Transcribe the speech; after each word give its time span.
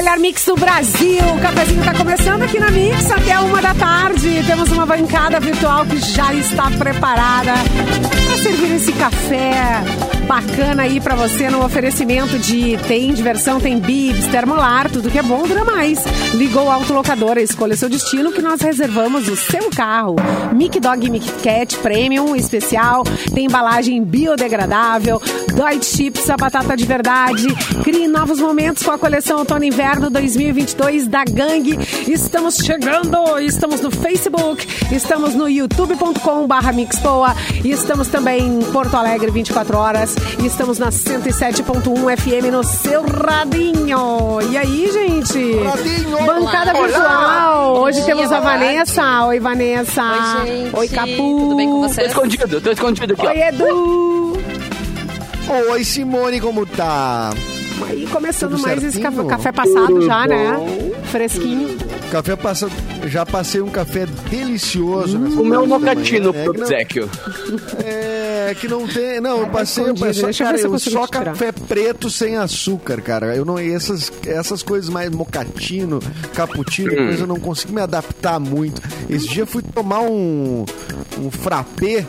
melhor 0.00 0.18
mix 0.18 0.46
do 0.46 0.54
Brasil. 0.54 1.20
O 1.36 1.40
cafezinho 1.40 1.84
tá 1.84 1.92
começando 1.92 2.42
aqui 2.42 2.58
na 2.58 2.70
Mix 2.70 3.10
até 3.10 3.38
uma 3.38 3.60
da 3.60 3.74
tarde. 3.74 4.42
Temos 4.46 4.72
uma 4.72 4.86
bancada 4.86 5.38
virtual 5.38 5.84
que 5.84 5.98
já 5.98 6.32
está 6.32 6.70
preparada 6.70 7.52
para 8.26 8.42
servir 8.42 8.76
esse 8.76 8.92
café 8.92 9.82
bacana 10.30 10.84
aí 10.84 11.00
pra 11.00 11.16
você 11.16 11.50
no 11.50 11.64
oferecimento 11.64 12.38
de 12.38 12.78
tem 12.86 13.12
diversão, 13.12 13.58
tem 13.58 13.80
bibs, 13.80 14.28
termolar, 14.28 14.88
tudo 14.88 15.10
que 15.10 15.18
é 15.18 15.22
bom 15.24 15.42
dura 15.42 15.64
mais. 15.64 15.98
Ligou 16.34 16.66
o 16.66 16.70
autolocadora, 16.70 17.42
escolha 17.42 17.76
seu 17.76 17.88
destino 17.88 18.30
que 18.30 18.40
nós 18.40 18.60
reservamos 18.60 19.26
o 19.26 19.34
seu 19.34 19.70
carro. 19.70 20.14
Mic 20.52 20.78
Dog 20.78 21.10
Mic 21.10 21.28
Cat 21.42 21.76
Premium 21.78 22.36
especial, 22.36 23.02
tem 23.34 23.46
embalagem 23.46 24.04
biodegradável, 24.04 25.20
Dói 25.56 25.82
Chips, 25.82 26.30
a 26.30 26.36
batata 26.36 26.76
de 26.76 26.86
verdade. 26.86 27.48
Crie 27.82 28.06
novos 28.06 28.38
momentos 28.38 28.84
com 28.84 28.92
a 28.92 28.98
coleção 28.98 29.38
Outono 29.40 29.64
Inverno 29.64 30.10
2022 30.10 31.08
da 31.08 31.24
Gangue. 31.24 31.76
Estamos 32.06 32.58
chegando, 32.58 33.40
estamos 33.40 33.80
no 33.80 33.90
Facebook, 33.90 34.64
estamos 34.94 35.34
no 35.34 35.48
youtube.com 35.48 36.46
barra 36.46 36.72
Mixpoa 36.72 37.34
e 37.64 37.72
estamos 37.72 38.06
também 38.06 38.46
em 38.46 38.62
Porto 38.70 38.94
Alegre 38.94 39.32
24 39.32 39.76
horas 39.76 40.19
e 40.42 40.46
estamos 40.46 40.78
na 40.78 40.90
107.1 40.90 42.16
FM 42.16 42.50
no 42.52 42.64
seu 42.64 43.02
radinho. 43.02 44.38
E 44.50 44.56
aí, 44.56 44.90
gente? 44.92 45.58
Radinho. 45.58 46.18
Bancada 46.24 46.72
Olá. 46.72 46.86
virtual. 46.86 47.76
Hoje 47.82 48.00
Bom 48.00 48.06
temos 48.06 48.28
dia, 48.28 48.36
a 48.36 48.40
Vanessa. 48.40 49.24
Oi, 49.26 49.40
Vanessa. 49.40 50.02
Oi, 50.02 50.46
gente. 50.48 50.76
Oi, 50.76 50.88
Capu. 50.88 51.38
Tudo 51.38 51.56
bem 51.56 51.68
com 51.68 51.80
Tô 51.82 51.88
vocês? 51.88 52.08
escondido, 52.08 52.60
tô 52.60 52.70
escondido 52.70 53.12
aqui, 53.14 53.26
ó. 53.26 53.30
Oi, 53.30 53.40
Edu. 53.42 54.38
Oi, 55.72 55.84
Simone, 55.84 56.40
como 56.40 56.64
tá? 56.66 57.30
Aí 57.88 58.06
começando 58.06 58.52
Tudo 58.52 58.62
mais 58.62 58.82
esse 58.84 59.00
café, 59.00 59.24
café 59.24 59.52
passado 59.52 60.00
já, 60.02 60.26
né? 60.26 60.89
Fresquinho. 61.06 61.76
Café 62.10 62.36
passado. 62.36 62.72
Já 63.06 63.24
passei 63.24 63.60
um 63.60 63.68
café 63.70 64.06
delicioso. 64.28 65.18
nessa 65.18 65.40
O 65.40 65.44
meu 65.44 65.66
mocatino 65.66 66.32
né? 66.32 66.44
pro 66.44 66.52
Que 66.52 66.58
não- 66.58 66.66
obsequio. 66.66 67.10
É, 67.84 68.54
que 68.58 68.68
não 68.68 68.86
tem. 68.86 69.20
Não, 69.20 69.40
eu 69.40 69.46
passei, 69.48 69.84
eu 69.84 69.94
passei 69.94 70.24
Deixa 70.24 70.44
cara, 70.44 70.58
eu 70.60 70.78
só 70.78 71.06
café 71.06 71.52
preto 71.52 72.10
sem 72.10 72.36
açúcar, 72.36 73.00
cara. 73.00 73.34
Eu 73.36 73.44
não. 73.44 73.58
Essas, 73.58 74.10
essas 74.26 74.62
coisas 74.62 74.88
mais 74.90 75.10
mocatino, 75.10 76.00
cappuccino, 76.34 76.92
Hum. 76.92 77.06
coisa, 77.06 77.22
eu 77.22 77.26
não 77.26 77.38
consigo 77.40 77.72
me 77.72 77.80
adaptar 77.80 78.38
muito. 78.40 78.80
Esse 79.08 79.28
dia 79.28 79.42
eu 79.42 79.46
fui 79.46 79.62
tomar 79.62 80.00
um. 80.00 80.64
Um 81.18 81.30
frappé. 81.30 82.04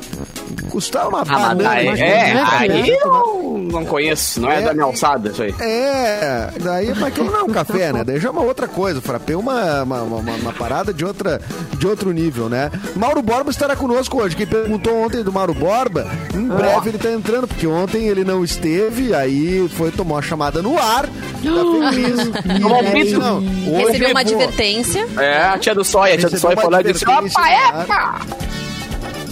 Custava 0.69 1.09
uma 1.09 1.21
Ah, 1.21 1.25
banana. 1.55 1.69
aí, 1.71 1.85
mas 1.85 1.99
é, 1.99 2.33
não 2.33 2.45
aí 2.47 2.89
eu 2.89 3.67
não 3.71 3.85
conheço, 3.85 4.39
não 4.41 4.51
é, 4.51 4.61
É. 4.61 4.65
da 4.65 4.73
minha 4.73 4.85
alçada 4.85 5.29
isso 5.29 5.41
aí. 5.43 5.53
É, 5.59 6.49
daí, 6.61 6.87
mas 6.89 7.03
aquilo 7.03 7.31
não 7.31 7.39
é 7.39 7.43
um 7.43 7.49
café, 7.49 7.91
né? 7.91 8.03
Daí 8.03 8.19
já 8.19 8.29
é 8.29 8.31
uma 8.31 8.41
outra 8.43 8.67
coisa. 8.67 8.80
O 8.97 9.01
frappé 9.01 9.33
é 9.33 9.37
uma, 9.37 9.83
uma, 9.83 10.01
uma, 10.01 10.33
uma 10.33 10.53
parada 10.53 10.93
de, 10.93 11.05
outra, 11.05 11.39
de 11.77 11.87
outro 11.87 12.11
nível, 12.11 12.49
né? 12.49 12.71
Mauro 12.95 13.21
Borba 13.21 13.51
estará 13.51 13.75
conosco 13.75 14.21
hoje. 14.21 14.35
Quem 14.35 14.47
perguntou 14.47 14.95
ontem 14.95 15.23
do 15.23 15.31
Mauro 15.31 15.53
Borba, 15.53 16.07
em 16.33 16.47
breve 16.47 16.89
ele 16.89 16.97
tá 16.97 17.11
entrando, 17.11 17.47
porque 17.47 17.67
ontem 17.67 18.07
ele 18.07 18.23
não 18.23 18.43
esteve, 18.43 19.13
aí 19.13 19.67
foi, 19.69 19.91
tomou 19.91 20.17
a 20.17 20.21
chamada 20.21 20.61
no 20.61 20.77
ar. 20.77 21.05
Tá 21.07 21.89
feliz. 21.91 22.31
E 22.61 23.03
pito. 23.03 23.19
não, 23.19 23.37
hoje 23.37 23.85
Recebeu 23.85 24.09
uma 24.11 24.19
advertência. 24.21 25.07
É, 25.17 25.43
a 25.43 25.57
tia 25.57 25.73
do 25.73 25.83
Soia, 25.83 26.15
a 26.15 26.17
tia 26.17 26.29
do 26.29 26.39
foi 26.39 26.55
lá 26.55 26.81
e 26.81 26.83
disse: 26.83 27.05
Opa, 27.05 27.49
epa! 27.49 28.21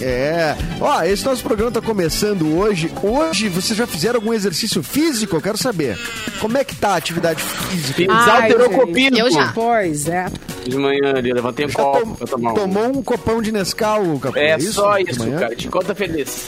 É. 0.00 0.56
Ó, 0.80 1.02
esse 1.02 1.24
nosso 1.24 1.42
programa 1.42 1.70
tá 1.70 1.80
começando 1.80 2.56
hoje. 2.56 2.90
Hoje, 3.02 3.48
vocês 3.48 3.76
já 3.78 3.86
fizeram 3.86 4.16
algum 4.18 4.32
exercício 4.32 4.82
físico? 4.82 5.36
Eu 5.36 5.40
quero 5.42 5.58
saber. 5.58 5.98
Como 6.40 6.56
é 6.56 6.64
que 6.64 6.74
tá 6.74 6.90
a 6.90 6.96
atividade 6.96 7.42
física? 7.42 7.94
Fiz 7.94 8.08
Ai, 8.08 8.42
alterocopismo. 8.52 9.18
Eu 9.18 9.30
já. 9.30 9.52
Pois 9.52 10.08
é. 10.08 10.26
De 10.66 10.76
manhã 10.76 11.14
ali, 11.16 11.32
levantei 11.32 11.66
um 11.66 11.68
Já 11.68 11.74
copo 11.76 12.00
tom- 12.06 12.14
pra 12.14 12.26
tomar 12.26 12.50
um. 12.52 12.54
tomou 12.54 12.86
um 12.98 13.02
copão 13.02 13.42
de 13.42 13.52
Nescau, 13.52 14.18
Capu? 14.18 14.38
É 14.38 14.56
isso? 14.58 14.74
só 14.74 14.98
isso, 14.98 15.30
cara. 15.32 15.54
Te 15.56 15.68
conta 15.68 15.94
feliz. 15.94 16.46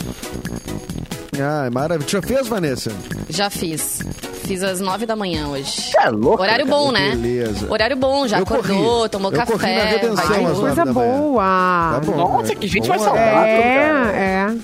Ah, 1.41 1.69
maravilha. 1.73 2.09
Já 2.09 2.23
fez, 2.23 2.47
Vanessa? 2.47 2.93
Já 3.29 3.49
fiz. 3.51 4.01
Fiz 4.45 4.63
às 4.63 4.81
nove 4.81 5.07
da 5.07 5.15
manhã 5.17 5.49
hoje. 5.49 5.93
É 5.99 6.09
louco. 6.11 6.43
Horário 6.43 6.67
bom, 6.67 6.91
né? 6.91 7.11
Beleza. 7.17 7.67
Horário 7.71 7.97
bom, 7.97 8.27
já 8.27 8.39
Eu 8.39 8.43
acordou, 8.43 8.97
corri. 8.99 9.09
tomou 9.09 9.31
Eu 9.33 9.37
café. 9.39 9.53
corri 9.53 9.75
na 9.77 9.85
Redenção 9.85 10.27
vai 10.27 10.43
nove 10.43 10.61
Coisa 10.61 10.85
boa. 10.87 11.43
Tá 11.43 12.01
bom. 12.05 12.17
Nossa, 12.17 12.49
né? 12.49 12.55
que 12.57 12.67
gente 12.67 12.89
mais 12.89 13.03
saudável. 13.03 13.33
cara. 13.63 14.13
É, 14.13 14.49
é. 14.51 14.57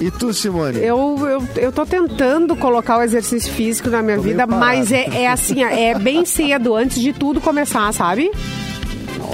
E 0.00 0.10
tu, 0.12 0.32
Simone? 0.32 0.78
Eu, 0.78 1.16
eu, 1.28 1.48
eu 1.56 1.72
tô 1.72 1.84
tentando 1.84 2.54
colocar 2.54 2.98
o 2.98 3.02
exercício 3.02 3.52
físico 3.52 3.90
na 3.90 4.00
minha 4.00 4.16
Tô 4.16 4.22
vida, 4.22 4.46
mas 4.46 4.92
é, 4.92 5.22
é 5.22 5.28
assim, 5.28 5.62
é 5.64 5.98
bem 5.98 6.24
cedo, 6.24 6.76
antes 6.76 7.00
de 7.00 7.12
tudo 7.12 7.40
começar, 7.40 7.92
sabe? 7.92 8.30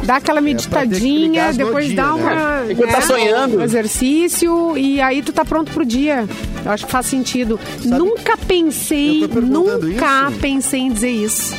Dá 0.04 0.16
aquela 0.16 0.38
É, 0.38 0.42
meditadinha, 0.42 1.46
as 1.48 1.56
depois 1.56 1.86
nodinhas, 1.88 1.96
dá 1.96 2.16
né? 2.16 2.22
uma. 2.62 2.72
Enquanto 2.72 2.90
tá 2.90 3.00
sonhando. 3.00 3.58
Um 3.58 3.62
exercício 3.62 4.76
e 4.76 5.00
aí 5.00 5.22
tu 5.22 5.32
tá 5.32 5.44
pronto 5.44 5.72
pro 5.72 5.84
dia. 5.84 6.26
Eu 6.64 6.70
acho 6.70 6.86
que 6.86 6.92
faz 6.92 7.06
sentido. 7.06 7.58
nunca 7.84 8.36
pensei, 8.36 9.26
nunca 9.28 10.28
isso. 10.30 10.40
pensei 10.40 10.80
em 10.80 10.92
dizer 10.92 11.10
isso. 11.10 11.54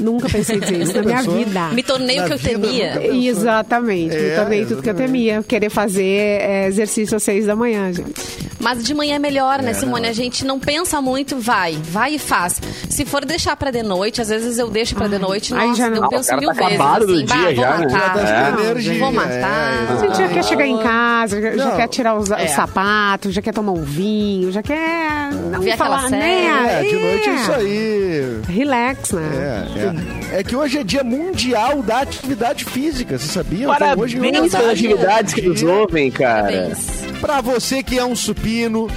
Nunca 0.00 0.28
pensei 0.28 0.56
em 0.56 0.60
dizer 0.60 0.80
isso 0.82 0.94
na 0.96 1.02
minha 1.02 1.22
vida. 1.22 1.68
Me 1.72 1.82
tornei 1.82 2.16
Na 2.16 2.24
o 2.24 2.26
que 2.26 2.32
eu 2.34 2.38
temia. 2.38 3.02
Exatamente, 3.28 4.14
me 4.16 4.26
É, 4.28 4.36
tornei 4.36 4.60
tudo 4.64 4.82
que 4.82 4.88
eu 4.88 4.92
exatamente. 4.94 5.06
temia. 5.12 5.42
Querer 5.42 5.70
fazer 5.70 6.04
é, 6.04 6.66
exercício 6.66 7.16
às 7.16 7.22
seis 7.22 7.46
da 7.46 7.56
manhã, 7.56 7.92
gente. 7.92 8.12
Mas 8.60 8.82
de 8.84 8.92
manhã 8.92 9.14
é 9.16 9.18
melhor, 9.20 9.62
né, 9.62 9.70
É, 9.70 9.74
Simone? 9.74 10.02
não. 10.02 10.08
A 10.08 10.12
gente 10.12 10.44
não 10.44 10.58
pensa 10.58 11.00
muito, 11.00 11.38
vai. 11.38 11.78
Vai 11.80 12.14
e 12.14 12.18
faz. 12.18 12.60
Se 12.90 13.04
for 13.04 13.24
deixar 13.24 13.54
pra 13.56 13.70
de 13.70 13.82
noite, 13.84 14.20
às 14.20 14.28
vezes 14.28 14.58
eu 14.58 14.68
deixo 14.68 14.96
pra 14.96 15.06
de 15.06 15.16
noite, 15.18 15.54
Aí 15.54 15.68
nossa, 15.68 15.78
já 15.78 15.88
não. 15.88 15.96
eu 15.98 16.02
o 16.04 16.08
penso 16.08 16.36
mil 16.36 16.48
tá 16.48 16.54
vezes. 16.54 16.72
acabado 16.74 17.06
do 17.06 17.12
assim, 17.14 17.24
dia 17.24 17.36
bah, 17.36 17.42
vou 17.44 17.54
já, 17.54 17.78
né? 17.78 17.86
matar, 17.86 18.18
Já 18.26 18.52
tá 18.52 18.60
energia. 18.62 18.98
vou 18.98 19.08
é, 19.08 19.12
matar. 19.12 19.92
A 19.92 19.96
gente 20.00 20.16
já 20.18 20.28
quer 20.28 20.44
chegar 20.44 20.66
em 20.66 20.78
casa, 20.78 21.40
já, 21.40 21.56
já 21.56 21.76
quer 21.76 21.88
tirar 21.88 22.16
os, 22.16 22.30
É. 22.32 22.44
os 22.44 22.50
sapatos, 22.50 23.32
já 23.32 23.40
quer 23.40 23.52
tomar 23.54 23.72
um 23.72 23.82
vinho, 23.82 24.50
já 24.50 24.62
quer. 24.62 25.30
Não 25.52 25.60
Ver 25.60 25.76
falar, 25.76 26.10
né? 26.10 26.46
É, 26.80 26.82
de 26.82 26.96
noite 26.96 27.28
é 27.28 27.34
isso 27.34 27.52
aí. 27.52 28.40
Relax, 28.48 29.12
né? 29.12 29.66
É, 29.76 29.87
é. 30.32 30.40
É 30.40 30.44
que 30.44 30.54
hoje 30.56 30.78
é 30.78 30.84
dia 30.84 31.02
mundial 31.04 31.82
da 31.82 32.00
atividade 32.00 32.64
física, 32.64 33.18
você 33.18 33.26
sabia? 33.28 33.66
Então, 33.68 33.98
hoje 33.98 34.16
é 34.16 34.20
Parabéns 34.20 34.54
um 34.54 34.56
pelas 34.58 34.70
atividades 34.72 35.34
que 35.34 35.42
nos 35.42 35.62
ouvem, 35.62 36.10
cara. 36.10 36.72
Pra 37.20 37.40
você 37.40 37.82
que 37.82 37.98
é 37.98 38.04
um 38.04 38.14
supino, 38.14 38.88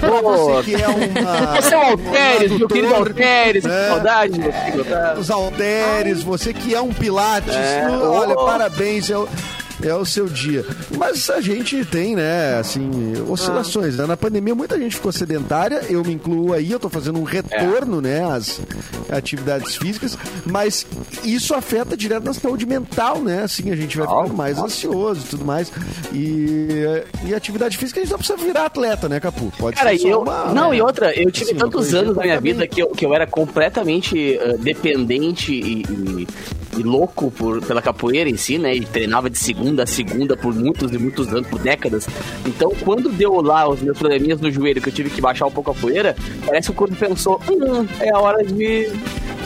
pra 0.00 0.20
você 0.20 0.62
que 0.64 0.74
é 0.82 0.88
uma... 0.88 0.98
Você 1.60 1.74
é 1.74 1.78
o 1.78 1.82
Alteres, 1.90 2.52
um 2.52 2.58
meu 2.58 2.68
querido 2.68 2.94
Alteres, 2.94 3.62
que 3.62 3.68
né? 3.68 3.88
saudade, 3.88 4.40
tá? 4.88 5.14
Os 5.18 5.30
halteres, 5.30 6.22
você 6.22 6.52
que 6.52 6.74
é 6.74 6.80
um 6.80 6.92
pilates, 6.92 7.54
É, 7.54 7.86
olha, 7.90 8.34
ô. 8.34 8.44
parabéns, 8.46 9.10
é 9.10 9.16
o, 9.18 9.28
é 9.82 9.94
o 9.94 10.04
seu 10.04 10.26
dia. 10.26 10.64
Mas 10.96 11.28
a 11.30 11.40
gente 11.40 11.84
tem, 11.84 12.16
né, 12.16 12.56
assim, 12.58 12.90
oscilações. 13.28 13.96
né? 13.96 14.06
Na 14.06 14.16
pandemia 14.16 14.54
muita 14.54 14.78
gente 14.78 14.96
ficou 14.96 15.12
sedentária, 15.12 15.82
eu 15.88 16.02
me 16.04 16.12
incluo 16.14 16.52
aí, 16.52 16.70
eu 16.72 16.78
tô 16.80 16.88
fazendo 16.88 17.18
um 17.18 17.22
retorno, 17.24 18.00
né, 18.00 18.24
às 18.24 18.60
atividades 19.10 19.76
físicas, 19.76 20.16
mas 20.44 20.86
isso 21.24 21.54
afeta 21.54 21.96
direto 21.96 22.24
na 22.24 22.34
saúde 22.34 22.66
mental, 22.66 23.20
né, 23.22 23.42
assim, 23.44 23.70
a 23.70 23.76
gente 23.76 23.96
vai 23.96 24.06
ficando 24.06 24.34
mais 24.34 24.58
ansioso 24.58 25.22
e 25.26 25.28
tudo 25.28 25.44
mais. 25.44 25.70
E, 26.12 26.68
e 27.26 27.34
atividade 27.34 27.76
física 27.76 28.00
a 28.00 28.02
gente 28.02 28.10
não 28.12 28.18
precisa 28.18 28.38
virar 28.38 28.66
atleta, 28.66 29.08
né, 29.08 29.20
Capu? 29.20 29.52
Pode 29.58 29.76
Cara, 29.76 29.96
ser 29.96 30.08
eu. 30.08 30.20
uma- 30.22 30.52
Não, 30.52 30.72
e 30.74 30.80
outra, 30.82 31.12
eu 31.18 31.30
tive 31.30 31.50
Assim, 31.50 31.58
tantos 31.58 31.94
anos 31.94 32.16
na 32.16 32.22
minha 32.22 32.40
vida 32.40 32.66
que 32.66 32.82
eu, 32.82 32.88
que 32.90 33.04
eu 33.06 33.14
era 33.14 33.26
completamente 33.26 34.36
eh, 34.36 34.56
dependente 34.58 35.52
e, 35.52 35.82
e- 35.82 36.26
e 36.78 36.82
louco 36.82 37.30
por, 37.30 37.60
pela 37.64 37.82
capoeira 37.82 38.28
em 38.30 38.36
si, 38.36 38.58
né? 38.58 38.74
E 38.74 38.80
treinava 38.84 39.28
de 39.28 39.38
segunda 39.38 39.82
a 39.82 39.86
segunda 39.86 40.36
por 40.36 40.54
muitos 40.54 40.92
e 40.92 40.98
muitos 40.98 41.28
anos, 41.28 41.46
por 41.48 41.58
décadas. 41.58 42.06
Então, 42.46 42.70
quando 42.84 43.08
deu 43.10 43.40
lá 43.40 43.68
os 43.68 43.80
meus 43.82 43.98
probleminhas 43.98 44.40
no 44.40 44.50
joelho, 44.50 44.80
que 44.80 44.88
eu 44.88 44.92
tive 44.92 45.10
que 45.10 45.20
baixar 45.20 45.46
um 45.46 45.50
pouco 45.50 45.70
a 45.70 45.74
poeira, 45.74 46.14
parece 46.46 46.68
que 46.68 46.72
o 46.72 46.74
corpo 46.74 46.94
pensou: 46.96 47.40
hum, 47.50 47.86
é 48.00 48.10
a 48.10 48.18
hora 48.18 48.44
de 48.44 48.90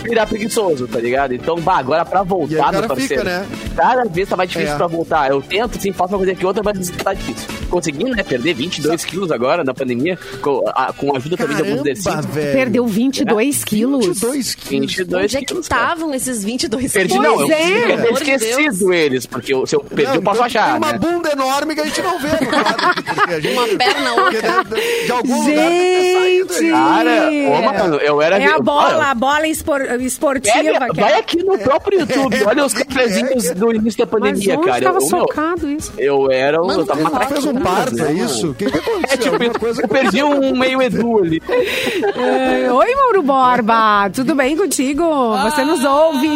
virar 0.03 0.27
preguiçoso, 0.27 0.89
tá 0.89 0.99
ligado? 0.99 1.33
Então, 1.33 1.57
bah, 1.61 1.77
agora 1.79 2.05
pra 2.05 2.21
E 2.21 2.23
aí 2.23 2.27
voltar, 2.29 2.73
meu 2.73 2.83
parceiro. 2.89 3.09
fica, 3.09 3.25
né? 3.25 3.47
Cada 3.77 4.05
vez 4.05 4.29
tá 4.29 4.37
mais 4.37 4.51
difícil 4.51 4.75
É. 4.75 4.77
pra 4.77 4.87
voltar. 4.89 5.31
Eu 5.31 5.41
tento, 5.41 5.81
sim, 5.81 5.93
faço 5.93 6.13
uma 6.13 6.19
coisa 6.19 6.35
que 6.35 6.45
outra, 6.45 6.63
mas 6.63 6.91
tá 6.91 7.15
difícil. 7.15 7.49
Consegui, 7.71 8.05
né, 8.05 8.23
perder 8.23 8.53
22 8.55 9.05
quilos 9.05 9.31
agora 9.31 9.63
na 9.65 9.73
pandemia, 9.73 10.19
com 10.43 10.63
a, 10.75 10.93
com 10.93 11.15
a 11.15 11.19
ajuda 11.19 11.37
também 11.37 11.57
de 11.57 11.63
alguns 11.63 11.77
Caramba, 11.83 11.91
exercícios. 11.91 12.27
velho. 12.35 12.53
Perdeu 12.53 12.87
22 12.87 13.65
quilos. 13.65 14.07
22 14.07 14.55
quilos. 14.57 14.95
22 14.97 15.25
Onde 15.25 15.37
é 15.37 15.41
que 15.43 15.55
estavam 15.55 16.13
esses 16.15 16.43
22 16.45 16.93
Perdi, 16.93 17.13
quilos? 17.15 17.22
Não, 17.23 17.41
eu 17.41 17.53
é. 17.53 17.57
devia 17.65 17.99
ter 17.99 18.13
esquecido 18.13 18.93
eles, 18.93 19.27
porque 19.27 19.55
eu- 19.55 19.67
se 19.67 19.75
eu 19.77 19.81
perdi, 19.81 20.05
Não, 20.05 20.15
eu 20.17 20.23
posso 20.23 20.39
tem 20.39 20.47
achar, 20.47 20.77
uma 20.77 20.93
né? 20.93 20.99
bunda 20.99 21.31
enorme 21.33 21.75
que 21.75 21.81
a 21.81 21.85
gente 21.85 22.03
não 22.03 22.19
vê 22.19 22.29
no 22.29 22.47
quadro, 22.51 22.95
porque 23.05 23.35
a 23.35 23.41
gente- 23.41 23.53
Uma 23.59 23.67
perna 23.69 24.13
outra. 24.15 24.65
de, 24.65 25.07
de 25.07 25.13
algum 25.13 25.37
lugar 25.43 25.69
tem 25.69 25.69
que 25.69 26.01
ter 26.01 26.19
saído 26.21 26.53
aí. 26.53 26.59
Gente! 26.61 26.73
Cara, 26.73 27.31
ô, 27.49 27.63
mano, 27.83 27.97
eu 27.97 28.23
era... 28.23 28.39
É 28.39 28.47
a 28.47 28.59
bola, 28.59 28.97
olha, 28.97 29.07
a 29.11 29.15
bola 29.15 29.47
espor- 29.47 30.01
esportiva. 30.01 30.89
que 30.95 31.01
vai 31.01 31.13
é- 31.13 31.19
aqui 31.19 31.43
no 31.43 31.59
próprio 31.59 32.01
YouTube, 32.01 32.45
olha 32.45 32.65
os 32.65 32.73
cafezinhos 32.73 33.51
do 33.53 33.73
início 33.73 34.05
da 34.05 34.11
Mas 34.19 34.21
pandemia, 34.33 34.59
onde 34.59 34.67
cara. 34.67 34.83
tava 34.83 34.99
Eu, 34.99 35.01
meu, 35.09 35.09
socado 35.21 35.69
isso? 35.71 35.93
eu 35.99 36.31
era... 36.31 36.61
um- 36.63 36.67
Manda 36.67 36.81
Eu 36.83 36.87
tava 36.87 37.01
matraquinho, 37.03 37.33
Fez 37.43 37.45
um 37.55 37.61
parto, 37.61 37.99
é 37.99 38.05
né? 38.05 38.13
isso? 38.13 38.51
O 38.51 38.55
que, 38.55 38.71
que 38.71 38.79
aconteceu? 38.79 39.35
É 39.35 39.39
tipo, 39.39 39.59
coisa 39.61 39.83
eu 39.83 39.89
perdi 39.89 40.23
um 40.23 40.57
meio 40.57 40.83
Edu 40.83 41.19
ali. 41.19 41.43
É, 41.49 42.73
Oi, 42.73 42.95
Mauro 42.95 43.23
Borba, 43.23 44.11
tudo 44.13 44.35
bem 44.35 44.57
contigo? 44.57 45.03
Você 45.43 45.65
nos 45.65 45.85
ouve. 45.85 46.29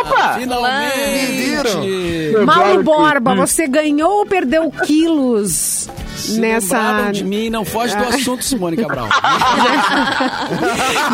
Opa! 0.00 0.34
Me 0.34 0.40
Finalmente! 0.40 1.32
viram? 1.32 2.46
Mauro 2.46 2.82
Borba, 2.82 3.34
você 3.34 3.66
ganhou 3.66 4.18
ou 4.20 4.26
perdeu 4.26 4.70
quilos 4.70 5.88
Se 6.24 6.40
nessa... 6.40 7.10
de 7.12 7.24
mim, 7.24 7.50
não 7.50 7.64
foge 7.64 7.96
do 7.96 8.02
assunto, 8.04 8.42
Simone 8.44 8.76
Cabral. 8.76 9.08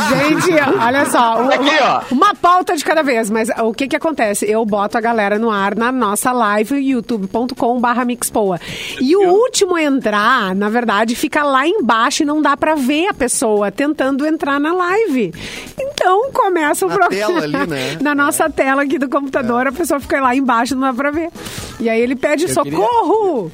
Gente, 0.08 0.52
olha 0.80 1.04
só. 1.06 1.42
o- 1.44 1.50
Aqui, 1.52 1.70
ó. 1.82 2.02
Uma 2.12 2.34
pauta 2.34 2.76
de 2.76 2.84
cada 2.84 3.02
vez, 3.02 3.28
mas 3.30 3.48
o 3.62 3.72
que 3.72 3.88
que 3.88 3.96
acontece? 3.96 4.48
Eu 4.50 4.64
boto 4.64 4.96
a 4.96 5.00
galera 5.00 5.38
no 5.38 5.50
ar 5.50 5.74
na 5.74 5.90
nossa 5.90 6.32
live, 6.32 6.76
youtube.com 6.76 7.80
barra 7.80 8.04
mixpoa. 8.04 8.60
E 9.00 9.16
o 9.16 9.28
último 9.30 9.74
a 9.76 9.82
entrar, 9.82 10.54
na 10.54 10.68
verdade, 10.68 11.14
fica 11.16 11.42
lá 11.42 11.66
embaixo 11.66 12.22
e 12.22 12.26
não 12.26 12.40
dá 12.40 12.56
pra 12.56 12.74
ver 12.74 13.08
a 13.08 13.14
pessoa 13.14 13.70
tentando 13.70 14.24
entrar 14.26 14.60
na 14.60 14.72
live. 14.72 15.32
Então, 15.78 16.30
começa 16.32 16.86
o 16.86 16.88
Na 16.88 16.94
programa. 16.94 17.26
tela 17.40 17.44
ali, 17.44 17.66
né? 17.70 17.98
Na 18.00 18.14
nossa 18.14 18.48
tela 18.48 18.82
aqui 18.82 18.98
do 18.98 19.08
computador, 19.08 19.66
a 19.66 19.72
pessoa 19.72 19.98
fica 20.00 20.20
lá 20.20 20.34
embaixo, 20.34 20.74
não 20.74 20.82
dá 20.82 20.94
pra 20.94 21.10
ver. 21.10 21.30
E 21.78 21.88
aí 21.88 22.00
ele 22.00 22.14
pede 22.16 22.44
Eu 22.50 22.62
queria- 22.62 22.78
socorro! 22.78 23.50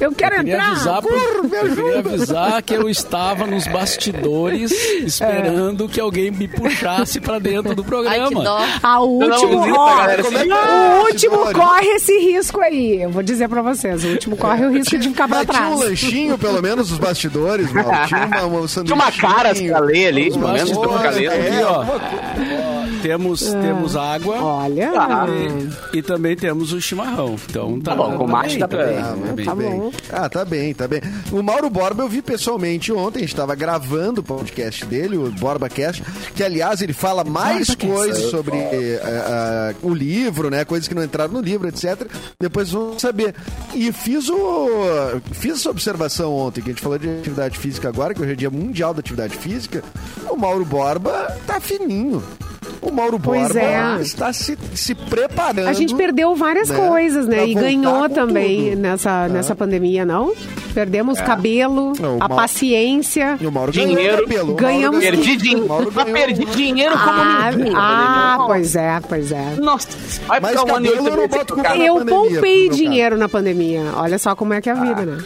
Eu 0.00 0.10
quero 0.12 0.34
Eu 0.34 0.38
queria 0.40 0.54
entrar! 0.56 0.70
avisar, 0.72 1.02
me 1.02 1.08
eu 1.56 1.74
queria 1.76 1.98
avisar 2.00 2.62
que 2.62 2.74
eu 2.74 2.88
estava 2.88 3.46
nos 3.46 3.66
bastidores 3.68 4.72
esperando 5.04 5.88
que 5.88 6.00
alguém 6.00 6.30
me 6.32 6.48
puxasse 6.48 7.20
pra 7.20 7.38
dentro 7.38 7.74
do 7.76 7.82
Ai, 7.82 7.84
que 7.84 7.88
programa. 7.88 8.42
dó. 8.44 8.58
Ah, 8.82 9.00
o 9.00 9.20
Não, 9.20 9.28
último, 9.30 9.66
não, 9.66 9.74
ó, 9.78 9.96
galera, 9.96 10.22
como 10.24 10.36
é 10.38 10.44
o 10.44 10.52
é? 10.52 11.00
último 11.04 11.52
corre 11.52 11.86
esse 11.94 12.18
risco 12.18 12.60
aí. 12.60 13.02
Eu 13.02 13.10
vou 13.10 13.22
dizer 13.22 13.48
pra 13.48 13.62
vocês, 13.62 14.04
o 14.04 14.08
último 14.08 14.36
corre 14.36 14.66
o 14.66 14.72
risco 14.72 14.98
de 14.98 15.08
ficar 15.08 15.28
pra 15.28 15.38
Mas 15.38 15.46
tinha 15.46 15.62
um 15.68 15.76
trás. 15.78 15.90
lanchinho, 15.90 16.38
pelo 16.38 16.60
menos, 16.60 16.90
nos 16.90 16.98
bastidores, 16.98 17.72
Mauro. 17.72 17.90
Tinha 18.08 18.26
uma, 18.26 18.42
uma 18.60 18.66
Tinha 18.66 18.94
uma 18.94 19.12
caras 19.12 19.60
pra 19.60 19.78
ler 19.78 20.06
ali, 20.08 20.30
pelo 20.32 20.48
menos, 20.52 20.70
ficar 20.70 21.10
lendo. 21.10 21.30
é, 21.32 21.48
Aqui, 21.48 21.62
ó. 21.62 21.74
alguma 21.76 22.00
coisa. 22.00 22.94
Temos, 23.04 23.42
temos 23.52 23.96
água 23.96 24.42
Olha, 24.42 24.90
Ah, 24.96 25.26
e, 25.92 25.98
e 25.98 26.02
também 26.02 26.34
temos 26.34 26.72
o 26.72 26.80
chimarrão. 26.80 27.36
Então 27.50 27.78
tá, 27.78 27.90
Tá 27.90 27.96
bom, 27.98 28.16
com 28.16 28.26
tá 28.26 28.32
mate 28.32 28.48
bem, 28.48 28.58
dá 28.60 28.68
tá 28.68 28.76
pra- 28.78 28.86
bem, 28.86 28.98
Ah, 28.98 29.02
tá 29.26 29.32
bem. 29.34 29.44
tá 29.44 29.54
bem. 29.54 29.70
bom. 29.78 29.83
Ah, 30.10 30.28
tá 30.28 30.44
bem, 30.44 30.74
tá 30.74 30.86
bem. 30.86 31.00
O 31.32 31.42
Mauro 31.42 31.68
Borba 31.70 32.02
eu 32.02 32.08
vi 32.08 32.22
pessoalmente 32.22 32.92
ontem, 32.92 33.18
a 33.18 33.22
gente 33.22 33.30
estava 33.34 33.54
gravando 33.54 34.20
o 34.20 34.24
podcast 34.24 34.84
dele, 34.86 35.16
o 35.16 35.30
BorbaCast, 35.30 36.02
que 36.34 36.42
aliás 36.42 36.80
ele 36.82 36.92
fala 36.92 37.24
mais 37.24 37.74
coisas 37.74 38.30
sobre 38.30 38.56
eh, 38.56 39.00
ah, 39.04 39.74
o 39.82 39.92
livro, 39.92 40.50
né? 40.50 40.64
Coisas 40.64 40.88
que 40.88 40.94
não 40.94 41.04
entraram 41.04 41.32
no 41.32 41.40
livro, 41.40 41.68
etc. 41.68 42.06
Depois 42.40 42.70
vamos 42.70 43.00
saber. 43.00 43.34
E 43.74 43.92
fiz 43.92 44.28
o. 44.28 44.68
Fiz 45.32 45.54
essa 45.54 45.70
observação 45.70 46.32
ontem, 46.34 46.60
que 46.62 46.70
a 46.70 46.72
gente 46.72 46.82
falou 46.82 46.98
de 46.98 47.08
atividade 47.08 47.58
física 47.58 47.88
agora, 47.88 48.14
que 48.14 48.22
hoje 48.22 48.32
é 48.32 48.36
dia 48.36 48.50
mundial 48.50 48.92
da 48.94 49.00
atividade 49.00 49.36
física. 49.36 49.82
O 50.28 50.36
Mauro 50.36 50.64
Borba 50.64 51.36
tá 51.46 51.60
fininho. 51.60 52.22
O 52.80 52.90
Mauro 52.90 53.18
Pois 53.18 53.48
Borba 53.48 53.60
é. 53.60 54.00
está 54.02 54.32
se, 54.32 54.58
se 54.74 54.94
preparando. 54.94 55.66
a 55.68 55.72
gente 55.72 55.94
perdeu 55.94 56.34
várias 56.34 56.68
né, 56.68 56.76
coisas, 56.76 57.26
né? 57.26 57.36
pra 57.36 57.46
E 57.46 57.54
ganhou 57.54 58.08
também 58.10 58.70
tudo. 58.70 58.82
nessa, 58.82 59.28
nessa 59.28 59.54
pandemia, 59.56 59.73
não? 60.06 60.32
Perdemos 60.74 61.20
cabelo, 61.20 61.92
Não, 62.00 62.14
o 62.14 62.16
a 62.16 62.18
Mauro- 62.28 62.34
paciência. 62.34 63.36
E 63.40 63.46
o 63.46 63.52
Mauro 63.52 63.70
Dinheiro. 63.70 64.26
ganhou 64.26 64.54
Ganhamos- 64.56 65.00
ganhou- 65.00 65.00
Perdi, 65.22 65.36
din... 65.36 65.54
o 65.56 65.68
Mauro 65.68 65.92
Mas 65.94 66.04
ganhou- 66.04 66.18
perdi 66.26 66.44
dinheiro 66.46 66.92
como 66.98 67.10
Ah, 67.20 67.50
ninguém. 67.54 67.72
ah, 67.76 68.34
Nossa. 68.38 68.46
pois 68.52 68.74
é, 68.76 69.00
pois 69.08 69.32
é. 69.32 69.54
Nossa, 69.60 69.88
vai 70.26 70.40
Mas 70.40 70.50
ficar 70.50 70.64
um 70.72 70.76
ano 70.76 70.86
e 70.86 70.88
eu 70.88 70.94
Eu 70.96 71.94
pandemia, 71.96 72.04
poupei 72.04 72.68
dinheiro 72.70 73.16
na 73.16 73.28
pandemia. 73.28 73.84
Olha 73.96 74.18
só 74.18 74.34
como 74.34 74.52
é 74.52 74.60
que 74.60 74.68
é 74.68 74.72
a 74.72 74.76
vida, 74.76 75.04
né? 75.06 75.18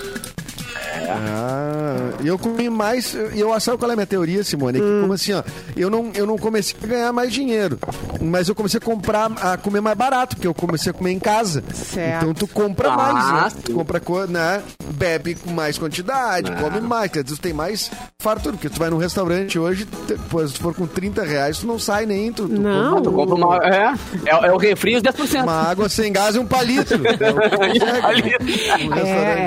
Ah, 1.14 2.10
e 2.22 2.26
eu 2.28 2.38
comi 2.38 2.68
mais. 2.68 3.14
E 3.34 3.40
eu 3.40 3.58
sabe 3.60 3.78
qual 3.78 3.90
é 3.90 3.94
a 3.94 3.96
minha 3.96 4.06
teoria, 4.06 4.42
Simone? 4.44 4.78
É 4.78 4.82
Hum. 4.82 4.84
Que 4.96 5.00
como 5.02 5.12
assim, 5.12 5.32
ó, 5.32 5.42
eu 5.76 5.90
não, 5.90 6.10
eu 6.14 6.26
não 6.26 6.36
comecei 6.38 6.76
a 6.82 6.86
ganhar 6.86 7.12
mais 7.12 7.32
dinheiro, 7.32 7.78
mas 8.20 8.48
eu 8.48 8.54
comecei 8.54 8.78
a 8.78 8.80
comprar, 8.80 9.30
a 9.40 9.56
comer 9.56 9.80
mais 9.80 9.96
barato, 9.96 10.36
porque 10.36 10.46
eu 10.46 10.54
comecei 10.54 10.90
a 10.90 10.92
comer 10.92 11.12
em 11.12 11.18
casa. 11.18 11.62
Certo. 11.72 12.22
Então 12.22 12.34
tu 12.34 12.46
compra 12.46 12.90
mais, 12.96 13.32
né? 13.54 13.60
Tu 13.64 13.72
compra, 13.72 14.00
co- 14.00 14.26
né? 14.26 14.62
Bebe 14.94 15.34
com 15.34 15.50
mais 15.50 15.78
quantidade, 15.78 16.50
come 16.52 16.80
mais, 16.80 17.10
quer 17.10 17.22
dizer, 17.22 17.36
tu 17.36 17.42
tem 17.42 17.52
mais 17.52 17.90
fartura, 18.20 18.54
porque 18.54 18.68
tu 18.68 18.78
vai 18.78 18.90
num 18.90 18.96
restaurante 18.98 19.58
hoje, 19.58 19.86
se 20.08 20.54
tu 20.54 20.60
for 20.62 20.74
com 20.74 20.86
30 20.86 21.22
reais, 21.22 21.58
tu 21.58 21.66
não 21.66 21.78
sai 21.78 22.04
nem, 22.06 22.32
tu, 22.32 22.48
tu 22.48 22.60
Não. 22.60 22.94
compra 22.96 23.02
Tu 23.02 23.12
compra 23.12 23.34
uma. 23.34 23.56
É, 23.58 23.94
é, 24.26 24.46
é 24.48 24.52
o 24.52 24.56
refri 24.56 24.96
os 24.96 25.02
10%. 25.02 25.42
uma 25.42 25.68
água 25.70 25.88
sem 25.88 26.12
gás 26.12 26.34
e 26.34 26.38
um 26.38 26.46
palito. 26.46 26.94
É. 26.98 28.84
Um 28.84 28.94
É, 28.94 29.02
restaurante. 29.02 29.40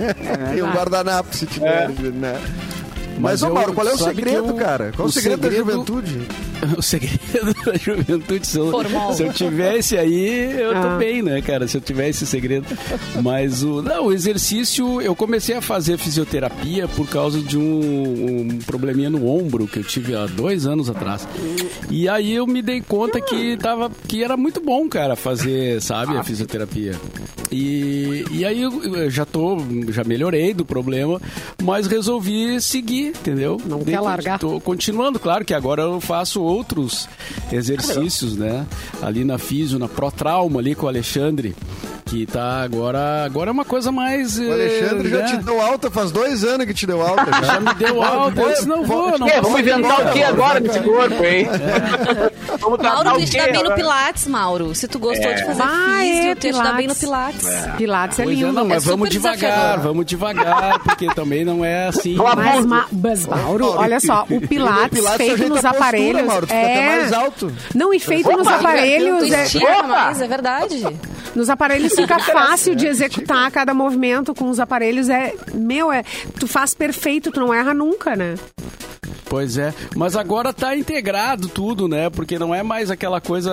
é, 0.00 0.56
é. 0.56 0.56
E 0.80 0.82
um 0.82 0.86
guardanapo, 0.86 1.36
se 1.36 1.46
tiver, 1.46 1.88
né? 2.12 2.40
Mas, 3.20 3.42
Mas 3.42 3.42
ô 3.42 3.54
Mauro, 3.54 3.72
qual 3.74 3.86
é 3.88 3.92
o 3.94 3.98
segredo, 3.98 4.48
eu- 4.48 4.54
cara? 4.54 4.92
Qual 4.96 5.06
o 5.06 5.08
o 5.08 5.12
segredo, 5.12 5.40
da 5.40 5.48
segredo- 5.50 5.70
juventude? 5.70 6.18
O 6.76 6.82
segredo 6.82 7.54
da 7.64 7.74
juventude, 7.74 8.46
se 8.46 8.58
eu, 8.58 8.70
Formal. 8.70 9.14
se 9.14 9.22
eu 9.22 9.32
tivesse 9.32 9.96
aí, 9.96 10.60
eu 10.60 10.76
Ah. 10.76 10.82
tô 10.82 10.98
bem, 10.98 11.22
né, 11.22 11.40
cara? 11.40 11.66
Se 11.66 11.78
eu 11.78 11.80
tivesse 11.80 12.24
esse 12.24 12.26
segredo. 12.26 12.66
Mas 13.22 13.62
o, 13.62 13.80
não, 13.80 14.06
o 14.08 14.12
exercício, 14.12 15.00
eu 15.00 15.16
comecei 15.16 15.56
a 15.56 15.62
fazer 15.62 15.96
fisioterapia 15.96 16.86
por 16.86 17.08
causa 17.08 17.40
de 17.40 17.56
um, 17.56 18.50
um 18.52 18.58
probleminha 18.66 19.08
no 19.08 19.26
ombro 19.26 19.66
que 19.66 19.78
eu 19.78 19.84
tive 19.84 20.14
há 20.14 20.26
dois 20.26 20.66
anos 20.66 20.90
atrás. 20.90 21.26
E 21.90 22.06
aí 22.10 22.34
eu 22.34 22.46
me 22.46 22.60
dei 22.60 22.82
conta 22.82 23.22
que, 23.22 23.56
tava, 23.56 23.90
que 24.06 24.22
era 24.22 24.36
muito 24.36 24.60
bom, 24.60 24.86
cara, 24.86 25.16
fazer, 25.16 25.80
sabe, 25.80 26.14
a 26.18 26.22
fisioterapia. 26.22 26.92
E, 27.50 28.22
e 28.30 28.44
aí 28.44 28.60
eu 28.62 29.10
já 29.10 29.24
tô, 29.24 29.56
já 29.88 30.04
melhorei 30.04 30.52
do 30.54 30.64
problema, 30.64 31.20
mas 31.62 31.86
resolvi 31.86 32.60
seguir, 32.60 33.09
entendeu? 33.10 33.60
Não 33.66 33.78
Dei- 33.80 33.94
quer 33.94 34.00
largar. 34.00 34.38
Tô 34.38 34.60
continuando, 34.60 35.18
claro 35.18 35.44
que 35.44 35.54
agora 35.54 35.82
eu 35.82 36.00
faço 36.00 36.42
outros 36.42 37.08
exercícios, 37.52 38.36
né? 38.36 38.66
Ali 39.02 39.24
na 39.24 39.38
Físio, 39.38 39.78
na 39.78 39.88
Pro 39.88 40.10
Trauma, 40.10 40.60
ali 40.60 40.74
com 40.74 40.86
o 40.86 40.88
Alexandre, 40.88 41.54
que 42.04 42.26
tá 42.26 42.62
agora. 42.62 43.24
Agora 43.24 43.50
é 43.50 43.52
uma 43.52 43.64
coisa 43.64 43.90
mais. 43.92 44.38
O 44.38 44.52
Alexandre 44.52 45.08
já 45.10 45.24
te 45.26 45.36
deu 45.38 45.60
alta, 45.60 45.90
faz 45.90 46.10
dois 46.10 46.44
anos 46.44 46.66
que 46.66 46.74
te 46.74 46.86
deu 46.86 47.00
alta 47.02 47.26
já. 47.40 47.42
Já 47.50 47.60
me 47.60 47.74
deu 47.74 48.02
alta, 48.02 48.40
eu 48.40 48.48
disse, 48.50 48.68
não 48.68 48.84
vou, 48.84 49.18
não 49.18 49.28
É, 49.28 49.40
vamos 49.40 49.60
inventar 49.60 50.06
o 50.06 50.12
que 50.12 50.22
agora 50.22 50.60
nesse 50.60 50.80
corpo, 50.80 51.24
hein? 51.24 51.46
Vamos 52.60 52.78
tratar 52.78 53.04
Mauro, 53.04 53.22
o 53.22 53.26
tu 53.26 53.32
dá 53.36 53.44
bem 53.46 53.62
no? 53.64 53.74
Pilates, 53.74 54.26
Mauro. 54.26 54.74
Se 54.74 54.86
tu 54.88 54.98
gostou 54.98 55.32
de 55.32 55.44
fazer 55.46 55.62
Ah, 55.62 55.98
físio, 56.00 56.30
é, 56.30 56.34
tu 56.34 56.52
dar 56.52 56.74
bem 56.76 56.86
no 56.86 56.94
Pilates. 56.94 57.40
Pilates. 57.46 57.76
Pilates 57.76 58.18
é 58.18 58.22
Pois 58.24 58.38
é, 58.38 58.40
lindo. 58.42 58.52
não, 58.52 58.64
mas 58.66 58.86
É 58.86 58.90
vamos 58.90 59.08
devagar, 59.08 59.36
desafiador. 59.38 59.78
vamos 59.84 60.06
devagar, 60.06 60.78
porque 60.80 61.06
também 61.14 61.44
não 61.44 61.64
é 61.64 61.88
assim. 61.88 62.16
Vamos 62.16 62.34
Mas, 62.34 62.66
ma- 62.66 62.86
mas, 62.92 63.26
Mauro, 63.26 63.74
olha 63.76 63.98
só, 64.00 64.26
o 64.28 64.40
Pilates, 64.46 64.98
Pilates 64.98 65.16
feito 65.26 65.48
nos 65.48 65.64
a 65.64 65.68
postura, 65.70 65.78
aparelhos. 65.78 66.22
Mauro, 66.26 66.46
tu 66.46 66.50
fica 66.54 66.60
até 66.60 66.80
é... 66.82 66.96
mais 66.96 67.12
alto. 67.12 67.52
Não, 67.74 67.94
e 67.94 68.00
feito 68.00 68.30
nos 68.30 68.46
aparelhos. 68.46 69.32
É... 69.32 70.24
é 70.24 70.28
verdade. 70.28 70.86
Nos 71.34 71.48
aparelhos 71.48 71.89
fica 71.90 72.18
fácil 72.18 72.74
de 72.74 72.86
executar 72.86 73.50
cada 73.50 73.74
movimento 73.74 74.34
com 74.34 74.48
os 74.48 74.60
aparelhos. 74.60 75.08
É, 75.08 75.34
meu, 75.52 75.92
é, 75.92 76.02
tu 76.38 76.46
faz 76.46 76.74
perfeito, 76.74 77.30
tu 77.30 77.40
não 77.40 77.52
erra 77.52 77.74
nunca, 77.74 78.16
né? 78.16 78.34
Pois 79.30 79.56
é, 79.56 79.72
mas 79.94 80.16
agora 80.16 80.52
tá 80.52 80.76
integrado 80.76 81.46
tudo, 81.46 81.86
né? 81.86 82.10
Porque 82.10 82.36
não 82.36 82.52
é 82.52 82.64
mais 82.64 82.90
aquela 82.90 83.20
coisa, 83.20 83.52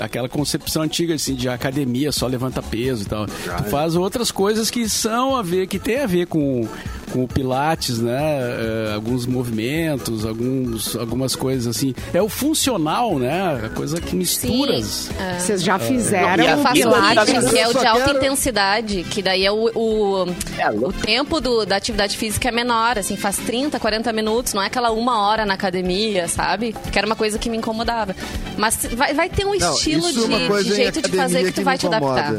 aquela 0.00 0.30
concepção 0.30 0.80
antiga 0.80 1.14
assim 1.14 1.34
de 1.34 1.46
academia 1.46 2.10
só 2.10 2.26
levanta 2.26 2.62
peso 2.62 3.02
e 3.02 3.06
tal. 3.06 3.26
Tu 3.26 3.64
faz 3.64 3.94
outras 3.94 4.30
coisas 4.30 4.70
que 4.70 4.88
são 4.88 5.36
a 5.36 5.42
ver, 5.42 5.66
que 5.66 5.78
tem 5.78 5.98
a 6.00 6.06
ver 6.06 6.26
com, 6.26 6.66
com 7.12 7.22
o 7.24 7.28
pilates, 7.28 7.98
né? 7.98 8.38
Eh, 8.40 8.92
alguns 8.94 9.26
movimentos, 9.26 10.24
alguns, 10.24 10.96
algumas 10.96 11.36
coisas 11.36 11.76
assim. 11.76 11.94
É 12.14 12.22
o 12.22 12.28
funcional, 12.30 13.18
né? 13.18 13.66
A 13.66 13.68
coisa 13.68 14.00
que 14.00 14.16
mistura. 14.16 14.82
Sim. 14.82 15.10
Vocês 15.38 15.62
já 15.62 15.78
fizeram 15.78 16.42
E 16.42 16.46
a 16.46 16.52
Eu 16.52 16.60
o 16.60 16.72
Pilates. 16.72 17.37
Lifting, 17.40 17.56
que 17.56 17.62
é 17.62 17.68
o 17.68 17.72
de 17.78 17.86
alta 17.86 18.04
quero- 18.04 18.18
intensidade, 18.18 19.02
que 19.04 19.22
daí 19.22 19.44
é 19.44 19.50
o, 19.52 19.70
o, 19.74 20.26
É, 20.58 20.70
o 20.70 20.92
tempo 20.92 21.40
do- 21.40 21.64
da 21.66 21.76
atividade 21.76 22.16
física 22.16 22.48
é 22.48 22.52
menor, 22.52 22.98
assim, 22.98 23.16
faz 23.16 23.36
30, 23.36 23.78
40 23.80 24.12
minutos, 24.12 24.54
não 24.54 24.62
é 24.62 24.66
aquela 24.66 24.90
uma 24.90 25.26
hora 25.28 25.44
na 25.46 25.54
academia, 25.54 26.28
sabe? 26.28 26.74
Que 26.92 26.98
era 26.98 27.06
uma 27.06 27.16
coisa 27.16 27.38
que 27.38 27.48
me 27.50 27.56
incomodava. 27.56 28.14
Mas 28.56 28.86
vai, 28.94 29.14
vai 29.14 29.28
ter 29.28 29.44
um 29.46 29.54
Não, 29.56 29.72
estilo 29.74 30.06
é 30.08 30.12
de, 30.12 30.64
de 30.68 30.74
jeito 30.76 31.02
de 31.02 31.16
fazer 31.16 31.44
que 31.44 31.52
tu 31.52 31.62
vai 31.62 31.76
te 31.78 31.86
adaptar. 31.86 32.32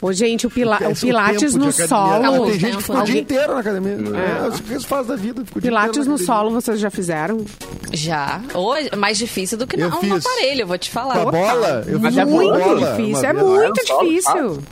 Ô, 0.00 0.12
gente, 0.12 0.46
o, 0.46 0.50
pila- 0.50 0.78
o 0.88 0.94
Pilates 0.94 1.54
no 1.56 1.72
solo. 1.72 2.44
Tem 2.46 2.54
o 2.56 2.58
gente 2.58 2.76
que 2.76 2.82
ficou 2.84 3.00
o 3.00 3.04
dia 3.04 3.20
inteiro 3.20 3.54
na 3.54 3.60
academia. 3.60 3.92
É, 3.94 4.48
o 4.48 4.52
que 4.52 4.72
eles 4.72 4.84
fazem 4.84 5.06
da 5.08 5.16
vida. 5.16 5.42
o 5.54 5.60
Pilates 5.60 6.06
no 6.06 6.16
solo 6.18 6.50
vocês 6.52 6.78
já 6.78 6.88
fizeram? 6.90 7.44
Já. 7.92 8.40
Ou 8.54 8.76
é 8.76 8.94
mais 8.94 9.18
difícil 9.18 9.58
do 9.58 9.66
que 9.66 9.74
Eu 9.80 9.90
não 9.90 10.00
fiz. 10.00 10.08
no 10.08 10.16
aparelho, 10.16 10.60
eu 10.62 10.66
vou 10.68 10.78
te 10.78 10.88
falar. 10.90 11.14
Com 11.22 11.28
a 11.28 11.32
bola? 11.32 11.84
Eu 11.86 12.00
fiz 12.00 12.16
é 12.16 12.24
muito 12.24 12.58
bola 12.58 12.96
difícil, 12.96 13.24
é 13.28 13.32
muito 13.32 13.80
É 13.80 13.84
solo, 13.86 14.08
difícil. 14.08 14.62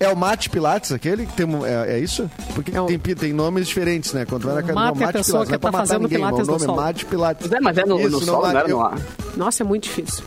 É 0.00 0.08
o 0.08 0.16
mate 0.16 0.48
pilates 0.48 0.92
aquele? 0.92 1.26
que 1.26 1.32
Tem, 1.32 1.46
é, 1.64 1.94
é 1.94 1.98
isso? 1.98 2.30
Porque 2.54 2.70
É 2.76 2.80
o- 2.80 2.86
tem, 2.86 2.98
tem 3.00 3.32
nomes 3.32 3.66
diferentes, 3.66 4.12
né? 4.12 4.24
Quando 4.24 4.44
vai 4.44 4.54
na 4.54 4.60
academia, 4.60 4.84
Mate 4.84 4.98
é 5.00 5.02
a 5.02 5.06
mate 5.06 5.18
pessoa 5.18 5.44
pilates. 5.44 5.56
que 5.58 5.62
não 5.64 5.68
é 5.68 5.72
tá 5.72 5.78
fazendo 5.78 6.02
ninguém, 6.02 6.18
pilates 6.18 6.38
o 6.38 6.46
nome 6.52 6.60
no 6.60 6.66
solo. 6.66 6.80
é 6.80 6.84
mate 6.84 7.04
pilates. 7.06 7.46
Mas 7.48 7.52
é, 7.52 7.60
mas 7.60 7.78
é 7.78 7.84
no, 7.84 8.00
Isso, 8.00 8.10
no 8.10 8.18
não, 8.20 8.26
solo, 8.26 8.42
não 8.42 8.50
era 8.50 8.68
eu- 8.70 8.76
no 8.76 8.84
ar. 8.84 8.98
Nossa, 9.36 9.62
é 9.64 9.66
muito 9.66 9.82
difícil. 9.84 10.22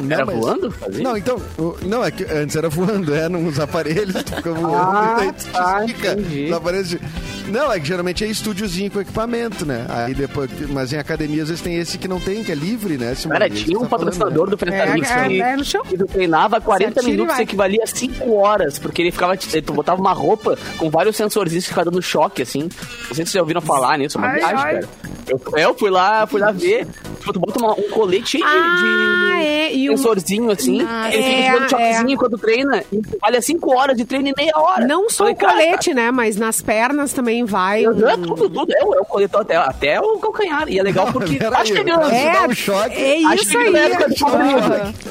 Não, 0.00 0.12
Era 0.14 0.26
mas- 0.26 0.36
voando? 0.38 0.70
Fazia? 0.70 1.02
Não, 1.02 1.16
então, 1.16 1.40
não, 1.82 2.04
é 2.04 2.10
que 2.10 2.24
antes 2.24 2.54
era 2.56 2.68
voando, 2.68 3.14
é, 3.14 3.28
nos 3.28 3.58
aparelhos, 3.58 4.14
tu 4.24 4.36
fica 4.36 4.52
voando, 4.52 4.76
Ah, 4.76 5.24
e 5.26 5.32
tu 5.32 5.46
tá, 5.52 5.84
entendi. 5.84 6.42
nos 6.48 6.52
aparelhos 6.56 6.88
de- 6.90 7.00
Não, 7.48 7.72
é 7.72 7.78
que 7.78 7.86
geralmente 7.86 8.24
é 8.24 8.26
estúdiozinho 8.26 8.90
com 8.90 9.00
equipamento, 9.00 9.64
né? 9.64 9.86
Aí 9.88 10.14
depois, 10.14 10.50
mas 10.70 10.92
em 10.92 10.98
academia 10.98 11.42
às 11.42 11.48
vezes 11.48 11.62
tem 11.62 11.76
esse 11.76 11.96
que 11.98 12.08
não 12.08 12.18
tem, 12.20 12.42
que 12.42 12.50
é 12.50 12.54
livre, 12.54 12.96
né? 12.98 13.14
Simone? 13.14 13.38
Cara, 13.38 13.50
tinha 13.50 13.78
um 13.78 13.82
tá 13.82 13.88
falando, 13.90 14.06
patrocinador 14.06 14.44
né? 14.46 14.50
do 14.50 14.58
Festa 14.58 14.86
Mix 14.92 15.10
É, 15.10 15.28
que, 15.28 15.42
é, 15.42 15.50
é 15.50 15.56
que 15.88 15.98
tu 15.98 16.06
treinava 16.06 16.60
40 16.60 16.94
Certinho 16.94 17.08
e 17.08 17.12
minutos, 17.12 17.34
vai. 17.34 17.42
equivalia 17.44 17.82
a 17.84 17.86
5 17.86 18.32
horas, 18.34 18.78
porque 18.78 19.02
ele 19.02 19.10
ficava, 19.12 19.36
tu 19.36 19.72
botava 19.72 20.00
uma 20.00 20.12
roupa 20.12 20.58
com 20.76 20.90
vários 20.90 21.16
sensorzinhos 21.16 21.64
que 21.64 21.70
ficava 21.70 21.90
dando 21.90 22.02
choque, 22.02 22.42
assim. 22.42 22.62
Não 22.62 22.68
sei 22.70 22.78
se 23.08 23.14
vocês 23.14 23.30
já 23.32 23.40
ouviram 23.40 23.60
falar 23.60 23.96
nisso, 23.98 24.18
é 24.18 24.20
uma 24.20 24.28
Ai, 24.28 24.38
viagem, 24.38 24.56
ai. 24.58 24.74
cara. 24.74 24.88
Eu, 25.28 25.40
eu 25.58 25.74
fui 25.76 25.90
lá, 25.90 26.24
fui 26.26 26.40
lá 26.40 26.52
ver. 26.52 26.86
Tipo, 27.18 27.32
tu 27.32 27.40
bota 27.40 27.58
uma- 27.58 27.72
um 27.72 27.90
colete 27.90 28.36
de, 28.36 28.44
Ah, 28.44 29.36
de 29.38 29.44
é, 29.44 29.74
e 29.74 29.90
um- 29.90 29.96
sensorzinho, 29.96 30.50
assim. 30.52 30.82
Ah, 30.88 31.12
ele 31.12 31.22
fica 31.24 31.36
é, 31.36 31.52
dando 31.52 31.70
choquezinho 31.70 32.16
quando 32.18 32.38
treina. 32.38 32.84
E 32.92 33.00
vale 33.20 33.40
5 33.42 33.74
horas 33.76 33.96
de 33.96 34.04
treino 34.04 34.28
em 34.28 34.34
meia 34.36 34.52
hora. 34.54 34.86
Não 34.86 35.10
só 35.10 35.24
Falei, 35.24 35.32
o 35.32 35.36
cara, 35.36 35.52
colete, 35.54 35.92
né? 35.92 36.12
Mas 36.12 36.36
nas 36.36 36.62
pernas 36.62 37.12
também 37.12 37.35
vai. 37.44 37.84
É, 37.84 37.90
um- 37.90 37.94
tudo, 38.22 38.48
tudo. 38.50 38.72
É, 38.72 38.84
o- 38.84 38.94
é 38.94 39.00
o 39.00 39.04
colete 39.04 39.36
até, 39.36 39.56
até 39.56 40.00
o 40.00 40.18
calcanhar. 40.18 40.68
E 40.68 40.78
é 40.78 40.82
legal 40.82 41.12
porque 41.12 41.34
Pera 41.38 41.50
tá 41.52 41.58
aí, 41.60 41.66
chegando. 41.66 42.04
É, 42.10 42.36
É, 42.36 42.46
um 42.46 42.54
choque. 42.54 42.94
é 42.96 43.24
Acho 43.26 43.34
isso 43.42 43.50
que 43.50 43.56
aí. 43.56 43.72
de. 44.14 44.24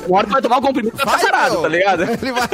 Uma 0.08 0.18
hora 0.18 0.28
tu 0.28 0.34
vai 0.34 0.42
tomar 0.42 0.58
um 0.58 0.62
comprimido 0.62 0.98
vai 0.98 1.06
ficar 1.06 1.20
sarado, 1.20 1.62
tá 1.62 1.68
ligado? 1.68 2.04
Ele 2.04 2.32
vai... 2.32 2.48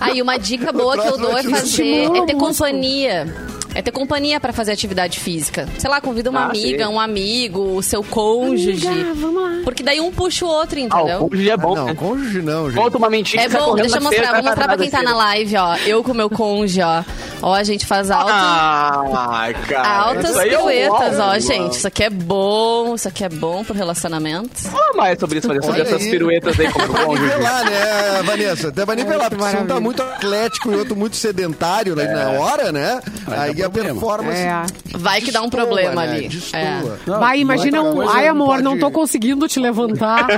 Aí 0.00 0.22
uma 0.22 0.38
dica 0.38 0.72
boa 0.72 0.94
que 1.00 1.08
eu 1.08 1.18
dou 1.18 1.36
é 1.36 1.42
fazer, 1.42 2.04
é 2.04 2.08
o 2.08 2.26
ter 2.26 2.34
companhia. 2.36 3.34
É 3.76 3.82
ter 3.82 3.90
companhia 3.90 4.40
pra 4.40 4.54
fazer 4.54 4.72
atividade 4.72 5.20
física. 5.20 5.68
Sei 5.78 5.90
lá, 5.90 6.00
convida 6.00 6.30
uma 6.30 6.40
Ah, 6.40 6.46
amiga, 6.46 6.86
sim. 6.86 6.90
um 6.92 6.98
amigo, 6.98 7.60
o 7.76 7.82
seu 7.82 8.02
cônjuge. 8.02 8.86
Amiga, 8.88 9.12
vamos 9.14 9.42
lá. 9.42 9.60
Porque 9.64 9.82
daí 9.82 10.00
um 10.00 10.10
puxa 10.10 10.46
o 10.46 10.48
outro, 10.48 10.78
Ah, 10.78 10.82
entendeu? 10.82 11.16
o 11.24 11.28
cônjuge 11.28 11.50
é 11.50 11.56
bom, 11.58 11.74
não, 11.74 11.84
né? 11.84 11.94
cônjuge 11.94 12.40
não, 12.42 12.70
gente. 12.70 12.80
Conta 12.82 12.96
uma 12.96 13.10
mentira. 13.10 13.42
É 13.42 13.48
bom, 13.50 13.74
deixa 13.74 13.98
eu 13.98 14.02
feira, 14.08 14.24
mostrar. 14.24 14.32
Vou 14.40 14.42
mostrar 14.44 14.64
pra 14.64 14.76
quem 14.78 14.90
tá 14.90 15.02
na 15.02 15.14
live, 15.14 15.56
ó. 15.58 15.76
Eu 15.86 16.02
com 16.02 16.14
meu 16.14 16.30
cônjuge, 16.30 16.80
ó. 16.80 17.04
Ó, 17.42 17.52
a 17.52 17.62
gente 17.62 17.84
faz 17.84 18.10
alto. 18.10 18.30
Ah, 18.32 19.48
cara. 19.68 19.88
Altas 19.88 20.36
é 20.36 20.44
piruetas, 20.48 21.18
ó, 21.18 21.28
uau, 21.28 21.40
gente. 21.40 21.72
Isso 21.72 21.86
aqui 21.86 22.04
é 22.04 22.10
bom, 22.10 22.94
isso 22.94 23.06
aqui 23.08 23.24
é 23.24 23.28
bom 23.28 23.62
pro 23.62 23.74
relacionamento. 23.74 24.58
Fala 24.62 24.92
mais 24.94 25.18
sobre 25.20 25.38
isso, 25.38 25.46
sobre 25.48 25.66
Olha 25.66 25.82
essas 25.82 26.02
aí. 26.02 26.10
piruetas 26.10 26.58
aí 26.58 26.72
como 26.72 26.88
cônjuge. 26.88 27.22
nivelar, 27.22 27.64
né, 27.64 28.22
Vanessa? 28.24 28.68
Até 28.68 28.86
pra 28.86 28.94
nivelar, 28.94 29.28
que 29.30 29.36
porque 29.36 29.50
se 29.50 29.62
um 29.62 29.66
tá 29.66 29.78
muito 29.80 30.02
atlético 30.02 30.72
e 30.72 30.76
outro 30.76 30.96
muito 30.96 31.16
sedentário 31.16 31.94
né, 31.94 32.04
na 32.06 32.30
hora, 32.40 32.72
né? 32.72 33.00
Aí 33.26 33.62
a 33.66 33.70
problema. 33.70 34.00
performance. 34.00 34.38
É. 34.40 34.62
Vai 34.98 35.20
que 35.20 35.30
dá 35.30 35.40
um 35.42 35.44
destoa, 35.48 35.64
problema 35.66 36.06
né? 36.06 36.12
ali. 36.16 36.40
É. 36.52 36.82
Não, 37.06 37.20
Vai, 37.20 37.38
imagina 37.40 37.78
outra 37.82 37.92
um. 37.92 37.96
coisa 37.96 38.12
Ai, 38.12 38.28
amor, 38.28 38.62
não 38.62 38.72
pode- 38.72 38.80
tô 38.80 38.90
conseguindo 38.90 39.46
te 39.48 39.60
levantar. 39.60 40.26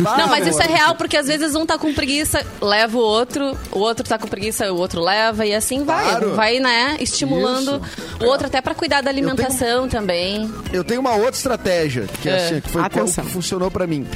Bah, 0.00 0.16
Não, 0.16 0.28
mas 0.28 0.46
isso 0.46 0.60
é 0.62 0.66
real, 0.66 0.94
porque 0.94 1.16
às 1.16 1.26
vezes 1.26 1.54
um 1.54 1.64
tá 1.66 1.78
com 1.78 1.92
preguiça, 1.92 2.44
leva 2.60 2.96
o 2.96 3.00
outro, 3.00 3.56
o 3.70 3.78
outro 3.78 4.06
tá 4.06 4.18
com 4.18 4.26
preguiça, 4.26 4.72
o 4.72 4.76
outro 4.76 5.00
leva, 5.00 5.44
e 5.46 5.54
assim 5.54 5.84
vai. 5.84 6.04
Claro. 6.04 6.34
Vai, 6.34 6.58
né, 6.60 6.96
estimulando 7.00 7.80
o 8.20 8.24
outro 8.24 8.46
até 8.46 8.60
pra 8.60 8.74
cuidar 8.74 9.00
da 9.02 9.10
alimentação 9.10 9.88
também. 9.88 10.50
Eu 10.72 10.82
tenho 10.84 11.00
uma 11.00 11.14
outra 11.14 11.30
estratégia 11.36 12.06
que, 12.20 12.28
é. 12.28 12.32
É. 12.32 12.36
assim, 12.46 12.60
que 12.60 12.68
foi 12.70 12.82
Atenção. 12.82 13.24
que 13.24 13.30
funcionou 13.30 13.70
pra 13.70 13.86
mim. 13.86 14.06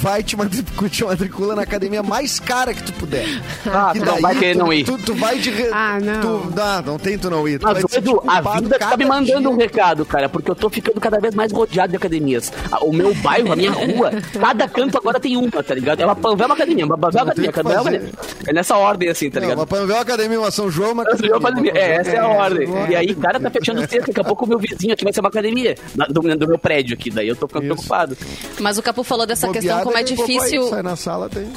Vai 0.00 0.22
te 0.22 0.36
matricu- 0.36 0.88
te 0.90 1.04
matricula 1.04 1.54
na 1.56 1.62
academia 1.62 2.02
mais 2.02 2.38
cara 2.38 2.72
que 2.72 2.82
tu 2.82 2.92
puder. 2.92 3.26
Ah, 3.66 3.90
Que 3.92 3.98
tu 4.00 4.06
não 4.06 4.20
vai 4.20 4.34
querer 4.36 4.52
tu, 4.52 4.58
não 4.58 4.72
ir. 4.72 4.84
Tu, 4.84 4.98
tu 4.98 5.14
vai 5.14 5.38
de. 5.38 5.50
re- 5.50 5.70
Ah, 5.72 5.98
não. 6.00 6.20
Tu, 6.20 6.52
não, 6.54 6.82
não 6.82 6.98
tem 6.98 7.18
tu 7.18 7.28
não 7.30 7.48
ir. 7.48 7.58
Tu 7.58 7.66
Mas, 7.66 7.84
Edu, 7.96 8.22
a 8.26 8.40
vida 8.60 8.78
tá 8.78 8.96
me 8.96 9.04
mandando 9.04 9.50
um 9.50 9.56
dia. 9.56 9.66
recado, 9.66 10.04
cara, 10.04 10.28
porque 10.28 10.50
eu 10.50 10.54
tô 10.54 10.68
ficando 10.70 11.00
cada 11.00 11.18
vez 11.18 11.34
mais 11.34 11.52
rodeado 11.52 11.90
de 11.90 11.96
academias. 11.96 12.52
O 12.82 12.92
meu 12.92 13.14
bairro, 13.16 13.52
a 13.52 13.56
minha 13.56 13.72
rua, 13.72 14.10
cada 14.40 14.68
canto 14.68 14.96
agora 14.98 15.18
tem 15.18 15.36
uma, 15.36 15.62
tá 15.62 15.74
ligado? 15.74 16.00
É 16.00 16.04
uma 16.04 16.16
Panvel 16.16 16.46
uma 16.46 16.54
academia, 16.54 16.84
uma 16.86 16.96
Panvel 16.98 17.24
Não, 17.24 17.32
academia, 17.32 17.52
Panvel 17.52 17.80
academia. 17.80 18.10
É 18.46 18.52
nessa 18.52 18.76
ordem, 18.76 19.08
assim, 19.08 19.30
tá 19.30 19.40
Não, 19.40 19.46
ligado? 19.48 19.58
uma 19.58 19.66
Panvel 19.66 19.98
Academia, 19.98 20.38
uma 20.40 20.50
São 20.50 20.70
João, 20.70 20.92
uma 20.92 21.02
Essa 21.08 21.26
é 21.26 21.32
a 21.32 21.36
academia. 21.36 21.72
É, 21.74 21.94
essa 21.96 22.10
é 22.10 22.18
a 22.18 22.28
ordem. 22.28 22.66
João. 22.66 22.86
E 22.88 22.96
aí, 22.96 23.14
cara, 23.14 23.40
tá 23.40 23.50
fechando 23.50 23.80
o. 23.82 23.88
Daqui 23.88 24.20
a 24.20 24.24
pouco 24.24 24.44
o 24.44 24.48
meu 24.48 24.58
vizinho 24.58 24.92
aqui 24.92 25.02
vai 25.04 25.12
ser 25.12 25.20
uma 25.20 25.28
academia 25.28 25.74
do, 26.08 26.20
do 26.36 26.46
meu 26.48 26.58
prédio 26.58 26.94
aqui. 26.94 27.10
Daí 27.10 27.26
eu 27.28 27.34
tô 27.36 27.46
ficando 27.48 27.64
Isso. 27.64 27.74
preocupado. 27.74 28.16
Mas 28.60 28.78
o 28.78 28.82
Capu 28.82 29.02
falou 29.02 29.26
dessa 29.26 29.48
questão, 29.48 29.78
Bobeada, 29.78 29.87
como 29.88 29.98
é 29.98 30.04
colocou 30.04 30.24
aí, 30.24 30.32
difícil. 30.38 30.68
Sai 30.68 30.82
na 30.82 30.96
sala, 30.96 31.28
tem. 31.28 31.50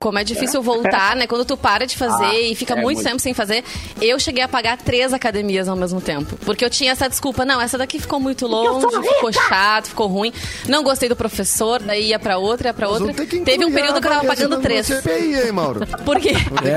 Como 0.00 0.18
é 0.18 0.24
difícil 0.24 0.60
voltar, 0.60 1.16
né? 1.16 1.26
Quando 1.26 1.46
tu 1.46 1.56
para 1.56 1.86
de 1.86 1.96
fazer 1.96 2.26
Ah, 2.26 2.34
e 2.38 2.54
fica 2.54 2.74
é 2.74 2.76
muito, 2.76 2.96
muito. 2.98 3.08
tempo 3.08 3.18
sem 3.22 3.32
fazer. 3.32 3.64
Eu 4.02 4.20
cheguei 4.20 4.42
a 4.44 4.48
pagar 4.48 4.76
três 4.76 5.14
academias 5.14 5.66
ao 5.66 5.76
mesmo 5.76 5.98
tempo. 5.98 6.36
Porque 6.44 6.62
eu 6.62 6.68
tinha 6.68 6.92
essa 6.92 7.08
desculpa. 7.08 7.42
Não, 7.46 7.58
essa 7.58 7.78
daqui 7.78 7.98
ficou 7.98 8.20
muito 8.20 8.46
longe, 8.46 8.86
ficou 9.14 9.32
chato, 9.32 9.86
ficou 9.88 10.06
ruim. 10.06 10.30
Não 10.68 10.82
gostei 10.82 11.08
do 11.08 11.16
professor, 11.16 11.80
daí 11.82 12.08
ia 12.08 12.18
pra 12.18 12.36
outra, 12.36 12.68
ia 12.68 12.74
pra 12.74 12.86
Nós 12.86 13.00
outra. 13.00 13.14
Teve 13.24 13.64
um 13.64 13.72
período 13.72 13.96
a 13.96 14.00
que 14.02 14.06
eu 14.06 14.10
tava 14.12 14.26
pagando 14.26 14.60
três. 14.60 14.86
CPI, 14.86 15.40
hein, 15.46 15.52
Mauro? 15.52 15.80
Por 16.04 16.20
quê? 16.20 16.34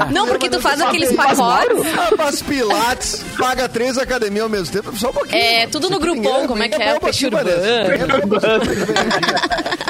Não, 0.10 0.26
porque 0.26 0.50
tu 0.50 0.62
faz 0.62 0.80
aqueles 0.80 1.12
pacotes. 1.14 1.84
Ah, 2.00 2.16
Faz 2.16 2.42
pilates, 2.42 3.26
paga 3.38 3.68
três 3.68 3.98
academias 3.98 4.44
ao 4.44 4.50
mesmo 4.50 4.72
tempo, 4.72 4.96
só 4.98 5.10
um 5.10 5.14
pouquinho. 5.14 5.38
É, 5.42 5.60
mano. 5.60 5.72
tudo 5.72 5.90
no 5.90 6.00
Groupon, 6.00 6.48
como 6.48 6.64
é 6.64 6.70
que 6.70 6.82
é? 6.82 6.98
Peixe 6.98 7.26
urbano. 7.26 7.50
Bomba 8.22 8.38
aqui. 8.38 8.68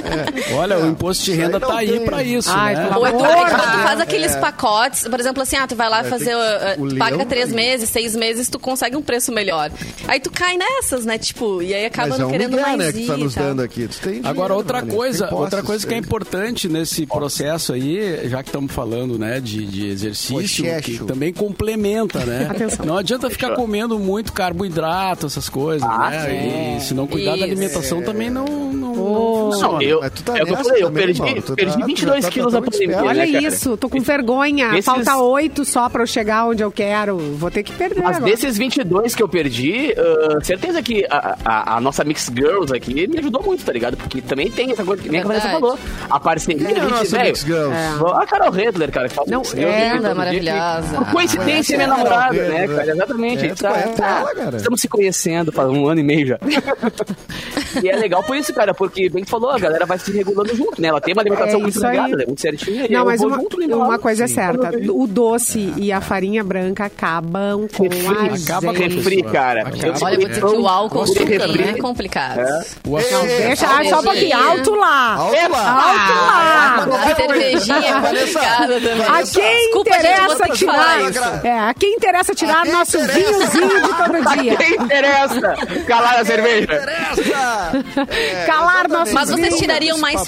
Olha, 0.57 0.77
o 0.79 0.95
imposto 1.07 1.23
de 1.25 1.33
renda 1.33 1.59
tá 1.59 1.77
aí 1.77 1.99
pra 2.01 2.23
isso, 2.23 2.49
Ai, 2.51 2.75
né? 2.75 2.89
Ou 2.95 3.05
é 3.07 3.11
quando 3.11 3.27
tu 3.71 3.79
faz 3.83 3.99
aqueles 4.01 4.35
pacotes, 4.35 5.07
por 5.07 5.19
exemplo, 5.19 5.41
assim, 5.43 5.55
ah, 5.55 5.67
tu 5.67 5.75
vai 5.75 5.89
lá 5.89 6.03
fazer, 6.03 6.25
tem 6.25 6.35
uh, 6.35 6.75
que- 6.75 6.81
uh, 6.81 6.95
o 6.95 6.97
paga 6.97 7.25
três 7.25 7.49
aí. 7.49 7.55
meses, 7.55 7.89
seis 7.89 8.15
meses, 8.15 8.49
tu 8.49 8.59
consegue 8.59 8.95
um 8.95 9.01
preço 9.01 9.31
melhor. 9.31 9.71
Aí 10.07 10.19
tu 10.19 10.29
cai 10.31 10.57
nessas, 10.57 11.05
né? 11.05 11.17
Tipo, 11.17 11.61
e 11.61 11.73
aí 11.73 11.85
acaba 11.85 12.09
Mas 12.09 12.17
é 12.17 12.21
não 12.21 12.27
um 12.27 12.31
querendo 12.31 12.49
Miguel, 12.51 12.65
mais 12.65 12.77
né, 12.79 12.89
ir 12.89 12.93
que 12.93 13.07
tá 13.07 13.17
nos 13.17 13.35
dando 13.35 13.61
aqui. 13.61 13.87
Tu 13.87 13.99
tem 13.99 14.07
dinheiro, 14.13 14.27
Agora, 14.29 14.53
outra 14.53 14.79
Vanessa, 14.79 14.97
coisa, 14.97 15.27
tem 15.27 15.37
outra 15.37 15.63
coisa 15.63 15.87
que 15.87 15.93
é 15.93 15.97
é. 15.97 15.99
importante 15.99 16.67
nesse 16.67 17.05
processo 17.05 17.73
aí, 17.73 18.27
já 18.29 18.43
que 18.43 18.49
estamos 18.49 18.71
falando, 18.71 19.17
né, 19.17 19.39
de, 19.39 19.65
de 19.65 19.87
exercício, 19.87 20.65
que 20.81 20.99
também 21.05 21.31
complementa, 21.33 22.19
né? 22.25 22.47
Atenção. 22.49 22.85
Não 22.85 22.97
adianta 22.97 23.29
ficar 23.29 23.55
comendo 23.55 23.97
muito 23.99 24.33
carboidrato, 24.33 25.25
essas 25.27 25.47
coisas, 25.49 25.87
Ah, 25.87 26.09
né? 26.09 26.77
E 26.77 26.81
se 26.81 26.93
não 26.93 27.07
cuidar 27.07 27.31
Isso. 27.31 27.39
da 27.39 27.45
alimentação 27.45 28.01
também 28.01 28.29
não, 28.29 28.45
não, 28.45 28.93
não 28.95 28.97
Oh. 29.07 29.51
funciona. 29.51 29.73
Não, 29.73 29.81
eu, 29.81 29.99
Mas 30.01 30.11
tu 30.11 30.23
tá 30.23 30.37
é 30.37 30.41
o 30.43 30.45
que 30.45 30.51
eu 30.51 30.55
nessa 30.57 30.63
falei, 30.69 30.83
eu 30.83 30.89
perdi, 31.05 31.19
Mauro, 31.21 31.41
tu 31.41 31.55
perdi 31.55 31.79
tá- 31.79 31.85
22 31.85 32.15
tu 32.17 32.21
já 32.21 32.27
tá 32.27 32.33
quilos 32.33 32.53
na 32.53 32.59
tão 32.61 32.69
pandemia, 32.69 32.95
esperto. 32.95 33.09
Olha 33.09 33.25
né, 33.31 33.39
isso, 33.47 33.77
tô 33.77 33.89
com 33.89 33.99
vergonha. 34.01 34.67
Esses- 34.73 34.85
Falta 34.85 35.17
oito 35.17 35.63
só 35.65 35.89
pra 35.89 36.03
eu 36.03 36.07
chegar 36.07 36.45
onde 36.47 36.63
eu 36.63 36.71
quero. 36.71 37.17
Vou 37.17 37.51
ter 37.51 37.63
que 37.63 37.71
perder 37.73 38.01
Mas 38.01 38.17
agora. 38.17 38.31
desses 38.31 38.57
22 38.57 39.13
que 39.15 39.21
eu 39.23 39.27
perdi, 39.27 39.93
ah, 39.97 40.39
certeza 40.43 40.81
que 40.81 41.05
a, 41.09 41.37
a- 41.45 41.75
a 41.77 41.81
nossa 41.81 42.03
Mix 42.03 42.31
Girls 42.33 42.73
aqui 42.73 43.07
me 43.07 43.19
ajudou 43.19 43.43
muito, 43.43 43.63
tá 43.65 43.71
ligado? 43.73 43.97
Porque 43.97 44.21
também 44.21 44.49
tem 44.49 44.71
essa 44.71 44.83
coisa 44.83 45.01
que 45.01 45.09
nem 45.09 45.21
a 45.21 45.23
Vanessa 45.23 45.49
falou. 45.49 45.77
A 46.09 46.19
parceria, 46.19 46.67
é 46.67 46.79
a 46.79 46.87
gente, 46.87 47.11
velho? 47.11 47.73
É. 47.73 48.21
A 48.21 48.25
Carol 48.25 48.51
Redler, 48.51 48.91
cara, 48.91 49.09
que 49.09 49.15
faz 49.15 49.29
Não, 49.29 49.43
Girls 49.43 50.05
é. 50.05 50.13
maravilhosa. 50.13 50.87
que- 50.89 50.95
Por 50.97 51.11
coincidência, 51.11 51.75
Ah, 51.75 51.77
minha 51.77 51.87
namorada, 51.87 52.35
Carol 52.35 52.51
né, 52.51 52.67
cara? 52.67 52.91
Exatamente. 52.91 53.37
É, 53.37 53.45
a 53.45 53.49
gente 53.49 53.57
tu 53.57 53.67
conhece 53.67 54.01
ela, 54.01 54.35
cara? 54.35 54.57
Estamos 54.57 54.81
se 54.81 54.87
conhecendo 54.87 55.51
faz 55.51 55.69
um 55.69 55.87
ano 55.87 55.99
e 55.99 56.03
meio 56.03 56.27
já. 56.27 56.39
e 57.83 57.89
é 57.89 57.95
legal 57.95 58.23
por 58.23 58.35
isso, 58.35 58.53
cara, 58.53 58.73
porque 58.73 59.09
bem 59.09 59.23
que 59.23 59.29
falou, 59.29 59.51
a 59.51 59.59
galera 59.59 59.85
vai 59.85 59.97
se 59.99 60.11
regulando 60.11 60.55
junto, 60.55 60.81
né? 60.81 60.86
Ela 60.87 61.01
tem 61.01 61.13
uma 61.13 61.21
alimentação 61.21 61.59
É 61.59 61.61
muito 61.63 61.85
aí. 61.85 61.91
ligada, 61.91 62.23
é 62.23 62.25
muito 62.25 62.41
certinha. 62.41 62.87
Não, 62.89 63.05
mas 63.05 63.21
uma, 63.21 63.37
junto, 63.37 63.57
né, 63.59 63.75
uma 63.75 63.99
coisa 63.99 64.23
é 64.23 64.27
certa: 64.27 64.71
o 64.91 65.07
doce 65.07 65.73
e 65.77 65.91
a 65.91 66.01
farinha 66.01 66.43
branca 66.43 66.85
acabam 66.85 67.67
com 67.75 67.83
Refri, 67.83 68.07
a 68.07 68.33
acaba 68.55 68.73
com. 68.73 68.79
Refri, 68.79 69.23
cara. 69.23 69.61
Acaba. 69.61 69.77
Eu 69.87 69.93
Olha, 70.01 70.17
vou 70.19 70.27
dizer 70.27 70.41
que 70.45 70.55
o 70.55 70.67
álcool 70.67 70.95
com 70.97 71.01
açúcar, 71.03 71.25
refri. 71.25 71.59
né? 71.65 71.71
É 71.77 71.81
complicado. 71.81 72.39
O 72.87 72.97
Ei, 72.99 73.05
açúcar- 73.05 73.25
ei, 73.31 73.47
Deixa, 73.47 73.67
alto 73.67 73.81
ah, 73.81 73.89
só 73.89 73.99
um 73.99 74.03
pouquinho. 74.03 74.37
Alto 74.37 74.75
lá! 74.75 75.13
Alto 75.15 75.51
lá. 75.51 75.83
Alto 75.83 76.89
lá! 76.89 77.01
A 77.11 77.15
cervejinha 77.15 77.77
é 77.77 77.93
complicada 78.01 78.73
também. 78.81 79.05
A 79.07 79.23
quem 79.23 79.71
interessa 79.79 80.49
tirar. 80.49 81.45
É, 81.45 81.59
a 81.59 81.73
quem 81.73 81.93
interessa 81.93 82.35
tirar 82.35 82.59
A 82.59 82.63
quem 82.63 82.71
nosso 82.71 82.97
interessa? 82.97 83.19
vinhozinho 83.19 83.81
de 83.81 83.93
todo 83.93 84.41
dia. 84.41 84.55
Quem 84.57 84.73
interessa? 84.75 85.55
Calar 85.87 86.19
a 86.19 86.25
cerveja. 86.25 86.63
Interessa! 86.63 87.83
É, 88.09 88.45
Calar 88.45 88.85
exatamente. 88.85 88.91
nossos 88.91 89.13
Mas 89.13 89.29
vocês 89.29 89.57
tirariam 89.57 89.97
mais 89.97 90.15
Esse 90.21 90.25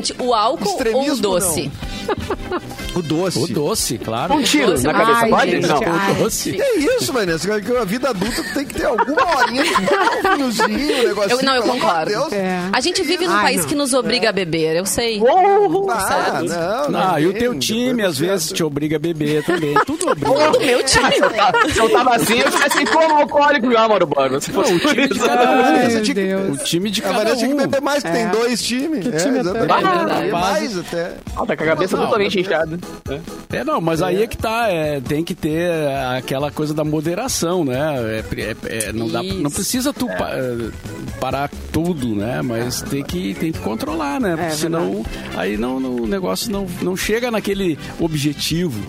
facilmente 0.00 0.14
o 0.18 0.34
álcool 0.34 0.78
ou 0.94 1.10
o 1.10 1.16
doce? 1.16 1.70
O 2.92 3.02
doce. 3.02 3.38
O 3.38 3.46
doce, 3.46 3.98
claro. 3.98 4.34
Um 4.34 4.42
tiro 4.42 4.72
Doce, 4.72 4.82
na 4.84 4.92
cabeça, 4.92 5.20
Ai, 5.20 5.30
pode? 5.30 5.50
gente, 5.52 5.66
Não. 5.68 5.80
ai. 5.86 6.10
O 6.12 6.14
doce. 6.16 6.52
Que 6.52 6.78
isso, 6.80 7.12
Vanessa? 7.12 7.60
Que 7.60 7.76
a 7.76 7.84
vida 7.84 8.10
adulta 8.10 8.42
tem 8.52 8.66
que 8.66 8.74
ter 8.74 8.84
alguma 8.84 9.36
horinha 9.38 9.62
de 9.62 9.70
um 9.70 10.36
vinhozinho, 10.36 10.68
um 11.00 11.08
negocinho. 11.08 11.30
Eu, 11.40 11.42
não, 11.44 11.54
eu 11.54 11.62
amor 11.62 11.74
de 11.76 11.80
concordo. 11.80 12.10
Deus. 12.10 12.32
É. 12.32 12.60
A 12.72 12.80
gente 12.80 13.02
vive 13.02 13.26
num 13.26 13.32
Ai, 13.32 13.42
país 13.42 13.60
não. 13.62 13.68
que 13.68 13.74
nos 13.76 13.94
obriga 13.94 14.28
a 14.30 14.32
beber, 14.32 14.76
eu 14.76 14.84
sei. 14.84 15.20
Ah, 15.88 16.42
não, 16.42 16.90
não, 16.90 17.14
Ah, 17.14 17.20
e 17.20 17.26
o 17.26 17.32
tem, 17.32 17.40
teu 17.42 17.58
time, 17.58 18.02
às 18.02 18.18
vezes, 18.18 18.52
te 18.52 18.62
obriga 18.64 18.96
a 18.96 18.98
beber 18.98 19.44
também. 19.44 19.74
Tudo 19.86 20.10
obriga. 20.10 20.50
Do 20.50 20.60
meu 20.60 20.82
time. 20.84 21.72
Se 21.72 21.78
eu 21.78 21.90
tava 21.90 22.16
assim, 22.16 22.38
eu 22.40 22.50
tivesse 22.50 22.84
como 22.86 23.14
alcoólico 23.18 23.70
já, 23.70 23.88
Mauro 23.88 24.06
Borba. 24.06 24.40
Se 24.40 24.50
fosse 24.50 24.78
por 24.80 24.98
isso. 24.98 25.24
Ah, 25.24 25.36
Ai, 25.38 25.62
Vanessa 25.62 25.88
meu 25.94 26.02
tinha 26.02 26.14
que- 26.14 26.20
Deus. 26.26 26.60
O 26.60 26.64
time 26.64 26.90
de 26.90 27.00
A 27.00 27.04
cada 27.04 27.18
Vanessa 27.18 27.36
tinha 27.36 27.48
que 27.48 27.54
um. 27.54 27.58
beber 27.58 27.80
mais, 27.80 28.02
que 28.02 28.10
tem 28.10 28.28
dois 28.28 28.62
times. 28.62 29.06
É, 29.06 29.10
time 29.12 29.38
é 29.38 29.40
exatamente. 29.40 29.70
É. 30.24 30.28
E 30.28 30.32
mais 30.32 30.78
até. 30.78 31.12
Ah, 31.36 31.46
tá 31.46 31.56
com 31.56 31.62
a 31.62 31.66
cabeça 31.66 31.96
totalmente 32.04 32.40
inchado. 32.40 32.78
É, 33.52 33.64
não, 33.64 33.80
mas 33.80 34.02
aí 34.02 34.22
é 34.22 34.26
que 34.26 34.36
tá, 34.36 34.68
é, 34.68 35.00
tem 35.00 35.24
que 35.24 35.34
ter 35.34 35.70
aquela 36.16 36.50
coisa 36.50 36.72
da 36.74 36.84
moderação, 36.84 37.64
né? 37.64 37.78
É, 37.78 38.24
é, 38.40 38.56
é, 38.88 38.92
não, 38.92 39.08
dá, 39.08 39.22
não 39.22 39.50
precisa 39.50 39.92
tu 39.92 40.06
pa- 40.06 40.30
é, 40.34 40.70
parar 41.20 41.50
tudo, 41.72 42.14
né? 42.14 42.40
Mas 42.42 42.82
tem 42.82 43.02
que, 43.02 43.34
tem 43.34 43.52
que 43.52 43.58
controlar, 43.58 44.20
né? 44.20 44.36
Porque 44.36 44.52
senão 44.52 45.04
aí 45.36 45.56
não, 45.56 45.80
não- 45.80 45.96
o 45.96 46.06
negócio 46.06 46.50
não, 46.50 46.66
não 46.82 46.96
chega 46.96 47.30
naquele 47.30 47.78
objetivo. 47.98 48.80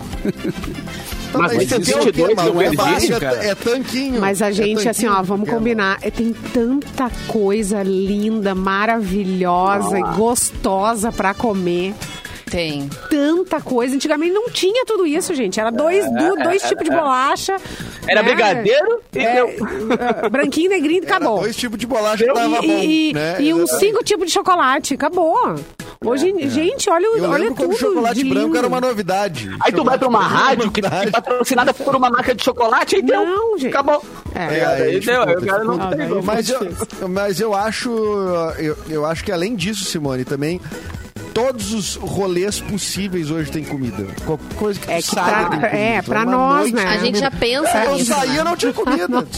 Mas 1.34 1.54
Mas 1.56 1.72
é 1.72 1.76
quê, 1.78 1.94
22 1.94 2.34
maluco? 2.34 2.54
não 2.56 2.60
é, 2.62 2.66
existe, 2.66 2.82
fácil, 2.82 3.20
cara. 3.20 3.44
é, 3.44 3.48
é 3.50 3.54
tanquinho. 3.54 4.20
Mas 4.20 4.42
a 4.42 4.48
É 4.48 4.52
gente, 4.52 4.86
assim, 4.88 5.06
tanquinho, 5.06 5.12
ó, 5.20 5.22
vamos 5.22 5.48
é, 5.48 5.52
combinar. 5.52 5.98
é, 6.02 6.10
Tem 6.10 6.32
tanta 6.52 7.10
coisa 7.26 7.82
linda, 7.82 8.54
maravilhosa 8.54 9.98
e 9.98 10.02
gostosa 10.14 11.10
pra 11.10 11.32
comer. 11.32 11.94
Tem. 12.52 12.86
Tanta 13.08 13.60
coisa. 13.62 13.94
Antigamente 13.94 14.32
não 14.34 14.50
tinha 14.50 14.84
tudo 14.84 15.06
isso, 15.06 15.34
gente. 15.34 15.58
Era 15.58 15.70
dois, 15.70 16.04
du- 16.04 16.36
dois 16.42 16.62
tipos 16.62 16.84
de 16.84 16.90
bolacha. 16.90 17.56
Era 18.06 18.22
né? 18.22 18.28
brigadeiro 18.28 19.00
e 19.14 19.18
É, 19.18 19.34
deu. 19.36 19.48
é, 20.24 20.28
branquinho, 20.28 20.68
negrinho 20.68 21.02
e 21.02 21.06
Era 21.06 21.16
acabou. 21.16 21.40
dois 21.40 21.56
tipos 21.56 21.78
de 21.78 21.86
bolacha 21.86 22.24
que 22.26 22.32
tava 22.32 22.46
E, 22.62 22.66
bom, 22.68 22.78
e, 22.82 23.12
né? 23.14 23.36
e 23.40 23.54
uns 23.54 23.70
cinco 23.70 24.04
tipos 24.04 24.26
de 24.26 24.32
chocolate. 24.32 24.92
Acabou. 24.94 25.54
Hoje, 26.04 26.34
gente, 26.50 26.90
olha, 26.90 27.06
Eu 27.06 27.30
olha 27.30 27.46
quando 27.52 27.56
tudo. 27.56 27.74
o 27.74 27.78
chocolate 27.78 28.22
de 28.22 28.28
branco 28.28 28.46
lindo. 28.48 28.58
era 28.58 28.66
uma 28.66 28.80
novidade. 28.80 29.50
Aí 29.62 29.72
tu 29.72 29.82
vai 29.84 29.96
pra 29.96 30.08
uma 30.08 30.22
Chocolate 30.22 30.44
rádio 30.44 30.70
que 30.72 30.80
é 30.84 31.10
patrocinada 31.10 31.72
por 31.72 31.96
uma 31.96 32.10
marca 32.10 32.34
de 32.34 32.44
chocolate, 32.44 32.96
aí 32.96 33.02
deu. 33.02 33.24
Não, 33.24 33.56
gente. 33.56 33.70
Acabou. 33.70 34.04
É. 34.34 34.58
É, 34.58 34.66
aí 34.66 34.82
Aí 34.82 35.00
deu, 35.00 35.22
aí 35.22 35.36
o 35.36 35.46
cara 35.46 35.64
não. 35.64 35.80
Ah, 35.80 35.94
daí 35.94 36.08
mas, 36.22 36.50
eu, 36.50 36.68
mas 37.08 37.40
eu 37.40 37.54
acho 37.54 37.90
eu, 38.58 38.76
eu 38.90 39.06
acho 39.06 39.24
que 39.24 39.32
além 39.32 39.54
disso, 39.54 39.84
Simone, 39.84 40.24
também 40.24 40.60
todos 41.34 41.72
os 41.72 41.94
rolês 41.96 42.60
possíveis 42.60 43.30
hoje 43.30 43.50
tem 43.50 43.64
comida. 43.64 44.06
Qualquer 44.24 44.54
coisa 44.56 44.80
que 44.80 44.86
tu 44.86 44.92
É 44.92 44.96
que 44.96 45.02
saia, 45.02 45.26
pra- 45.34 45.44
comida. 45.48 45.66
é, 45.68 46.02
pra 46.02 46.14
vai 46.18 46.26
uma 46.26 46.32
nós, 46.36 46.70
noite, 46.70 46.74
né? 46.74 46.84
A 46.84 46.98
gente 46.98 47.18
já 47.18 47.30
pensa 47.30 47.78
É, 47.78 47.86
eu 47.86 47.94
nisso. 47.94 48.06
saía, 48.06 48.44
não 48.44 48.56
tinha 48.56 48.72
comida. 48.72 49.26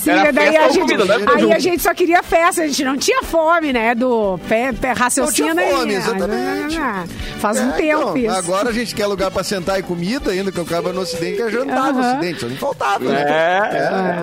Sim, 0.00 0.10
Era 0.10 0.32
daí 0.32 0.46
festa 0.52 0.64
a 0.64 0.68
gente, 0.70 0.80
comida, 0.96 1.18
né? 1.18 1.26
aí 1.34 1.52
a 1.52 1.58
gente 1.58 1.82
só 1.82 1.94
queria 1.94 2.22
festa, 2.22 2.62
a 2.62 2.66
gente 2.66 2.84
não 2.84 2.96
tinha 2.96 3.22
fome, 3.22 3.72
né? 3.72 3.94
Do 3.94 4.38
pé, 4.48 4.72
pé 4.72 4.92
raciocina 4.92 5.54
Não 5.54 5.62
tinha 5.62 5.66
aí. 5.68 5.74
fome, 5.74 5.94
exatamente. 5.94 6.78
Ah, 6.78 7.04
Faz 7.38 7.58
um 7.60 7.70
É, 7.70 7.72
tempo 7.72 8.00
então, 8.02 8.16
isso. 8.16 8.30
Agora 8.34 8.70
a 8.70 8.72
gente 8.72 8.94
quer 8.94 9.06
lugar 9.06 9.30
pra 9.30 9.42
sentar 9.44 9.78
e 9.78 9.82
comida 9.82 10.30
ainda, 10.30 10.50
que 10.50 10.60
o 10.60 10.64
cara 10.64 10.80
vai 10.82 10.92
no 10.92 11.00
Ocidente 11.02 11.36
quer 11.36 11.50
jantar 11.50 11.92
no. 11.92 12.00
Ocidente. 12.00 12.40
Só 12.40 12.48
não 12.48 12.56
faltava, 12.56 13.04
né? 13.04 13.22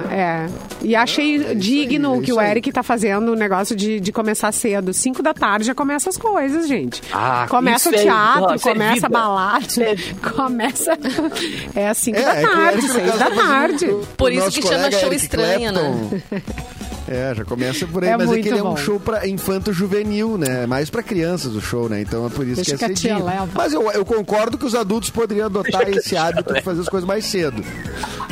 É, 0.09 0.15
é. 0.15 0.47
E 0.81 0.95
achei 0.95 1.53
digno 1.55 2.13
aí, 2.13 2.19
é 2.19 2.21
que 2.23 2.33
o. 2.33 2.41
Eric 2.41 2.71
tá 2.71 2.81
fazendo 2.81 3.31
o 3.33 3.35
negócio 3.35 3.75
de, 3.75 3.99
de 3.99 4.11
começar 4.11 4.51
cedo. 4.51 4.91
Cinco 4.93 5.21
da 5.21 5.33
tarde 5.33 5.65
já 5.67 5.75
começa 5.75 6.09
as 6.09 6.17
coisas, 6.17 6.67
gente. 6.67 6.90
Ah, 7.11 7.45
começa 7.49 7.89
o 7.89 7.95
é- 7.95 7.97
teatro, 7.97 8.53
é 8.55 8.59
começa 8.59 9.05
a 9.05 9.09
balada, 9.09 9.65
começa. 10.35 10.97
É 11.75 11.87
às 11.89 11.97
cinco 11.97 12.19
É, 12.19 12.23
da 12.23 12.35
é 12.35 12.41
tarde, 12.41 12.87
seis 12.89 13.17
da 13.17 13.31
tarde. 13.31 13.87
Por 14.17 14.31
isso 14.31 14.51
que 14.51 14.61
chama 14.61 14.91
show 14.91 15.07
Eric 15.07 15.15
estranho, 15.15 15.71
né? 15.71 16.21
É, 17.07 17.33
já 17.35 17.43
começa 17.43 17.85
por 17.87 18.03
aí, 18.03 18.11
É 18.11 18.17
mas 18.17 18.31
é 18.31 18.39
que 18.39 18.47
ele 18.49 18.59
é 18.59 18.63
um 18.63 18.69
bom. 18.71 18.77
show 18.77 18.99
pra 18.99 19.27
infanto-juvenil, 19.27 20.37
né? 20.37 20.65
Mais 20.67 20.89
pra 20.89 21.01
crianças 21.03 21.53
o 21.55 21.61
show, 21.61 21.89
né? 21.89 22.01
Então 22.01 22.25
é 22.25 22.29
por 22.29 22.45
isso 22.45 22.57
Deixa 22.57 22.77
que 22.77 22.83
é 22.83 22.87
que 22.87 22.93
a 22.93 22.95
tia 22.95 23.09
cedinho. 23.15 23.25
leva. 23.25 23.49
Mas 23.53 23.73
eu, 23.73 23.89
eu 23.91 24.05
concordo 24.05 24.57
que 24.57 24.65
os 24.65 24.75
adultos 24.75 25.09
poderiam 25.09 25.47
adotar 25.47 25.89
esse 25.89 26.15
hábito 26.15 26.53
de 26.53 26.61
fazer 26.61 26.81
as 26.81 26.89
coisas 26.89 27.07
mais 27.07 27.25
cedo. 27.25 27.63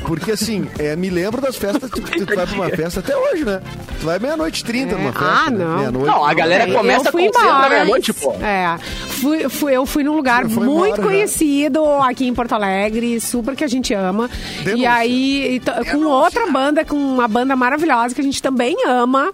Porque 0.05 0.31
assim, 0.31 0.67
é, 0.77 0.95
me 0.95 1.09
lembro 1.09 1.41
das 1.41 1.55
festas 1.55 1.89
que 1.89 1.99
tu, 1.99 2.11
que 2.11 2.25
tu 2.25 2.35
vai 2.35 2.45
pra 2.47 2.55
uma 2.55 2.69
festa 2.69 2.99
até 2.99 3.15
hoje, 3.17 3.43
né? 3.43 3.61
Tu 3.99 4.05
vai 4.05 4.17
meia-noite 4.19 4.61
e 4.61 4.65
trinta 4.65 4.95
numa 4.95 5.11
festa. 5.11 5.27
Ah, 5.47 5.49
né? 5.49 5.57
não. 5.65 5.77
Meia-noite. 5.77 6.07
Não, 6.07 6.25
a 6.25 6.33
galera 6.33 6.63
É, 6.69 6.73
começa 6.73 7.11
com 7.11 7.17
cedo 7.19 7.69
meia-noite, 7.69 8.13
pô. 8.13 8.33
É, 8.41 8.77
fui, 9.07 9.49
fui- 9.49 9.75
eu 9.75 9.85
fui 9.85 10.03
num 10.03 10.15
lugar 10.15 10.47
Já 10.47 10.55
muito 10.61 10.71
embora, 10.85 10.95
já. 10.95 11.03
conhecido 11.03 11.83
aqui 12.01 12.27
em 12.27 12.33
Porto 12.33 12.53
Alegre, 12.53 13.19
super 13.19 13.55
que 13.55 13.63
a 13.63 13.67
gente 13.67 13.93
ama. 13.93 14.29
E 14.61 14.63
Denúncia. 14.63 14.91
aí, 14.93 15.55
e 15.55 15.59
t- 15.59 15.71
com 15.91 16.05
outra 16.05 16.47
banda, 16.47 16.85
com 16.85 16.95
uma 16.95 17.27
banda 17.27 17.55
maravilhosa 17.55 18.15
que 18.15 18.21
a 18.21 18.23
gente 18.23 18.41
também 18.41 18.58
ama. 18.85 19.31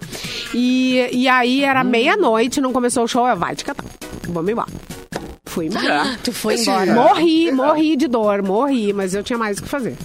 E, 0.54 1.08
e 1.12 1.28
aí 1.28 1.64
era 1.64 1.82
meia-noite, 1.84 2.60
não 2.60 2.72
começou 2.72 3.04
o 3.04 3.08
show, 3.08 3.26
eu, 3.26 3.36
vai 3.36 3.54
te 3.54 3.64
catar. 3.64 3.84
Vamos 4.28 4.50
embora. 4.50 4.68
Fui 5.56 5.66
embora. 5.68 6.18
Tu 6.22 6.32
foi 6.32 6.56
embora. 6.60 6.92
Morri, 6.92 7.50
morri 7.50 7.96
de 7.96 8.06
dor, 8.06 8.42
morri, 8.42 8.92
mas 8.92 9.14
eu 9.14 9.22
tinha 9.22 9.38
mais 9.38 9.56
o 9.58 9.62
que 9.62 9.68
fazer. 9.70 9.96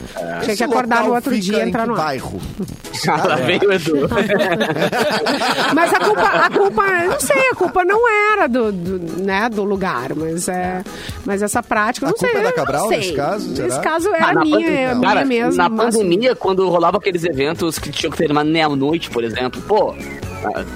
Tinha 0.46 0.56
que 0.56 0.64
acordar 0.64 1.04
no 1.04 1.14
outro 1.14 1.38
dia 1.38 1.58
e 1.66 1.68
entrar 1.68 1.86
no 1.86 1.94
ar. 1.94 1.98
bairro. 2.06 2.40
Lá 3.06 3.36
vem 3.36 3.60
o 3.60 3.72
Edu. 3.74 3.96
Mas 5.76 5.94
a 5.94 6.00
culpa, 6.00 6.22
a 6.22 6.50
culpa, 6.50 6.82
eu 7.04 7.10
não 7.12 7.20
sei, 7.20 7.50
a 7.52 7.56
culpa 7.56 7.84
não 7.84 8.00
era 8.34 8.48
do, 8.48 8.72
do, 8.72 9.24
né, 9.24 9.50
do 9.50 9.64
lugar, 9.64 10.14
mas 10.16 10.48
é, 10.48 10.84
mas 11.26 11.42
essa 11.42 11.64
prática, 11.64 12.06
eu 12.06 12.10
A 12.10 12.12
não 12.12 12.18
sei. 12.18 12.30
culpa 12.30 12.40
é 12.40 12.44
da 12.44 12.50
não 12.50 12.56
Cabral, 12.56 12.90
nesse 12.90 13.14
caso, 13.14 13.56
será? 13.56 13.68
Nesse 13.68 13.80
caso 13.82 14.10
era 14.14 14.28
Ah, 14.28 14.34
na 14.34 14.42
minha, 14.42 14.58
pandemia- 14.58 14.80
é 14.80 14.94
minha 14.96 15.08
Cara, 15.08 15.26
mesmo. 15.26 15.56
Na 15.56 15.70
pandemia, 15.70 16.36
quando 16.36 16.68
rolava 16.70 16.98
aqueles 16.98 17.24
eventos 17.24 17.80
que 17.80 17.90
tinham 17.90 18.12
que 18.12 18.18
terminar 18.18 18.44
meia-noite, 18.46 19.10
por 19.10 19.24
exemplo, 19.24 19.62
pô, 19.64 19.96
ah, 19.98 20.31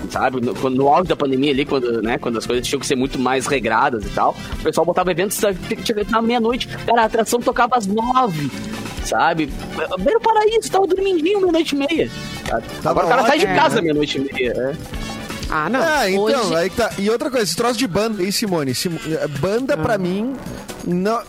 sabe, 0.09 0.41
no, 0.41 0.53
quando- 0.55 0.75
no 0.75 0.87
auge 0.87 1.07
da 1.09 1.15
pandemia 1.15 1.51
ali, 1.51 1.65
quando, 1.65 2.01
né, 2.01 2.17
quando 2.17 2.37
as 2.37 2.45
coisas 2.45 2.65
tinham 2.67 2.79
que 2.79 2.85
ser 2.87 2.95
muito 2.95 3.17
mais 3.19 3.45
regradas 3.47 4.05
e 4.05 4.09
tal, 4.09 4.35
o 4.59 4.63
pessoal 4.63 4.85
botava 4.85 5.11
eventos 5.11 5.37
que 5.37 5.75
tinha 5.75 5.77
que 5.77 5.93
terminar 5.93 6.21
meia-noite. 6.21 6.67
Cara, 6.85 7.01
a 7.03 7.05
atração 7.05 7.39
tocava 7.39 7.75
às 7.77 7.85
nove, 7.87 8.51
sabe? 9.05 9.49
Beira 9.99 10.17
o 10.19 10.21
paraíso, 10.21 10.71
tava 10.71 10.87
dormindinho 10.87 11.39
meia-noite 11.41 11.75
e 11.75 11.77
meia. 11.77 12.11
Tava 12.83 13.01
Agora 13.01 13.05
o 13.05 13.09
cara 13.09 13.27
sai 13.27 13.39
de 13.39 13.45
casa 13.47 13.75
né? 13.77 13.81
meia-noite 13.81 14.17
e 14.17 14.33
meia. 14.33 14.51
é. 14.51 14.75
Ah, 15.49 15.69
não. 15.69 15.79
Ah, 15.79 16.09
então, 16.09 16.23
Hoje- 16.23 16.55
aí 16.55 16.69
tá. 16.71 16.89
E 16.97 17.07
outra 17.09 17.29
coisa, 17.29 17.43
esse 17.45 17.55
troço 17.55 17.77
de 17.77 17.85
banda 17.87 18.23
aí, 18.23 18.31
Simone. 18.31 18.73
Sim- 18.73 18.97
banda, 19.39 19.75
Ah. 19.75 19.77
pra 19.77 19.97
mim, 19.97 20.35
não, 20.85 21.21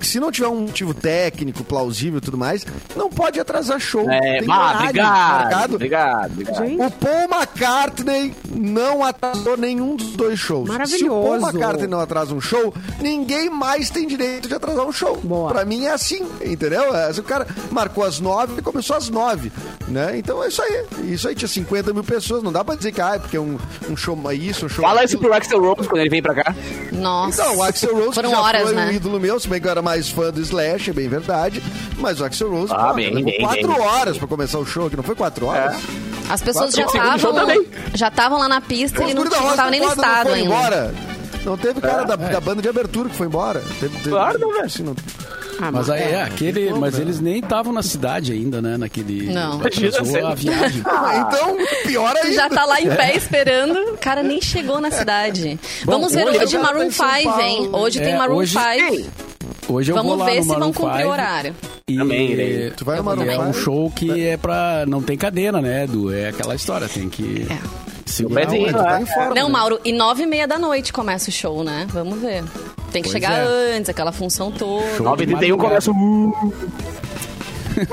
se 0.00 0.18
não 0.20 0.30
tiver 0.30 0.48
um 0.48 0.60
motivo 0.62 0.92
técnico, 0.92 1.64
plausível 1.64 2.18
e 2.18 2.20
tudo 2.20 2.36
mais, 2.36 2.66
não 2.94 3.08
pode 3.08 3.38
atrasar 3.38 3.78
show. 3.78 4.08
É, 4.10 4.18
Tem 4.20 4.30
obrigado, 4.50 4.96
marcado. 4.96 5.74
obrigado, 5.74 6.32
obrigado. 6.32 6.86
O 6.86 6.90
Paul 6.90 7.28
McCartney 7.30 8.34
não 8.54 9.04
atrasou 9.04 9.56
nenhum 9.56 9.96
dos 9.96 10.08
dois 10.16 10.38
shows. 10.38 10.68
Se 10.88 11.04
o 11.04 11.08
Paul 11.08 11.22
Maravilhoso. 11.40 11.56
McCartney 11.56 11.88
não 11.88 12.00
atrasa 12.00 12.34
um 12.34 12.40
show, 12.40 12.74
ninguém 13.00 13.48
mais 13.50 13.90
tem 13.90 14.06
direito 14.06 14.48
de 14.48 14.54
atrasar 14.54 14.84
um 14.84 14.92
show. 14.92 15.16
Boa. 15.22 15.52
Pra 15.52 15.64
mim 15.64 15.84
é 15.84 15.92
assim, 15.92 16.26
entendeu? 16.44 16.94
É, 16.94 17.12
Se 17.12 17.20
o 17.20 17.24
cara 17.24 17.46
marcou 17.70 18.04
às 18.04 18.20
nove, 18.20 18.54
ele 18.54 18.62
começou 18.62 18.96
às 18.96 19.08
nove, 19.08 19.52
né? 19.88 20.18
Então 20.18 20.42
é 20.42 20.48
isso 20.48 20.62
aí. 20.62 20.86
Isso 21.04 21.28
aí 21.28 21.34
tinha 21.34 21.48
50 21.48 21.92
mil 21.92 22.04
pessoas. 22.04 22.42
Não 22.42 22.52
dá 22.52 22.64
pra 22.64 22.74
dizer 22.74 22.92
que 22.92 23.00
ah, 23.00 23.14
é 23.14 23.18
porque 23.18 23.36
é 23.36 23.40
um, 23.40 23.58
um 23.88 23.96
show 23.96 24.16
isso, 24.32 24.66
um 24.66 24.68
show 24.68 24.84
Fala 24.84 25.04
isso 25.04 25.18
pro 25.18 25.32
Axel 25.32 25.60
Rose 25.60 25.88
quando 25.88 26.00
ele 26.00 26.10
vem 26.10 26.22
pra 26.22 26.34
cá. 26.34 26.54
Nossa. 26.92 27.42
Então, 27.42 27.56
o 27.56 27.62
Axel 27.62 27.94
Rose 27.94 28.14
Foram 28.14 28.32
horas, 28.32 28.62
foi 28.62 28.74
né? 28.74 28.95
Ídolo 28.96 29.18
meu, 29.20 29.38
se 29.38 29.48
bem 29.48 29.60
que 29.60 29.66
eu 29.66 29.70
era 29.70 29.82
mais 29.82 30.08
fã 30.10 30.30
do 30.30 30.40
Slash, 30.40 30.90
é 30.90 30.92
bem 30.92 31.08
verdade. 31.08 31.62
Mas 31.98 32.20
o 32.20 32.24
Axel 32.24 32.50
Rose, 32.50 32.72
Ah, 32.74 32.88
pô, 32.88 32.94
bem, 32.94 33.06
levou 33.14 33.24
bem, 33.24 33.40
quatro 33.40 33.68
bem. 33.68 33.80
horas 33.80 34.18
pra 34.18 34.26
começar 34.26 34.58
o 34.58 34.66
show, 34.66 34.90
que 34.90 34.96
não 34.96 35.04
foi 35.04 35.14
quatro 35.14 35.46
horas? 35.46 35.76
As 36.28 36.42
pessoas 36.42 36.74
já 36.74 36.84
Quatro- 36.84 37.20
show 37.20 37.30
estavam 37.30 37.64
já 37.94 38.08
estavam 38.08 38.38
lá 38.38 38.48
na 38.48 38.60
pista 38.60 39.04
e 39.04 39.14
não 39.14 39.24
estavam 39.24 39.70
nem 39.70 39.80
no 39.80 39.88
estado 39.88 40.28
ainda. 40.30 40.40
embora. 40.54 40.94
Não 41.44 41.56
teve 41.56 41.80
cara 41.80 42.02
da, 42.04 42.16
da 42.16 42.40
banda 42.40 42.60
de 42.60 42.68
abertura 42.68 43.08
que 43.08 43.14
foi 43.14 43.28
embora. 43.28 43.60
Teve, 43.78 43.96
teve, 43.98 44.10
Claro, 44.10 44.38
não, 44.40 44.52
velho. 44.52 44.64
assim, 44.64 44.82
não- 44.82 44.96
ah, 45.60 45.70
Mas 45.72 45.90
aí, 45.90 46.02
é, 46.02 46.10
é. 46.12 46.22
aquele, 46.22 46.72
mas 46.74 46.98
eles 46.98 47.20
nem 47.20 47.38
estavam 47.38 47.72
na 47.72 47.82
cidade 47.82 48.32
ainda, 48.32 48.60
né? 48.62 48.76
Naquele. 48.76 49.32
Não. 49.32 49.58
Começou 49.60 50.26
a 50.26 50.34
viagem. 50.34 50.82
Ah, 50.86 51.28
então, 51.28 51.56
pior 51.84 52.16
ainda. 52.16 52.32
Já 52.32 52.48
tá 52.48 52.64
lá 52.64 52.80
em 52.80 52.88
pé 52.88 53.14
esperando, 53.16 53.74
o 53.94 53.98
cara 53.98 54.22
nem 54.22 54.40
chegou 54.40 54.80
na 54.80 54.90
cidade. 54.90 55.58
Vamos 55.84 56.12
ver 56.14 56.26
hoje 56.26 56.58
Maroon 56.58 56.78
tá 56.80 56.86
em 56.86 56.90
São 56.90 57.10
5, 57.36 57.40
hein? 57.40 57.70
Hoje 57.72 58.00
tem 58.00 58.12
É, 58.14 58.18
Maroon 58.18 58.36
hoje- 58.36 58.56
5. 58.58 59.10
Hoje 59.68 59.90
eu 59.90 59.96
Vamos 59.96 60.12
vou 60.16 60.20
lá 60.20 60.26
ver 60.26 60.36
no 60.36 60.42
se 60.42 60.48
vão 60.48 60.58
Maroon 60.58 60.72
cumprir 60.72 60.96
5 60.98 61.08
o 61.08 61.12
horário. 61.12 61.54
E 61.88 61.96
Também 61.96 62.30
irei. 62.30 62.70
Tu 62.70 62.84
vai 62.84 62.96
no 62.98 63.04
Maroon 63.04 63.22
é 63.30 63.38
um 63.38 63.52
show 63.52 63.90
que 63.90 64.26
é 64.26 64.36
pra. 64.36 64.84
Não 64.86 65.02
tem 65.02 65.16
cadena, 65.16 65.60
né, 65.60 65.84
Edu? 65.84 66.12
É 66.14 66.28
aquela 66.28 66.54
história, 66.54 66.88
tem 66.88 67.08
que. 67.08 67.46
É. 67.50 67.58
Segurar. 68.06 68.46
Tu 68.46 68.72
tá 68.72 68.98
é. 68.98 69.02
em 69.02 69.06
forma, 69.06 69.34
Não, 69.34 69.48
né? 69.48 69.52
Mauro, 69.52 69.80
e 69.84 69.92
nove 69.92 70.22
e 70.22 70.26
meia 70.26 70.46
da 70.46 70.58
noite 70.58 70.92
começa 70.92 71.28
o 71.28 71.32
show, 71.32 71.62
né? 71.64 71.86
Vamos 71.90 72.20
ver. 72.20 72.44
Tem 72.92 73.02
que 73.02 73.10
Pois 73.10 73.12
chegar 73.12 73.38
é. 73.38 73.76
antes, 73.76 73.90
aquela 73.90 74.12
função 74.12 74.50
toda. 74.50 74.86
Show. 74.96 75.04
9 75.04 75.24
e 75.24 75.26
31 75.26 75.58
começa 75.58 75.90
o... 75.90 76.52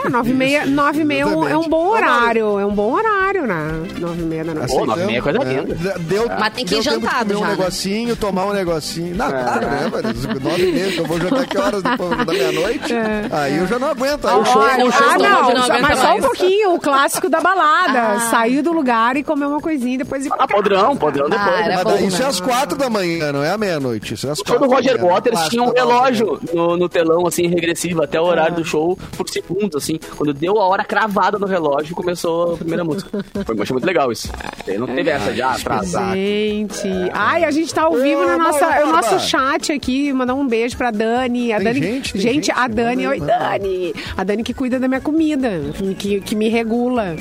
É, 0.05 0.09
nove 0.09 0.31
e 0.31 0.33
meia, 0.33 0.65
nove 0.65 1.01
e 1.01 1.03
meia 1.03 1.23
é 1.23 1.25
um, 1.25 1.47
é 1.47 1.57
um 1.57 1.67
bom 1.67 1.87
horário, 1.87 2.59
é 2.59 2.65
um 2.65 2.73
bom 2.73 2.93
horário, 2.93 3.45
né? 3.45 3.83
Nove 3.99 4.21
e 4.21 4.25
meia 4.25 4.43
da 4.45 4.53
noite. 4.53 4.73
Pô, 4.73 4.85
nove 4.85 5.01
e 5.03 5.05
meia 5.05 5.17
é 5.17 5.21
coisa 5.21 5.39
É, 5.39 5.43
linda. 5.53 5.95
Deu, 5.99 6.27
Mas 6.39 6.53
tem 6.53 6.65
que 6.65 6.75
ir 6.75 6.83
tempo 6.83 6.99
de 6.99 7.05
jantado 7.05 7.33
comer 7.33 7.33
já, 7.33 7.39
um 7.39 7.43
né? 7.43 7.55
negocinho, 7.57 8.15
tomar 8.15 8.45
um 8.45 8.53
negocinho. 8.53 9.15
Não, 9.15 9.29
claro, 9.29 9.65
né, 9.67 9.91
velho? 9.91 10.39
Nove 10.41 10.69
e 10.69 10.71
meia, 10.71 10.91
que 10.91 10.97
eu 10.99 11.05
vou 11.05 11.19
jantar 11.19 11.45
que 11.47 11.57
horas 11.57 11.83
depois 11.83 12.17
da 12.17 12.25
meia-noite? 12.33 12.93
Aí 13.31 13.57
eu 13.57 13.67
já 13.67 13.79
não 13.79 13.89
aguento. 13.89 14.27
Aí 14.27 14.35
o 14.39 14.45
show, 14.45 14.61
Olha, 14.61 14.85
o 14.85 14.91
show 14.91 15.07
ah, 15.09 15.17
não, 15.17 15.81
mas 15.81 15.99
só 15.99 16.15
um 16.15 16.21
pouquinho, 16.21 16.73
o 16.75 16.79
clássico 16.79 17.29
da 17.29 17.41
balada. 17.41 17.99
Ah. 17.99 18.19
Sair 18.29 18.61
do 18.61 18.71
lugar 18.71 19.15
e 19.17 19.23
comer 19.23 19.45
uma 19.45 19.59
coisinha, 19.59 19.97
depois 19.97 20.25
ir 20.25 20.29
pra 20.29 20.43
Ah, 20.43 20.47
podrão, 20.47 20.95
podrão 20.95 21.29
depois. 21.29 21.49
Ah, 21.49 21.81
Mas 21.83 21.83
bom, 21.83 22.07
isso 22.07 22.17
é 22.17 22.23
né? 22.23 22.27
às 22.27 22.39
quatro 22.39 22.77
da 22.77 22.89
manhã, 22.89 23.31
não 23.31 23.43
é 23.43 23.51
à 23.51 23.57
meia-noite. 23.57 24.13
Isso 24.13 24.27
é 24.27 24.31
às 24.31 24.39
O 24.39 24.43
show 24.47 24.55
quatro 24.57 24.69
do 24.69 24.75
Roger 24.75 24.99
manhã, 25.01 25.13
Waters 25.13 25.49
tinha 25.49 25.63
um 25.63 25.71
relógio 25.71 26.39
no, 26.53 26.77
no 26.77 26.89
telão, 26.89 27.27
assim, 27.27 27.47
regressivo, 27.47 28.01
até 28.03 28.19
o 28.19 28.23
horário 28.23 28.55
do 28.55 28.63
show 28.65 28.97
por 29.17 29.27
segundo. 29.29 29.72
Minutos, 29.73 29.75
assim. 29.75 29.99
Quando 30.15 30.33
deu 30.33 30.59
a 30.59 30.67
hora 30.67 30.83
cravada 30.83 31.39
no 31.39 31.47
relógio, 31.47 31.95
começou 31.95 32.53
a 32.53 32.57
primeira 32.57 32.83
música. 32.83 33.09
Foi, 33.45 33.61
achei 33.61 33.73
muito 33.73 33.85
legal 33.85 34.11
isso. 34.11 34.29
Não 34.77 34.87
teve 34.87 35.09
essa 35.09 35.31
de 35.31 35.41
ah, 35.41 35.51
atrasar. 35.51 36.13
Gente. 36.13 36.87
Ai, 37.11 37.43
a 37.43 37.51
gente 37.51 37.73
tá 37.73 37.83
ao 37.83 37.93
vivo 37.93 38.25
no 38.25 38.37
nosso, 38.37 38.61
Mauro 38.61 38.87
o 38.87 38.91
nosso 38.91 39.19
chat 39.19 39.71
aqui. 39.71 40.13
Mandar 40.13 40.35
um 40.35 40.47
beijo 40.47 40.77
pra 40.77 40.91
Dani. 40.91 41.51
A 41.51 41.57
Tem 41.57 41.65
Dani 41.65 41.81
gente, 41.81 42.13
tem 42.13 42.21
gente, 42.21 42.33
gente, 42.33 42.51
a 42.51 42.67
Dani. 42.67 43.07
Oi. 43.07 43.19
Dani. 43.19 43.93
A 44.15 44.23
Dani 44.23 44.43
que 44.43 44.53
cuida 44.53 44.79
da 44.79 44.87
minha 44.87 45.01
comida, 45.01 45.61
que, 45.97 46.21
que 46.21 46.35
me 46.35 46.49
regula. 46.49 47.15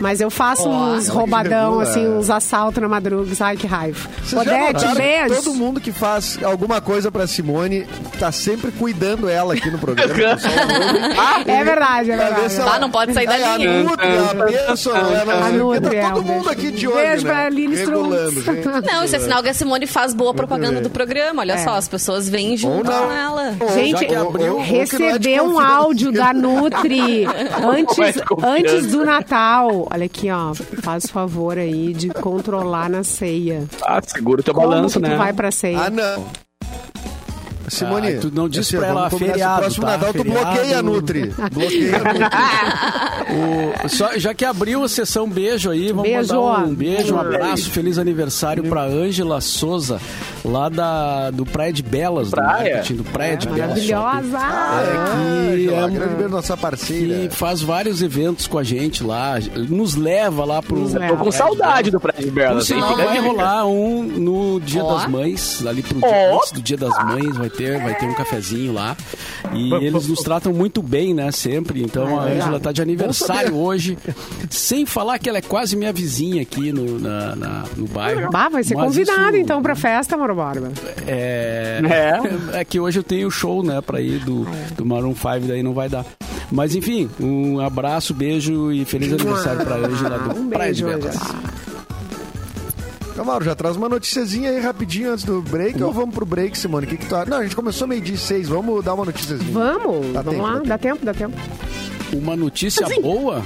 Mas 0.00 0.20
eu 0.20 0.30
faço 0.30 0.68
uns 0.68 1.06
roubadão, 1.06 1.78
assim, 1.78 2.06
uns 2.08 2.28
assaltos 2.28 2.82
na 2.82 2.88
madruga. 2.88 3.32
Ai, 3.40 3.56
que 3.56 3.68
raiva. 3.68 4.08
Vocês 4.22 4.40
Odete, 4.40 4.94
beijo. 4.96 5.42
Todo 5.42 5.54
mundo 5.54 5.80
que 5.80 5.92
faz 5.92 6.42
alguma 6.42 6.80
coisa 6.80 7.10
pra 7.10 7.26
Simone 7.26 7.86
tá 8.18 8.32
sempre 8.32 8.72
cuidando 8.72 9.28
ela 9.28 9.54
aqui 9.54 9.70
no 9.70 9.78
programa. 9.78 10.12
É 11.46 11.64
verdade, 11.64 11.91
é 12.00 12.04
verdade. 12.04 12.52
se 12.52 12.62
Tá, 12.62 12.78
não 12.78 12.90
pode 12.90 13.12
sair 13.14 13.26
da 13.26 13.32
Aí 13.34 13.42
a 13.44 13.56
linha. 13.56 13.82
Nutri, 13.82 14.06
a 14.06 14.44
Benção, 14.68 14.96
ela- 14.96 15.46
A 15.46 15.50
Nutri, 15.50 15.96
é, 15.96 16.02
tá 16.02 16.10
todo 16.10 16.24
mundo 16.24 16.44
beijo. 16.44 16.50
aqui 16.50 16.70
de 16.70 16.86
olho, 16.88 16.96
Beijo 16.96 17.24
né? 17.26 17.32
pra 17.32 17.46
Aline 17.46 17.74
Strunz. 17.74 18.46
Não, 18.92 19.04
isso 19.04 19.16
é 19.16 19.18
sinal 19.18 19.42
que 19.42 19.48
a 19.48 19.54
Simone 19.54 19.86
faz 19.86 20.14
boa 20.14 20.32
propaganda 20.34 20.80
do 20.80 20.90
programa. 20.90 21.42
Olha 21.42 21.52
É. 21.54 21.58
só, 21.58 21.74
as 21.74 21.88
pessoas 21.88 22.28
vêm 22.28 22.56
junto 22.56 22.90
com 22.90 23.12
ela. 23.12 23.54
Gente, 23.74 24.04
é 24.04 24.60
recebeu 24.62 25.44
um 25.44 25.58
áudio 25.58 26.12
da 26.12 26.32
Nutri 26.32 27.24
é 27.26 27.64
antes, 27.64 28.22
antes 28.44 28.86
do 28.92 29.04
Natal. 29.04 29.88
Olha 29.92 30.06
aqui, 30.06 30.30
ó. 30.30 30.54
Faz 30.82 31.06
favor 31.06 31.58
aí 31.58 31.92
de 31.92 32.08
controlar 32.10 32.88
na 32.88 33.02
ceia. 33.04 33.64
Ah, 33.84 34.00
segura 34.06 34.40
o 34.40 34.44
teu 34.44 34.54
Como 34.54 34.68
balanço, 34.68 34.98
que 35.00 35.04
tu 35.04 35.10
né? 35.10 35.16
vai 35.16 35.32
pra 35.32 35.50
ceia? 35.50 35.80
Ah, 35.86 35.90
não. 35.90 36.24
Simone, 37.74 38.14
Ah, 38.14 38.18
tu 38.20 38.30
não 38.32 38.48
disse 38.48 38.76
assim, 38.76 38.76
pra 38.78 38.86
ela 38.88 39.10
feriado, 39.10 39.60
próximo 39.62 39.86
tá? 39.86 39.92
Natal 39.92 40.12
tu 40.12 40.18
Feriado. 40.18 40.44
bloqueia 40.46 40.78
a 40.78 40.82
Nutri. 40.82 41.34
Bloqueia 41.52 41.96
a 41.96 41.98
Nutri. 42.12 43.84
O- 43.84 43.88
só- 43.88 44.18
já 44.18 44.34
que 44.34 44.44
abriu 44.44 44.82
a 44.84 44.88
sessão 44.88 45.28
beijo 45.28 45.70
aí, 45.70 45.88
vamos 45.88 46.02
Beijo. 46.02 46.34
mandar 46.34 46.64
um 46.64 46.74
beijo, 46.74 47.14
um 47.14 47.18
abraço, 47.20 47.70
feliz 47.70 47.98
aniversário 47.98 48.64
pra 48.64 48.82
Ângela 48.84 49.40
Souza, 49.40 50.00
lá 50.44 50.68
da, 50.68 51.30
do 51.30 51.44
Praia 51.46 51.72
de 51.72 51.82
Belas, 51.82 52.28
do 52.30 52.36
Praia? 52.36 52.74
marketing 52.76 52.94
do 52.96 53.04
Praia 53.04 53.36
de 53.36 53.48
Belas. 53.48 53.68
Maravilhosa! 53.68 54.38
Ah, 54.38 54.82
É 54.82 55.56
que 55.56 55.68
é- 55.74 55.88
grande 55.90 56.14
beijo, 56.14 56.28
nossa 56.30 56.56
parceira. 56.56 57.28
Que 57.28 57.34
faz 57.34 57.62
vários 57.62 58.02
eventos 58.02 58.46
com 58.46 58.58
a 58.58 58.62
gente 58.64 59.02
lá, 59.02 59.34
nos 59.68 59.94
leva 59.94 60.44
lá 60.44 60.60
pro. 60.62 60.76
Nos 60.78 60.92
Tô 60.92 60.98
leva. 60.98 61.16
com 61.16 61.30
saudade 61.32 61.90
do 61.90 62.00
Prédio 62.00 62.30
de 62.30 62.30
Por 62.30 62.62
sinal, 62.62 62.92
a 62.92 62.94
vai 62.96 63.18
rolar 63.20 63.66
um 63.66 64.02
no 64.02 64.60
Dia 64.60 64.84
Ó. 64.84 64.94
das 64.94 65.06
Mães, 65.08 65.64
ali 65.66 65.82
pro 65.82 65.98
dia, 65.98 66.08
Ó. 66.32 66.36
antes 66.38 66.52
do 66.52 66.60
Dia 66.60 66.76
das 66.76 67.04
Mães, 67.04 67.36
vai 67.36 67.48
ter, 67.48 67.61
vai 67.82 67.94
ter 67.94 68.06
um 68.06 68.14
cafezinho 68.14 68.72
lá. 68.72 68.96
E 69.52 69.72
eles 69.74 70.06
nos 70.08 70.20
tratam 70.20 70.52
muito 70.52 70.82
bem, 70.82 71.12
né, 71.14 71.30
sempre. 71.32 71.82
Então 71.82 72.18
a 72.18 72.24
Ângela 72.24 72.60
tá 72.60 72.72
de 72.72 72.80
aniversário 72.82 73.54
hoje. 73.56 73.96
Sem 74.50 74.86
falar 74.86 75.18
que 75.18 75.28
ela 75.28 75.38
é 75.38 75.42
quase 75.42 75.76
minha 75.76 75.92
vizinha 75.92 76.42
aqui 76.42 76.72
no, 76.72 76.98
na, 76.98 77.36
na- 77.36 77.64
no 77.76 77.86
bairro. 77.86 78.30
Bah, 78.30 78.48
vai 78.48 78.62
ser 78.64 78.74
Mas 78.74 78.96
isso 78.96 79.12
então 79.36 79.62
pra 79.62 79.74
festa, 79.74 80.16
Moro 80.16 80.34
Borba. 80.34 80.72
É, 81.06 81.80
É. 82.52 82.58
é 82.60 82.64
que 82.64 82.78
hoje 82.80 82.98
eu 82.98 83.02
tenho 83.02 83.30
show, 83.30 83.62
né, 83.62 83.80
pra 83.80 84.00
ir 84.00 84.18
do, 84.20 84.46
do 84.76 84.84
Maroon 84.84 85.14
5, 85.14 85.46
daí 85.46 85.62
não 85.62 85.72
vai 85.72 85.88
dar. 85.88 86.04
Mas 86.50 86.74
enfim, 86.74 87.08
um 87.18 87.60
abraço, 87.60 88.12
beijo 88.12 88.70
e 88.72 88.84
feliz 88.84 89.12
aniversário 89.12 89.64
pra 89.64 89.76
Ângela 89.76 90.18
do 90.18 90.38
Um 90.40 90.48
Praia 90.50 90.72
de 90.72 90.84
beijo, 90.84 90.98
Belas. 90.98 91.16
Mauro, 93.24 93.44
já 93.44 93.54
traz 93.54 93.76
uma 93.76 93.88
noticiazinha 93.88 94.50
aí 94.50 94.60
rapidinho 94.60 95.12
antes 95.12 95.24
do 95.24 95.40
break 95.42 95.80
ou 95.82 95.92
vamos 95.92 96.14
pro 96.14 96.24
break, 96.26 96.56
Simone? 96.58 96.86
O 96.86 96.88
que, 96.88 96.96
que 96.96 97.06
tu 97.06 97.14
acha? 97.14 97.30
Não, 97.30 97.38
a 97.38 97.42
gente 97.42 97.54
começou 97.56 97.86
meio-dia 97.86 98.14
e 98.14 98.18
seis, 98.18 98.48
vamos 98.48 98.82
dar 98.84 98.94
uma 98.94 99.04
noticiazinha. 99.04 99.52
Vamos, 99.52 100.12
Dá 100.12 100.22
vamos 100.22 100.40
tempo, 100.40 100.42
lá, 100.42 100.54
dá 100.54 100.60
dá 100.64 100.78
tempo, 100.78 101.04
dá 101.06 101.14
tempo. 101.14 101.36
Uma 102.12 102.36
notícia 102.36 102.86
boa? 103.00 103.42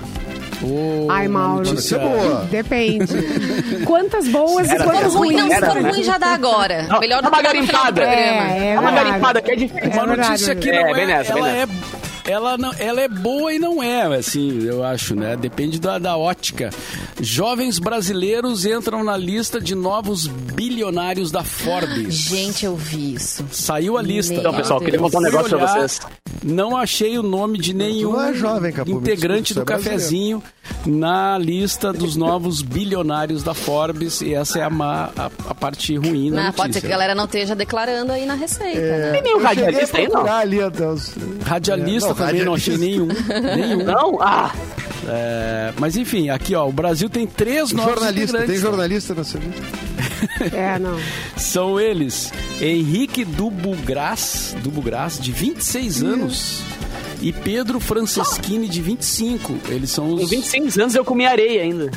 Ou 0.62 1.10
Ai, 1.10 1.28
uma 1.28 1.40
Mauro. 1.48 1.68
notícia- 1.70 1.98
Notícia 1.98 2.22
boa. 2.28 2.44
Depende. 2.50 3.06
Quantas 3.84 4.26
boas 4.28 4.66
e 4.66 4.70
Era 4.70 4.78
Se 4.78 4.84
for 4.84 4.92
quantas 4.94 5.12
não, 5.14 5.20
ruins 5.20 5.42
se 5.42 5.60
for 5.60 5.66
também. 5.68 5.82
ruim, 5.92 6.02
já 6.02 6.16
dá 6.18 6.28
agora. 6.28 6.82
Não, 6.84 6.98
Melhor 7.00 7.20
do 7.22 7.28
uma 7.28 7.36
que 7.36 7.42
garimpada. 7.42 7.92
programa. 8.02 8.52
É, 8.52 8.72
é 8.74 8.80
uma 8.80 8.90
garimpada 8.90 9.42
que 9.42 9.50
é 9.50 9.56
difícil. 9.56 9.90
Uma 9.92 10.14
É 10.14 10.16
notícia 10.16 10.54
que 10.54 10.70
é 10.70 10.82
não 10.82 10.88
é, 10.88 10.94
bem 10.94 11.06
nessa, 11.06 11.34
bem 11.34 11.42
nessa. 11.42 11.72
é 11.72 11.96
ela 12.28 12.58
não, 12.58 12.72
ela 12.78 13.00
é 13.02 13.06
boa 13.08 13.52
e 13.52 13.58
não 13.58 13.80
é, 13.80 14.02
assim, 14.16 14.64
eu 14.64 14.82
acho, 14.82 15.14
né? 15.14 15.36
Depende 15.36 15.78
da, 15.78 15.96
da 15.98 16.16
ótica. 16.16 16.70
Jovens 17.20 17.78
brasileiros 17.78 18.66
entram 18.66 19.02
na 19.02 19.16
lista 19.16 19.60
de 19.60 19.74
novos 19.74 20.26
bilionários 20.26 21.30
da 21.30 21.42
Forbes. 21.42 22.14
Gente, 22.14 22.66
eu 22.66 22.76
vi 22.76 23.14
isso. 23.14 23.44
Saiu 23.50 23.96
a 23.96 24.02
lista. 24.02 24.32
Meu 24.32 24.40
Então, 24.40 24.54
pessoal, 24.54 24.80
queria 24.80 24.98
contar 24.98 25.18
um 25.18 25.22
negócio 25.22 25.56
pra 25.56 25.66
vocês. 25.66 26.00
Não 26.46 26.76
achei 26.76 27.18
o 27.18 27.22
nome 27.22 27.58
de 27.58 27.74
nenhum 27.74 28.12
não 28.12 28.22
é 28.22 28.32
jovem, 28.34 28.72
Capu, 28.72 28.92
integrante 28.92 29.52
desculpa, 29.52 29.72
do 29.74 29.80
é 29.80 29.82
cafezinho 29.82 30.42
na 30.86 31.36
lista 31.38 31.92
dos 31.92 32.14
novos 32.14 32.62
bilionários 32.62 33.42
da 33.42 33.52
Forbes. 33.52 34.20
E 34.20 34.32
essa 34.32 34.60
é 34.60 34.62
a, 34.62 34.70
má- 34.70 35.10
a, 35.16 35.26
a 35.48 35.54
parte 35.54 35.96
ruim 35.96 36.30
da 36.30 36.36
Não, 36.36 36.42
notícia. 36.44 36.52
pode 36.52 36.74
ser 36.74 36.80
que 36.82 36.86
a 36.86 36.90
galera 36.90 37.14
não 37.16 37.24
esteja 37.24 37.54
declarando 37.56 38.12
aí 38.12 38.24
na 38.24 38.34
receita, 38.34 38.78
né? 38.80 39.10
Tem 39.12 39.22
nenhum 39.22 39.42
radialista 39.42 39.98
aí, 39.98 40.08
não? 40.08 40.26
ali 40.32 40.60
até 40.62 40.88
os... 40.88 41.14
Radialista 41.44 42.08
Não, 42.10 42.14
também 42.14 42.44
não 42.44 42.54
achei 42.54 42.74
radialista. 42.74 43.34
nenhum. 43.40 43.56
nenhum. 43.56 43.84
Não? 43.84 44.22
Ah, 44.22 44.52
É, 45.08 45.72
mas 45.78 45.96
enfim, 45.96 46.30
aqui 46.30 46.54
ó, 46.54 46.66
o 46.68 46.72
Brasil 46.72 47.08
tem 47.08 47.26
três 47.26 47.70
novos 47.72 47.94
Jornalista, 47.94 48.42
tem 48.44 48.56
jornalista 48.56 49.14
nessa 49.14 49.38
lista? 49.38 49.62
É, 50.52 50.78
não. 50.78 50.98
São 51.36 51.80
eles 51.80 52.30
Henrique 52.60 53.24
Dubugras, 53.24 54.54
Dubugras 54.62 55.18
de 55.18 55.32
26 55.32 56.02
anos, 56.02 56.35
e 57.20 57.32
Pedro 57.32 57.80
Franceschini, 57.80 58.68
de 58.68 58.80
25. 58.82 59.58
Eles 59.68 59.90
são 59.90 60.08
com 60.08 60.14
os. 60.14 60.30
25 60.30 60.80
anos 60.80 60.94
eu 60.94 61.04
comi 61.04 61.26
areia 61.26 61.62
ainda. 61.62 61.90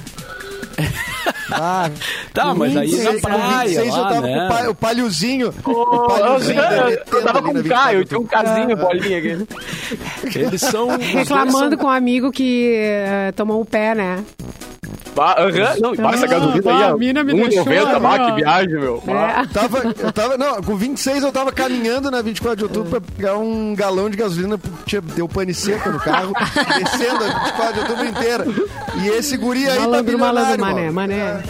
Ah, 1.52 1.90
Tá, 2.34 2.54
mas 2.54 2.76
aí 2.78 2.92
na 2.92 3.12
26, 3.12 3.22
com 3.22 3.28
praia, 3.28 3.68
26 3.82 3.88
eu 3.88 4.02
lá, 4.02 4.10
tava 4.10 4.22
né? 4.22 4.34
com 4.38 4.46
o, 4.46 4.48
pa, 4.48 4.70
o 4.70 4.76
palhozinho. 4.76 5.54
o 5.66 5.72
Eu, 5.72 6.08
palhozinho 6.08 6.62
eu, 6.62 6.90
eu 7.12 7.24
tava 7.24 7.42
com 7.42 7.52
um 7.52 7.64
caio, 7.64 8.06
tinha 8.06 8.20
um 8.20 8.24
casinho, 8.26 8.78
bolinha 8.78 9.18
aqui. 9.18 9.48
Eles 10.40 10.62
são. 10.62 10.88
Reclamando 10.98 11.72
são- 11.72 11.78
com 11.78 11.88
um 11.88 11.90
amigo 11.90 12.32
que 12.32 12.74
eh, 12.76 13.32
tomou 13.36 13.60
o 13.62 13.66
pé, 13.66 13.94
né? 13.96 14.24
Bah, 15.20 15.36
aham, 15.38 15.76
Não, 15.82 15.96
bah, 15.98 16.12
essa 16.14 16.24
Ah, 16.26 16.28
gasolina 16.30 16.62
bah, 16.62 16.78
aí, 16.78 16.84
a 16.84 16.94
ó. 16.94 16.98
mina 16.98 17.24
me 17.26 17.34
1,90, 17.34 17.50
deixou, 17.50 18.00
bah, 18.00 18.18
ó. 18.22 18.26
que 18.26 18.36
viagem, 18.42 18.80
meu. 18.80 19.04
É. 19.06 19.46
Tava, 19.48 19.94
eu 20.00 20.14
tava, 20.14 20.38
não, 20.38 20.64
com 20.64 20.78
26 20.78 21.24
eu 21.24 21.32
tava 21.34 21.52
caminhando 21.52 22.10
na 22.10 22.22
24 22.22 22.56
de 22.56 22.64
outubro 22.64 22.90
pra 22.90 23.02
pegar 23.02 23.38
um 23.38 23.76
galão 23.76 24.10
de 24.10 24.16
gasolina, 24.16 24.58
porque 24.58 24.78
tinha, 24.86 25.02
deu 25.02 25.28
pane 25.28 25.54
seca 25.54 25.90
no 25.90 26.00
carro, 26.00 26.32
descendo 26.80 27.22
a 27.26 27.28
24 27.28 27.74
de 27.74 27.80
outubro 27.82 28.06
inteira. 28.06 28.46
E 29.04 29.08
esse 29.10 29.36
guri 29.36 29.68
aí 29.68 29.76
tá 29.76 29.82
Malandro, 29.82 30.04
bilionário, 30.06 30.60
malandro, 30.62 30.66
mané, 30.66 30.92
mané. 30.92 31.44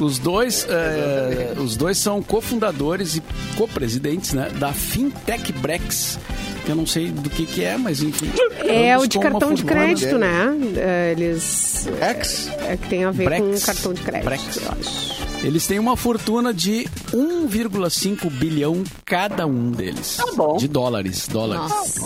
Os 0.00 0.18
dois, 0.18 0.66
é, 0.68 1.52
os 1.58 1.76
dois 1.76 1.98
são 1.98 2.22
cofundadores 2.22 3.16
e 3.16 3.22
co-presidentes 3.56 4.32
né, 4.32 4.50
da 4.58 4.72
Fintech 4.72 5.52
Brex. 5.52 6.18
que 6.64 6.70
Eu 6.70 6.76
não 6.76 6.86
sei 6.86 7.10
do 7.10 7.28
que, 7.28 7.44
que 7.44 7.62
é, 7.62 7.76
mas 7.76 8.02
enfim. 8.02 8.30
É 8.66 8.96
o 8.96 9.06
de 9.06 9.18
cartão 9.18 9.52
de 9.52 9.62
crédito, 9.64 10.16
né? 10.16 10.56
É, 10.76 11.12
Eles. 11.12 11.86
Ex? 12.00 12.48
É 12.66 12.76
que 12.76 12.88
tem 12.88 13.04
a 13.04 13.10
ver 13.10 13.24
Brex. 13.24 13.42
com 13.42 13.66
cartão 13.66 13.92
de 13.92 14.00
crédito. 14.02 14.24
Brex. 14.24 14.56
eu 14.56 14.72
acho. 14.72 15.20
Eles 15.42 15.66
têm 15.66 15.78
uma 15.78 15.96
fortuna 15.96 16.52
de 16.52 16.86
1,5 17.12 18.30
bilhão 18.30 18.84
cada 19.06 19.46
um 19.46 19.70
deles. 19.70 20.16
Tá 20.16 20.26
bom. 20.36 20.56
De 20.56 20.68
dólares. 20.68 21.26
dólares. 21.28 21.70
Nossa. 21.70 22.00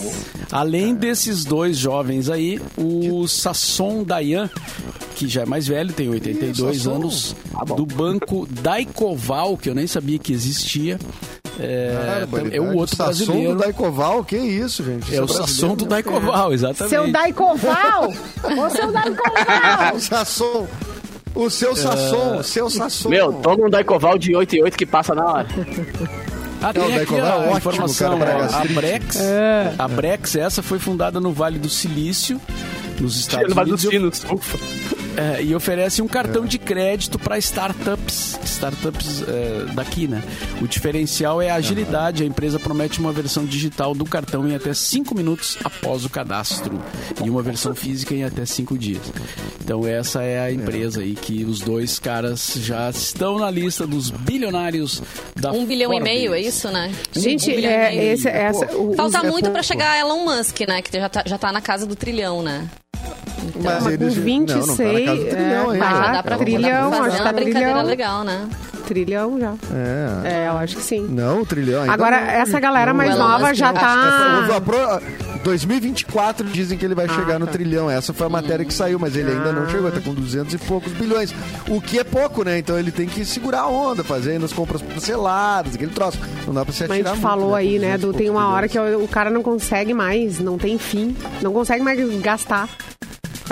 Além 0.52 0.94
desses 0.94 1.44
dois 1.44 1.76
jovens 1.76 2.30
aí, 2.30 2.61
o 2.76 3.26
Sasson 3.26 4.04
Dayan, 4.04 4.48
que 5.14 5.29
já 5.29 5.42
é 5.42 5.46
mais 5.46 5.66
velho, 5.66 5.92
tem 5.92 6.09
82 6.09 6.77
Ih, 6.77 6.79
Sasson. 6.81 6.94
anos, 6.96 7.37
bom. 7.66 7.77
do 7.77 7.87
banco 7.87 8.46
Daikoval, 8.50 9.57
que 9.57 9.68
eu 9.70 9.74
nem 9.74 9.87
sabia 9.87 10.18
que 10.18 10.33
existia. 10.33 10.98
É, 11.61 12.27
é 12.53 12.61
o 12.61 12.74
outro 12.77 12.96
Sasson 12.96 13.07
brasileiro. 13.27 13.53
do 13.55 13.59
Daikoval, 13.61 14.24
que 14.24 14.37
isso, 14.37 14.83
gente? 14.85 15.14
É 15.14 15.22
o 15.22 15.24
Isso 15.24 15.35
Sasson 15.35 15.74
do 15.77 15.85
brasileiro. 15.87 15.88
Daikoval, 16.20 16.53
exatamente. 16.53 16.90
Seu 16.90 17.12
Daicoval! 17.12 18.12
Ô, 18.42 18.70
seu 18.70 18.90
Daicoval! 18.92 19.94
O 19.94 20.00
Sasson. 20.00 20.66
O 21.37 21.46
É. 21.46 21.50
seu 21.50 21.77
Sasson, 21.77 22.37
o 22.38 22.42
seu 22.42 22.70
Sasson. 22.70 23.09
Meu, 23.09 23.33
toma 23.35 23.66
um 23.66 23.70
Daicoval 23.70 24.18
de 24.18 24.35
8 24.35 24.57
e 24.57 24.62
8 24.62 24.77
que 24.77 24.87
passa 24.87 25.14
na 25.14 25.24
hora. 25.24 25.46
Ah, 26.62 26.72
tem 26.72 26.83
Não, 26.83 26.88
o 26.88 26.94
aqui 26.94 26.96
Daicoval 26.96 27.27
é 27.27 27.31
a 27.31 27.37
ótimo, 27.50 27.57
informação. 27.59 28.18
cara, 28.18 28.48
ó, 28.53 28.57
a. 28.57 28.64
Brex, 28.64 29.16
É. 29.20 29.74
a 29.79 29.88
Brex, 29.88 30.35
essa 30.37 30.62
foi 30.62 30.79
fundada 30.79 31.20
no 31.20 31.33
Vale 31.33 31.59
do 31.59 31.68
Silício, 31.68 32.40
nos 33.00 33.16
Estados 33.18 33.48
No 33.50 33.55
Vale 33.55 33.70
dos 33.70 33.85
Unidos. 33.85 34.18
Sinos. 34.18 34.33
Ufa. 34.33 34.59
É, 35.16 35.42
e 35.42 35.55
oferece 35.55 36.03
um 36.03 36.09
cartão 36.09 36.44
de 36.44 36.59
crédito 36.59 37.18
para 37.20 37.38
startups, 37.38 38.37
startups 38.44 39.22
é, 39.22 39.72
daqui, 39.72 40.09
né? 40.09 40.22
O 40.61 40.66
diferencial 40.66 41.40
é 41.40 41.50
a 41.50 41.55
agilidade. 41.55 42.22
A 42.24 42.27
empresa 42.27 42.59
promete 42.59 42.98
uma 42.98 43.12
versão 43.12 43.44
digital 43.44 43.94
do 43.94 44.05
cartão 44.05 44.48
em 44.48 44.55
até 44.57 44.74
5 44.74 45.14
minutos 45.14 45.57
após 45.62 46.05
o 46.05 46.11
cadastro 46.11 46.81
e 47.24 47.31
uma 47.31 47.42
versão 47.42 47.74
física 47.74 48.12
em 48.14 48.24
até 48.24 48.44
5 48.44 48.77
dias. 48.77 49.03
Então 49.62 49.87
essa 49.87 50.22
é 50.22 50.40
a 50.40 50.53
empresa 50.53 51.00
aí 51.00 51.14
que 51.14 51.44
os 51.44 51.61
dois 51.61 51.98
caras 52.00 52.55
já 52.57 52.90
estão 52.90 53.38
na 53.38 53.50
lista 53.50 53.87
dos 53.87 54.11
bilionários 54.11 55.00
da 55.37 55.53
Um 55.53 55.64
bilhão 55.64 55.92
e 55.92 55.96
Forbes. 55.98 56.12
meio, 56.12 56.35
é 56.35 56.40
isso, 56.40 56.68
né? 56.70 56.92
Gente, 57.12 57.50
Um 57.50 57.59
e 57.61 57.64
é, 57.66 58.05
esse, 58.12 58.29
essa, 58.29 58.66
o- 58.77 58.94
Falta 58.94 59.22
os- 59.24 59.31
muito 59.31 59.50
pra 59.50 59.62
chegar 59.62 59.92
a 59.92 59.98
Elon 60.00 60.24
Musk, 60.24 60.61
né? 60.66 60.83
Que 60.83 60.98
já 60.98 61.09
tá, 61.09 61.22
já 61.24 61.38
tá 61.38 61.53
na 61.53 61.61
casa 61.61 61.87
do 61.87 61.94
trilhão, 61.94 62.42
né? 62.42 62.68
Mas 63.62 63.83
com 63.83 63.90
eles- 63.90 64.14
26, 64.14 64.66
não, 64.66 64.76
não 64.76 65.04
tá 65.04 65.14
do 65.14 65.24
trilhão 65.24 65.72
é, 65.72 65.74
ainda. 65.74 65.85
tá. 65.85 65.90
Mas 65.90 65.98
já 66.07 66.12
dá 66.12 66.22
pra, 66.22 66.37
trilhão, 66.38 66.62
dá 66.62 66.70
pra 66.70 66.88
acho 66.88 66.98
fazer 66.98 67.11
que 67.16 67.22
uma 67.22 67.24
tá 67.24 67.33
brincadeira 67.33 67.68
trilhão. 67.72 67.87
legal, 67.87 68.24
né? 68.24 68.48
Trilhão 68.87 69.40
já. 69.40 69.54
É. 70.24 70.44
É, 70.44 70.48
eu 70.48 70.59
acho 70.59 70.76
que 70.76 70.83
sim. 70.83 71.07
Não, 71.09 71.42
trilhão 71.44 71.80
ainda 71.83 71.94
Agora, 71.94 72.20
não. 72.20 72.26
essa 72.28 72.61
galera 72.61 72.92
mais 72.92 73.14
Elon 73.14 73.18
nova 73.28 73.54
já 73.54 73.72
não. 73.72 73.80
Tá. 73.80 74.57
a 74.57 74.61
pro- 74.61 75.00
2024 75.42 76.46
dizem 76.48 76.76
que 76.76 76.85
ele 76.85 76.94
vai 76.94 77.07
Ah, 77.07 77.09
chegar 77.09 77.38
no 77.38 77.46
tá. 77.46 77.52
trilhão. 77.52 77.90
Essa 77.90 78.12
foi 78.12 78.26
a 78.26 78.30
matéria 78.30 78.62
que 78.64 78.74
saiu, 78.74 78.98
mas 78.98 79.16
ele 79.16 79.30
ainda 79.30 79.52
não 79.52 79.68
chegou. 79.70 79.90
Tá 79.90 80.00
com 80.00 80.12
200 80.12 80.52
e 80.52 80.59
poucos 80.59 80.92
bilhões. 80.92 81.33
O 81.68 81.80
que 81.80 81.98
é 81.98 82.04
pouco, 82.04 82.42
né? 82.44 82.59
Então 82.59 82.78
ele 82.78 82.90
tem 82.90 83.07
que 83.07 83.24
segurar 83.24 83.61
a 83.62 83.68
onda, 83.68 84.04
fazer 84.04 84.33
ainda 84.33 84.44
as 84.44 84.52
compras 84.52 84.83
parceladas, 84.83 85.74
aquele 85.76 85.92
troço. 85.92 86.18
Não 86.46 86.52
dá 86.52 86.62
pra 86.64 86.72
se 86.74 86.83
Mas 86.83 86.90
a 86.90 86.94
atirar 86.94 87.14
gente 87.14 87.22
muito, 87.22 87.22
falou 87.38 87.52
né, 87.52 87.59
aí, 87.59 87.78
né? 87.78 87.96
200 87.96 88.00
Do, 88.12 88.12
tem 88.18 88.28
uma 88.30 88.48
hora 88.50 88.68
bilhões. 88.68 88.90
que 88.90 88.96
o, 88.96 89.04
o 89.04 89.09
cara 89.09 89.30
não 89.30 89.42
consegue 89.42 89.94
mais, 89.94 90.38
não 90.40 90.59
tem 90.59 90.76
fim. 90.76 91.16
Não 91.40 91.52
consegue 91.54 91.83
mais 91.83 91.98
gastar. 92.20 92.68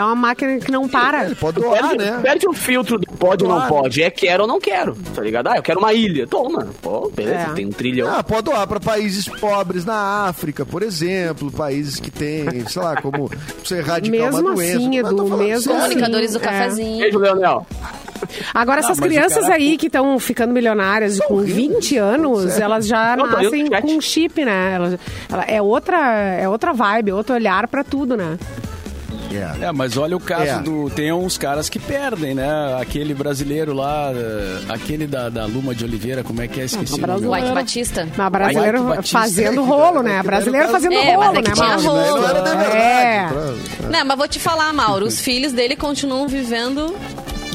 É 0.02 0.06
uma 0.06 0.14
máquina 0.16 0.58
que 0.58 0.70
não 0.70 0.88
para. 0.88 1.24
Ele 1.26 1.34
pode 1.34 1.60
doar, 1.60 1.88
Perde, 1.90 2.04
né? 2.04 2.20
perde 2.22 2.48
o 2.48 2.52
filtro 2.52 2.98
do 2.98 3.06
pode 3.12 3.44
ou 3.44 3.50
não 3.50 3.66
pode. 3.68 4.02
É 4.02 4.10
quero 4.10 4.42
ou 4.42 4.48
não 4.48 4.60
quero. 4.60 4.96
Tá 5.14 5.22
ligado? 5.22 5.48
Ah, 5.48 5.56
eu 5.56 5.62
quero 5.62 5.78
uma 5.78 5.92
ilha. 5.92 6.26
Toma. 6.26 6.68
Pô, 6.82 7.10
beleza, 7.14 7.50
É. 7.50 7.54
tem 7.54 7.66
um 7.66 7.70
trilhão. 7.70 8.08
Ah, 8.12 8.22
pode 8.22 8.42
doar 8.44 8.66
para 8.66 8.80
países 8.80 9.28
pobres 9.28 9.84
na 9.84 10.26
África, 10.28 10.66
por 10.66 10.82
exemplo, 10.82 11.50
países 11.50 12.00
que 12.00 12.10
têm, 12.10 12.66
sei 12.68 12.82
lá, 12.82 13.00
como 13.00 13.30
você 13.64 13.76
erradicar 13.78 14.20
Mesmo 14.32 14.40
uma 14.40 14.54
doença. 14.54 14.76
assim, 14.76 14.98
Edu, 14.98 15.36
mesmo 15.36 15.72
assim. 15.72 15.80
Comunicadores 15.82 16.32
do 16.32 16.38
é. 16.38 16.40
cafezinho. 16.40 16.98
Beijo, 17.00 17.18
Leonel. 17.18 17.66
Agora, 18.54 18.80
essas 18.80 18.98
o 18.98 19.02
crianças 19.02 19.42
cara- 19.42 19.54
aí 19.54 19.76
que 19.76 19.86
estão 19.86 20.18
ficando 20.18 20.52
milionárias 20.54 21.18
com 21.20 21.38
20 21.38 21.96
anos, 21.96 22.58
elas 22.58 22.86
já 22.86 23.16
Não, 23.16 23.24
rindo 23.26 23.70
nascem 23.70 23.94
com 23.94 24.00
chip, 24.00 24.44
né? 24.44 24.72
Elas, 24.74 24.98
ela- 25.30 25.44
é, 25.48 25.60
outra, 25.60 25.98
é 26.38 26.48
outra 26.48 26.72
vibe, 26.72 27.10
é 27.10 27.14
outro 27.14 27.34
olhar 27.34 27.66
pra 27.66 27.82
tudo, 27.82 28.16
né? 28.16 28.38
É. 29.36 29.66
É, 29.66 29.72
mas 29.72 29.96
olha 29.96 30.16
o 30.16 30.20
caso 30.20 30.42
É. 30.44 30.58
do. 30.60 30.90
Tem 30.90 31.12
uns 31.12 31.36
caras 31.38 31.68
que 31.68 31.78
perdem, 31.78 32.34
né? 32.34 32.76
Aquele 32.80 33.14
brasileiro 33.14 33.72
lá, 33.74 34.10
eh, 34.14 34.60
aquele 34.68 35.06
da, 35.06 35.28
da 35.28 35.44
Luma 35.46 35.74
de 35.74 35.84
Oliveira, 35.84 36.22
como 36.22 36.40
é 36.42 36.48
que 36.48 36.60
é? 36.60 36.64
Esqueci 36.64 36.92
o 36.94 36.96
nome. 36.96 37.02
brasileiro. 37.06 37.44
White 37.46 37.54
Batista. 37.54 38.08
Mas 38.16 38.28
brasileiro 38.32 38.78
White 38.82 38.96
Batista. 38.96 39.18
fazendo 39.18 39.62
rolo, 39.64 40.02
né? 40.02 40.22
Brasileiro 40.22 40.68
fazendo 40.68 40.94
É, 40.94 41.16
mas 41.16 41.26
rolo, 41.26 41.38
é 41.38 41.42
que 41.42 41.48
né, 41.48 41.54
tinha 41.54 41.66
Mauro? 41.68 41.82
rolo. 41.82 42.20
Não 42.22 42.28
era 42.28 42.40
de 42.40 42.56
verdade. 42.56 42.76
É. 42.76 43.28
Não, 43.90 44.04
mas 44.06 44.16
vou 44.18 44.28
te 44.28 44.38
falar, 44.40 44.72
Mauro, 44.72 45.06
os 45.06 45.20
filhos 45.20 45.52
dele 45.52 45.76
continuam 45.76 46.26
vivendo 46.28 46.94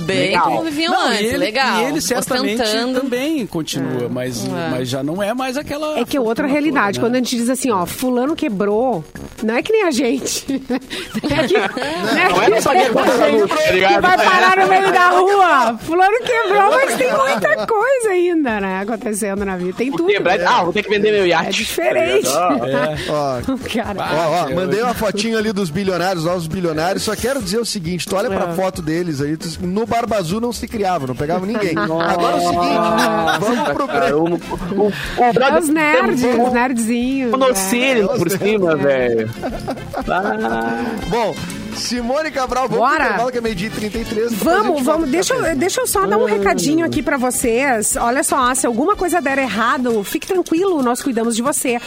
bem 0.07 0.19
Legal. 0.29 0.43
como 0.45 0.63
viviam 0.63 0.91
Não, 0.93 1.07
antes. 1.07 1.21
e 1.21 1.25
ele, 1.25 1.37
Legal. 1.37 1.79
E 1.81 1.83
ele 1.85 2.01
certamente 2.01 2.61
Ostentando. 2.61 2.99
também 3.01 3.45
continua, 3.45 4.09
mas, 4.09 4.45
É. 4.45 4.69
mas 4.71 4.89
já 4.89 5.03
não 5.03 5.21
é 5.21 5.33
mais 5.33 5.57
aquela. 5.57 5.99
É 5.99 6.05
que 6.05 6.15
é 6.17 6.19
outra 6.19 6.47
realidade. 6.47 6.97
toda, 6.99 7.07
Quando 7.07 7.13
né? 7.13 7.19
a 7.19 7.23
gente 7.23 7.35
diz 7.35 7.49
assim, 7.49 7.69
ó, 7.71 7.85
fulano 7.85 8.35
quebrou, 8.35 9.03
não 9.43 9.55
é 9.55 9.61
que 9.61 9.71
nem 9.71 9.83
a 9.83 9.91
gente. 9.91 10.45
Não 10.49 10.77
é 11.37 11.47
que, 11.47 11.53
Não 11.57 12.55
é 12.57 12.61
só 12.61 12.71
que 12.71 12.81
tá 12.89 13.57
que 13.67 13.73
ligado? 13.73 14.01
vai 14.01 14.17
parar 14.17 14.57
no 14.57 14.67
meio 14.67 14.91
da 14.91 15.09
rua. 15.09 15.77
Fulano 15.79 16.17
quebrou, 16.19 16.69
mas 16.71 16.95
tem 16.95 17.11
muita 17.13 17.67
coisa 17.67 18.09
ainda, 18.09 18.59
né, 18.61 18.79
acontecendo 18.81 19.43
na 19.45 19.57
vida. 19.57 19.73
Tem 19.73 19.91
tudo. 19.91 20.07
Quebrar- 20.07 20.37
Ah, 20.47 20.63
vou 20.63 20.73
ter 20.73 20.83
que 20.83 20.89
vender 20.89 21.11
meu 21.11 21.23
É 21.23 21.27
iate. 21.27 21.51
diferente. 21.51 22.23
Tá 22.31 22.49
ligado? 22.49 22.67
É. 22.67 22.97
Ó, 23.09 23.57
Cara, 23.73 24.27
Ó, 24.29 24.45
ó, 24.51 24.55
mandei 24.55 24.81
uma 24.81 24.93
fotinho 24.93 25.37
ali 25.37 25.51
dos 25.51 25.69
bilionários, 25.69 26.23
novos 26.25 26.47
bilionários. 26.47 27.03
Só 27.03 27.15
quero 27.15 27.41
dizer 27.41 27.59
o 27.59 27.65
seguinte: 27.65 28.07
tu 28.07 28.15
olha 28.15 28.29
pra 28.29 28.51
É. 28.51 28.53
foto 28.55 28.81
deles 28.81 29.21
aí, 29.21 29.35
tu- 29.37 29.47
no 29.61 29.85
Barba 29.97 30.17
Azul 30.17 30.39
não 30.39 30.53
se 30.53 30.67
criava, 30.67 31.07
não 31.07 31.15
pegava 31.15 31.45
ninguém. 31.45 31.73
Agora 31.77 32.37
é 32.37 32.39
o 32.39 32.49
seguinte: 32.49 33.39
vamos 33.39 33.69
pro 33.69 33.87
break. 33.87 34.13
o, 34.13 34.25
o, 34.25 34.87
o 34.87 35.23
é 35.23 35.33
brother 35.33 35.61
os 35.61 35.69
nerds, 35.69 36.23
os 36.23 36.53
nerdzinhos. 36.53 37.33
Um 37.33 37.37
né? 37.37 37.47
nocílio 37.47 38.07
por 38.09 38.29
cima, 38.29 38.75
velho. 38.75 39.29
Bom, 41.09 41.35
Simone 41.77 42.31
Cabral, 42.31 42.67
vamos 42.67 42.77
Bora. 42.83 42.95
pro 42.97 43.05
intervalo 43.05 43.31
que 43.31 43.37
é 43.37 43.41
meio-dia 43.41 43.67
e 43.67 43.71
33. 43.71 44.31
depois 44.31 44.55
a 44.55 44.61
Vamos, 44.63 44.83
vamos. 44.83 45.09
Deixa, 45.09 45.33
eu- 45.33 45.55
deixa 45.55 45.81
eu 45.81 45.87
só 45.87 46.05
dar 46.05 46.17
um 46.17 46.25
recadinho 46.25 46.85
aqui 46.85 47.01
pra 47.03 47.17
vocês. 47.17 47.95
Olha 47.95 48.23
só, 48.23 48.53
se 48.55 48.65
alguma 48.65 48.95
coisa 48.95 49.21
der 49.21 49.37
errado, 49.37 50.03
fique 50.03 50.25
tranquilo, 50.27 50.81
nós 50.81 51.01
cuidamos 51.01 51.35
de 51.35 51.41
você. 51.41 51.77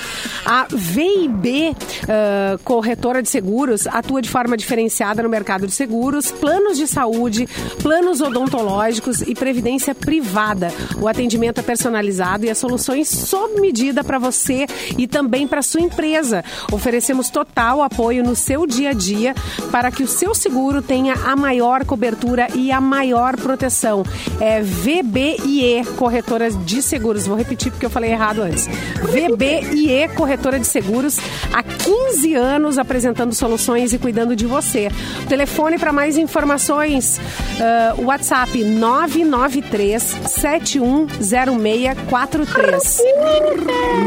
A 0.44 0.66
VIB 0.70 1.76
ah, 2.09 2.59
Corretora 2.64 3.22
de 3.22 3.29
Seguros 3.29 3.87
atua 3.87 4.20
de 4.22 4.29
forma 4.31 4.57
diferenciada 4.57 5.22
no 5.22 5.29
mercado 5.29 5.66
de 5.66 5.72
seguros, 5.72 6.31
planos 6.31 6.76
de 6.76 6.87
saúde, 6.87 7.48
planos 7.83 8.20
odontológicos 8.20 9.22
e 9.22 9.35
previdência 9.35 9.94
privada. 9.94 10.72
O 11.00 11.09
atendimento 11.09 11.59
é 11.59 11.62
personalizado 11.62 12.44
e 12.44 12.50
as 12.50 12.59
soluções 12.59 13.09
sob 13.09 13.61
medida 13.61 14.05
para 14.05 14.18
você 14.18 14.66
e 14.98 15.07
também 15.07 15.46
para 15.48 15.62
sua 15.62 15.81
empresa. 15.81 16.44
Oferecemos 16.72 17.31
total 17.31 17.83
apoio 17.83 18.22
no 18.22 18.37
seu 18.37 18.66
dia 18.66 18.90
a 18.90 18.92
dia 18.92 19.35
para 19.70 19.80
que 19.88 20.03
o 20.03 20.09
seu 20.09 20.35
seguro 20.35 20.83
tenha 20.83 21.14
a 21.14 21.37
maior 21.37 21.85
cobertura 21.85 22.49
e 22.57 22.73
a 22.73 22.81
maior 22.81 23.37
proteção. 23.37 24.03
É 24.40 24.61
VBIE 24.61 25.85
Corretora 25.97 26.51
de 26.51 26.83
Seguros. 26.83 27.29
Vou 27.29 27.37
repetir 27.37 27.71
porque 27.71 27.87
eu 27.87 27.90
falei 27.90 28.11
errado 28.11 28.43
antes. 28.43 28.66
VBIE 28.66 30.09
Corretora 30.16 30.59
de 30.59 30.66
Seguros 30.66 31.21
há 31.53 31.62
15 31.62 32.35
anos 32.35 32.79
apresentando 32.79 33.33
soluções 33.33 33.93
e 33.93 33.99
cuidando 33.99 34.35
de 34.35 34.45
você. 34.45 34.90
Telefone 35.29 35.79
para 35.79 35.93
mais 35.93 36.19
informações, 36.19 37.21
ah, 37.61 37.95
WhatsApp 37.99 38.64
993 38.64 40.03
710643. 40.27 43.03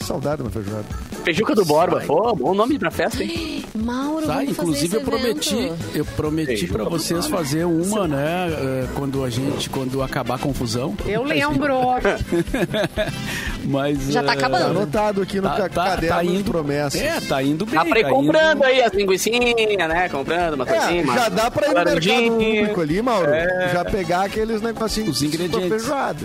que 0.04 0.08
saudade 0.08 0.42
uma 0.42 0.50
feijoada. 0.50 0.84
Feijuca 1.24 1.54
do 1.54 1.64
Borba. 1.64 2.02
Pô, 2.06 2.34
bom 2.34 2.54
nome 2.54 2.78
pra 2.78 2.90
festa, 2.90 3.22
hein? 3.24 3.64
Mauro, 3.74 4.26
Tá, 4.26 4.34
vamos 4.34 4.50
inclusive 4.50 4.88
fazer 4.88 4.96
eu 4.96 5.00
esse 5.00 5.10
prometi, 5.10 5.56
evento. 5.56 5.84
eu 5.96 6.04
prometi 6.04 6.66
pra 6.68 6.84
vocês 6.84 7.26
fazer 7.26 7.64
uma, 7.64 8.06
né, 8.06 8.48
eh, 8.50 8.86
quando 8.94 9.24
a 9.24 9.30
gente, 9.30 9.68
quando 9.70 10.02
acabar 10.02 10.36
a 10.36 10.38
confusão. 10.38 10.94
Eu 11.06 11.22
lembro. 11.24 11.74
Mas 13.64 13.98
Já 14.12 14.22
tá 14.22 14.32
eh, 14.32 14.36
Tá 14.36 14.46
acabando. 14.46 14.64
anotado 14.78 15.22
aqui 15.22 15.40
no 15.40 15.48
ca- 15.48 15.68
caderno 15.68 16.36
de 16.36 16.44
promessas. 16.44 17.00
É, 17.00 17.20
tá 17.20 17.42
indo 17.42 17.64
bem. 17.64 17.74
Dá 17.74 17.84
pra 17.84 18.00
ir 18.00 18.02
tá 18.04 18.10
comprando 18.10 18.56
indo- 18.58 18.64
aí 18.66 18.82
as 18.82 18.92
linguiçinhas, 18.92 19.88
né? 19.88 20.08
Comprando 20.08 20.54
uma 20.54 20.64
É, 20.68 20.78
coisinha. 20.78 21.06
já 21.14 21.28
dá 21.30 21.50
pra 21.50 21.66
ir 21.68 21.74
no 21.74 21.84
mercado 21.84 22.30
público 22.38 22.80
ali, 22.80 23.02
Mauro. 23.02 23.30
É. 23.30 23.70
Já 23.72 23.84
pegar 23.84 24.24
aqueles 24.24 24.60
negocinhos 24.60 25.16
Os 25.16 25.22
ingredientes. 25.22 25.68
feijoada. 25.68 26.20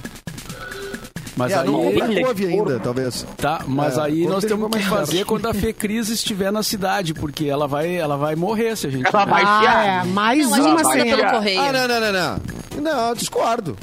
Mas 1.40 1.52
é, 1.54 1.60
aí, 1.60 1.66
não 1.66 2.24
couve 2.24 2.46
ainda, 2.46 2.80
talvez. 2.80 3.26
tá, 3.38 3.62
mas 3.66 3.98
É, 3.98 4.02
aí 4.02 4.28
nós 4.28 4.44
temos 4.44 4.70
que 4.70 4.84
fazer 4.84 5.26
quando 5.26 5.48
a 5.48 5.54
Fê 5.54 5.72
Cris 5.74 6.10
estiver 6.10 6.52
na 6.52 6.62
cidade, 6.62 7.14
porque 7.14 7.46
ela 7.46 7.68
vai, 7.68 7.96
ela 7.96 8.18
vai 8.18 8.36
morrer 8.36 8.76
se 8.76 8.88
a 8.88 8.90
gente. 8.90 9.08
Ela 9.08 9.26
vai 9.26 9.44
Ah, 9.46 10.02
é. 10.04 10.08
Mais 10.08 10.50
Não, 10.50 10.72
uma 10.72 10.84
cena. 10.92 11.06
pelo 11.18 11.30
correio. 11.32 11.62
Ah, 11.62 11.72
não, 11.72 11.88
não, 11.88 12.00
não, 12.00 12.12
não. 12.12 12.40
Não, 12.82 13.10
eu 13.10 13.16
discordo. 13.16 13.78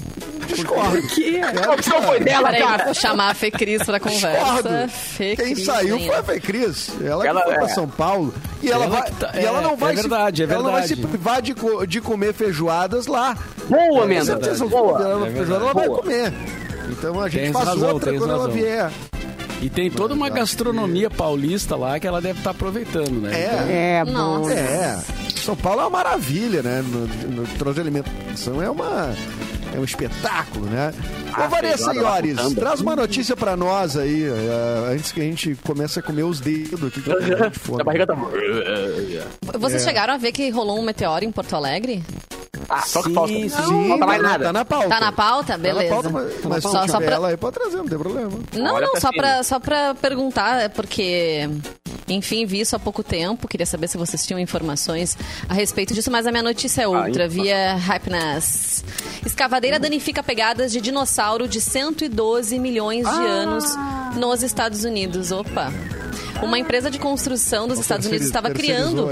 Discordo. 0.47 1.03
Que? 1.09 1.41
A 1.67 1.73
opção 1.73 2.01
foi 2.03 2.21
dela, 2.21 2.49
Peraí, 2.51 2.63
cara. 2.63 2.85
vou 2.85 2.95
chamar 2.95 3.31
a 3.31 3.35
Fê 3.35 3.51
Cris 3.51 3.83
pra 3.83 3.99
conversa. 3.99 4.29
Discordo. 4.63 4.89
Fê 4.91 5.37
Quem 5.37 5.55
Cris, 5.55 5.65
saiu 5.67 5.99
foi 6.01 6.15
a 6.15 6.23
Fê 6.23 6.41
Cris. 6.41 6.91
Ela, 7.03 7.27
Ela 7.27 7.41
que 7.41 7.47
foi 7.49 7.55
pra 7.57 7.65
é. 7.65 7.69
São 7.69 7.89
Paulo. 7.89 8.33
E 8.63 8.71
ela, 8.71 8.85
Ela 8.85 9.01
vai, 9.01 9.11
tá- 9.11 9.33
e 9.35 9.39
ela 9.45 9.59
é- 9.59 9.63
não 9.63 9.77
vai 9.77 9.93
é 9.93 9.97
verdade, 9.97 10.37
se, 10.37 10.43
é 10.51 10.55
Ela 10.55 10.63
não 10.63 10.73
vai 10.73 10.83
se 10.83 10.95
verdade. 10.95 11.09
privar 11.19 11.43
de, 11.43 11.55
de 11.89 12.01
comer 12.01 12.33
feijoadas 12.33 13.07
lá. 13.07 13.37
Boa, 13.69 14.01
Com 14.03 14.07
Mendes. 14.07 14.27
certeza, 14.27 14.67
Boa. 14.67 15.01
ela, 15.03 15.29
É 15.29 15.39
ela 15.39 15.75
vai 15.75 15.89
comer. 15.89 16.33
Então 16.91 17.21
a 17.21 17.29
gente 17.29 17.43
Tens 17.45 17.53
faz 17.53 17.67
razão, 17.69 17.93
outra 17.93 18.13
quando 18.13 18.31
ela 18.31 18.39
razão. 18.47 18.53
vier. 18.53 18.91
E 19.63 19.71
tem 19.71 19.91
toda 19.91 20.13
uma 20.13 20.29
gastronomia 20.29 21.09
paulista 21.09 21.77
lá 21.77 21.99
que 21.99 22.07
ela 22.07 22.21
deve 22.21 22.39
estar 22.41 22.51
aproveitando, 22.51 23.23
né? 23.23 23.31
Então, 23.47 23.67
É. 23.69 23.97
É, 24.01 24.05
bom. 24.05 24.13
Nossa. 24.13 24.53
É, 24.53 24.99
São 25.35 25.57
Paulo 25.57 25.81
é 25.81 25.85
uma 25.85 25.91
maravilha, 25.91 26.63
né? 26.63 26.83
No, 26.87 27.07
no 27.43 27.47
troço 27.59 27.75
de 27.77 27.81
alimentação 27.81 28.63
é 28.63 28.69
uma 28.71 29.15
é 29.75 29.79
um 29.81 29.85
espetáculo, 29.85 30.67
né? 30.67 30.93
Ô, 31.37 31.41
Ah, 31.43 31.49
Vanessa 31.49 31.91
feijoada 31.91 32.01
lá 32.03 32.21
Iores, 32.21 32.55
traz 32.55 32.81
uma 32.81 32.97
notícia 32.97 33.35
pra 33.37 33.57
nós 33.57 33.97
aí, 33.97 34.25
eh, 34.25 34.93
antes 34.95 35.11
que 35.13 35.21
a 35.21 35.25
gente 35.25 35.55
comece 35.65 35.99
a 35.99 36.03
comer 36.03 36.23
os 36.23 36.39
dedos 36.41 36.83
aqui. 36.89 37.01
que 37.03 37.59
fome. 37.59 37.81
A 37.83 37.85
barriga 37.85 38.07
tá... 38.07 38.15
Vocês 39.59 39.83
É. 39.83 39.85
chegaram 39.87 40.15
a 40.15 40.17
ver 40.19 40.33
que 40.33 40.49
rolou 40.51 40.79
um 40.79 40.83
meteoro 40.83 41.25
em 41.25 41.33
Porto 41.33 41.55
Alegre? 41.57 42.03
Ah, 42.69 42.83
só 42.83 43.01
que 43.03 43.09
Sim, 43.11 43.15
falta. 43.15 43.33
sim. 43.33 43.49
Não 43.49 43.89
falta 43.89 44.07
mais 44.07 44.23
tá, 44.23 44.29
nada. 44.29 44.45
tá 44.47 44.53
na 44.53 44.65
pauta. 44.65 44.89
Tá 44.89 45.01
na 45.01 45.13
pauta? 45.13 45.53
Tá 45.53 45.59
Beleza. 45.59 45.85
na 45.85 45.91
pauta, 45.91 46.11
mas, 46.11 46.45
mas 46.45 46.63
Só- 46.63 46.69
se 46.71 46.75
só 46.89 46.95
tiver 46.99 47.07
pra- 47.07 47.15
ela 47.15 47.29
aí, 47.29 47.37
pode 47.37 47.55
trazer, 47.59 47.77
não 47.77 47.87
tem 47.89 47.99
problema. 47.99 48.31
Não, 48.55 48.75
Olha 48.75 48.85
não, 48.87 48.93
pra 48.93 49.01
só 49.01 49.11
pra, 49.13 49.43
só 49.43 49.61
pra 49.61 49.95
perguntar, 49.95 50.63
é 50.63 50.69
porque, 50.69 51.49
enfim, 52.09 52.47
vi 52.47 52.61
isso 52.61 52.77
há 52.77 52.79
pouco 52.79 53.03
tempo, 53.03 53.49
queria 53.49 53.67
saber 53.67 53.89
se 53.89 53.97
vocês 53.97 54.25
tinham 54.27 54.39
informações 54.39 55.17
a 55.49 55.55
respeito 55.55 55.93
disso, 55.95 56.11
mas 56.11 56.27
a 56.27 56.31
minha 56.31 56.43
notícia 56.43 56.83
é 56.83 56.89
outra, 56.89 57.25
Ah, 57.25 57.29
via 57.29 57.75
Hypeness. 57.77 58.85
Escavadeira 59.25 59.79
danifica 59.79 60.23
pegadas 60.23 60.71
de 60.73 60.81
dinossauro 60.81 61.49
de 61.49 61.61
112 61.61 62.59
milhões 62.59 63.05
de 63.05 63.27
anos 63.27 63.65
nos 64.17 64.43
Estados 64.43 64.85
Unidos. 64.85 65.33
Opa! 65.33 65.73
Uma 66.43 66.59
empresa 66.59 66.91
de 66.91 66.99
construção 66.99 67.67
dos 67.67 67.79
Estados 67.79 68.07
Unidos 68.07 68.27
estava 68.27 68.51
criando 68.51 69.09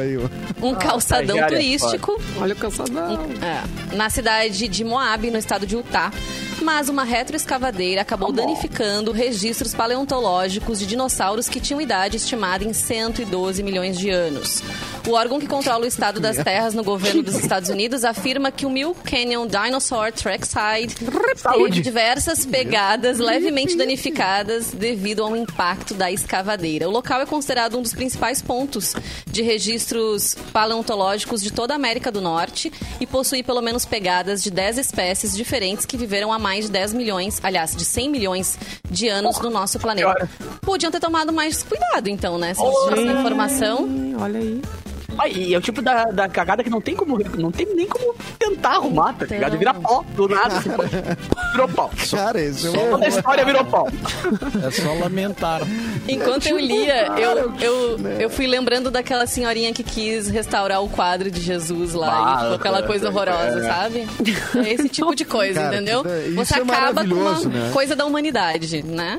um 0.62 0.74
calçadão 0.74 1.37
estagiária, 1.37 1.57
turístico 1.57 2.22
Olha 2.38 2.54
o 2.54 2.57
cansadão. 2.57 3.18
é, 3.42 3.96
na 3.96 4.11
cidade 4.11 4.68
de 4.68 4.85
Moab, 4.85 5.30
no 5.30 5.38
estado 5.38 5.66
de 5.66 5.74
Utah. 5.74 6.12
Mas 6.62 6.88
uma 6.88 7.04
retroescavadeira 7.04 8.02
acabou 8.02 8.32
danificando 8.32 9.12
registros 9.12 9.74
paleontológicos 9.74 10.78
de 10.78 10.86
dinossauros 10.86 11.48
que 11.48 11.60
tinham 11.60 11.80
idade 11.80 12.16
estimada 12.16 12.64
em 12.64 12.72
112 12.72 13.62
milhões 13.62 13.98
de 13.98 14.10
anos. 14.10 14.62
O 15.06 15.12
órgão 15.12 15.38
que 15.38 15.46
controla 15.46 15.84
o 15.84 15.86
estado 15.86 16.18
das 16.18 16.38
terras 16.38 16.72
no 16.72 16.82
governo 16.82 17.22
dos 17.22 17.34
Estados 17.34 17.68
Unidos 17.68 18.04
afirma 18.04 18.50
que 18.50 18.64
o 18.64 18.70
Mill 18.70 18.96
Canyon 19.04 19.46
Dinosaur 19.46 20.10
Trackside 20.10 20.94
teve 20.94 21.82
diversas 21.82 22.46
pegadas 22.46 23.18
levemente 23.18 23.76
danificadas 23.76 24.70
devido 24.70 25.22
ao 25.22 25.36
impacto 25.36 25.92
da 25.92 26.10
escavadeira. 26.10 26.88
O 26.88 26.90
local 26.90 27.20
é 27.20 27.26
considerado 27.26 27.78
um 27.78 27.82
dos 27.82 27.92
principais 27.92 28.40
pontos 28.40 28.94
de 29.26 29.42
registros 29.42 30.36
paleontológicos 30.52 31.42
de 31.42 31.52
toda 31.52 31.74
a 31.74 31.76
América 31.76 32.10
do 32.10 32.22
Norte 32.22 32.72
e 32.98 33.06
possui 33.06 33.42
pelo 33.42 33.60
menos 33.60 33.84
pegadas 33.84 34.42
de 34.42 34.50
10 34.50 34.78
espécies 34.78 35.36
diferentes 35.36 35.84
que 35.84 35.98
viveram 35.98 36.32
há 36.32 36.38
mais 36.44 36.66
de 36.66 36.72
10 36.72 36.92
milhões, 36.92 37.40
aliás, 37.42 37.74
de 37.74 37.87
100 37.87 38.11
milhões 38.11 38.59
de 38.90 39.09
anos 39.09 39.40
no 39.40 39.48
nosso 39.48 39.78
planeta. 39.78 40.28
Podiam 40.61 40.92
ter 40.92 41.00
tomado 41.00 41.33
mais 41.33 41.62
cuidado, 41.62 42.09
então, 42.09 42.37
né? 42.37 42.52
Se 42.52 42.62
eles 42.62 42.78
tivessem 42.85 43.09
essa 43.09 43.18
informação. 43.18 43.88
Olha 44.20 44.38
aí. 44.38 44.62
E 45.31 45.55
é 45.55 45.59
o 45.59 45.61
tipo 45.61 45.81
da, 45.83 46.05
da 46.05 46.29
cagada 46.29 46.62
que 46.62 46.70
não 46.70 46.81
tem 46.81 46.94
como 46.94 47.18
não 47.38 47.50
tem 47.50 47.66
nem 47.74 47.87
como 47.87 48.14
tentar 48.38 48.70
arrumar, 48.77 49.12
tá 49.14 49.27
ligado? 49.27 49.48
Então. 49.55 49.59
Vira 49.59 49.74
pó 49.74 50.05
do 50.14 50.29
nada. 50.29 50.57
assim, 50.59 50.70
virou 51.53 51.68
pó. 51.68 51.90
Cara, 52.11 52.40
esse 52.40 52.68
é 52.68 52.90
Toda 52.90 53.05
a 53.05 53.09
história 53.09 53.44
virou 53.44 53.64
pó. 53.66 53.87
É 54.66 54.70
só 54.70 54.92
lamentar. 54.94 55.62
Enquanto 56.09 56.46
eu 56.46 56.59
lia, 56.59 57.07
eu, 57.18 57.55
eu, 57.61 57.98
né? 57.98 58.16
eu 58.20 58.31
fui 58.31 58.46
lembrando 58.46 58.90
daquela 58.90 59.27
senhorinha 59.27 59.72
que 59.72 59.83
quis 59.83 60.29
restaurar 60.29 60.83
o 60.83 60.88
quadro 60.88 61.31
de 61.31 61.40
Jesus 61.40 61.94
lá 61.94 62.12
Ah, 62.14 62.35
e 62.35 62.38
ficou 62.40 62.55
aquela 62.57 62.79
é, 62.81 62.83
coisa 62.83 63.09
horrorosa, 63.09 63.61
é. 63.61 63.62
sabe? 63.68 64.09
É 64.64 64.72
esse 64.72 64.88
tipo 64.88 65.14
de 65.14 65.24
coisa, 65.24 65.61
Cara, 65.61 65.77
entendeu? 65.77 66.03
isso 66.27 66.35
Você 66.37 66.55
é 66.59 66.62
acaba 66.62 67.05
com 67.07 67.14
uma 67.14 67.40
né? 67.40 67.70
coisa 67.72 67.96
da 67.96 68.05
humanidade, 68.05 68.83
né? 68.83 69.18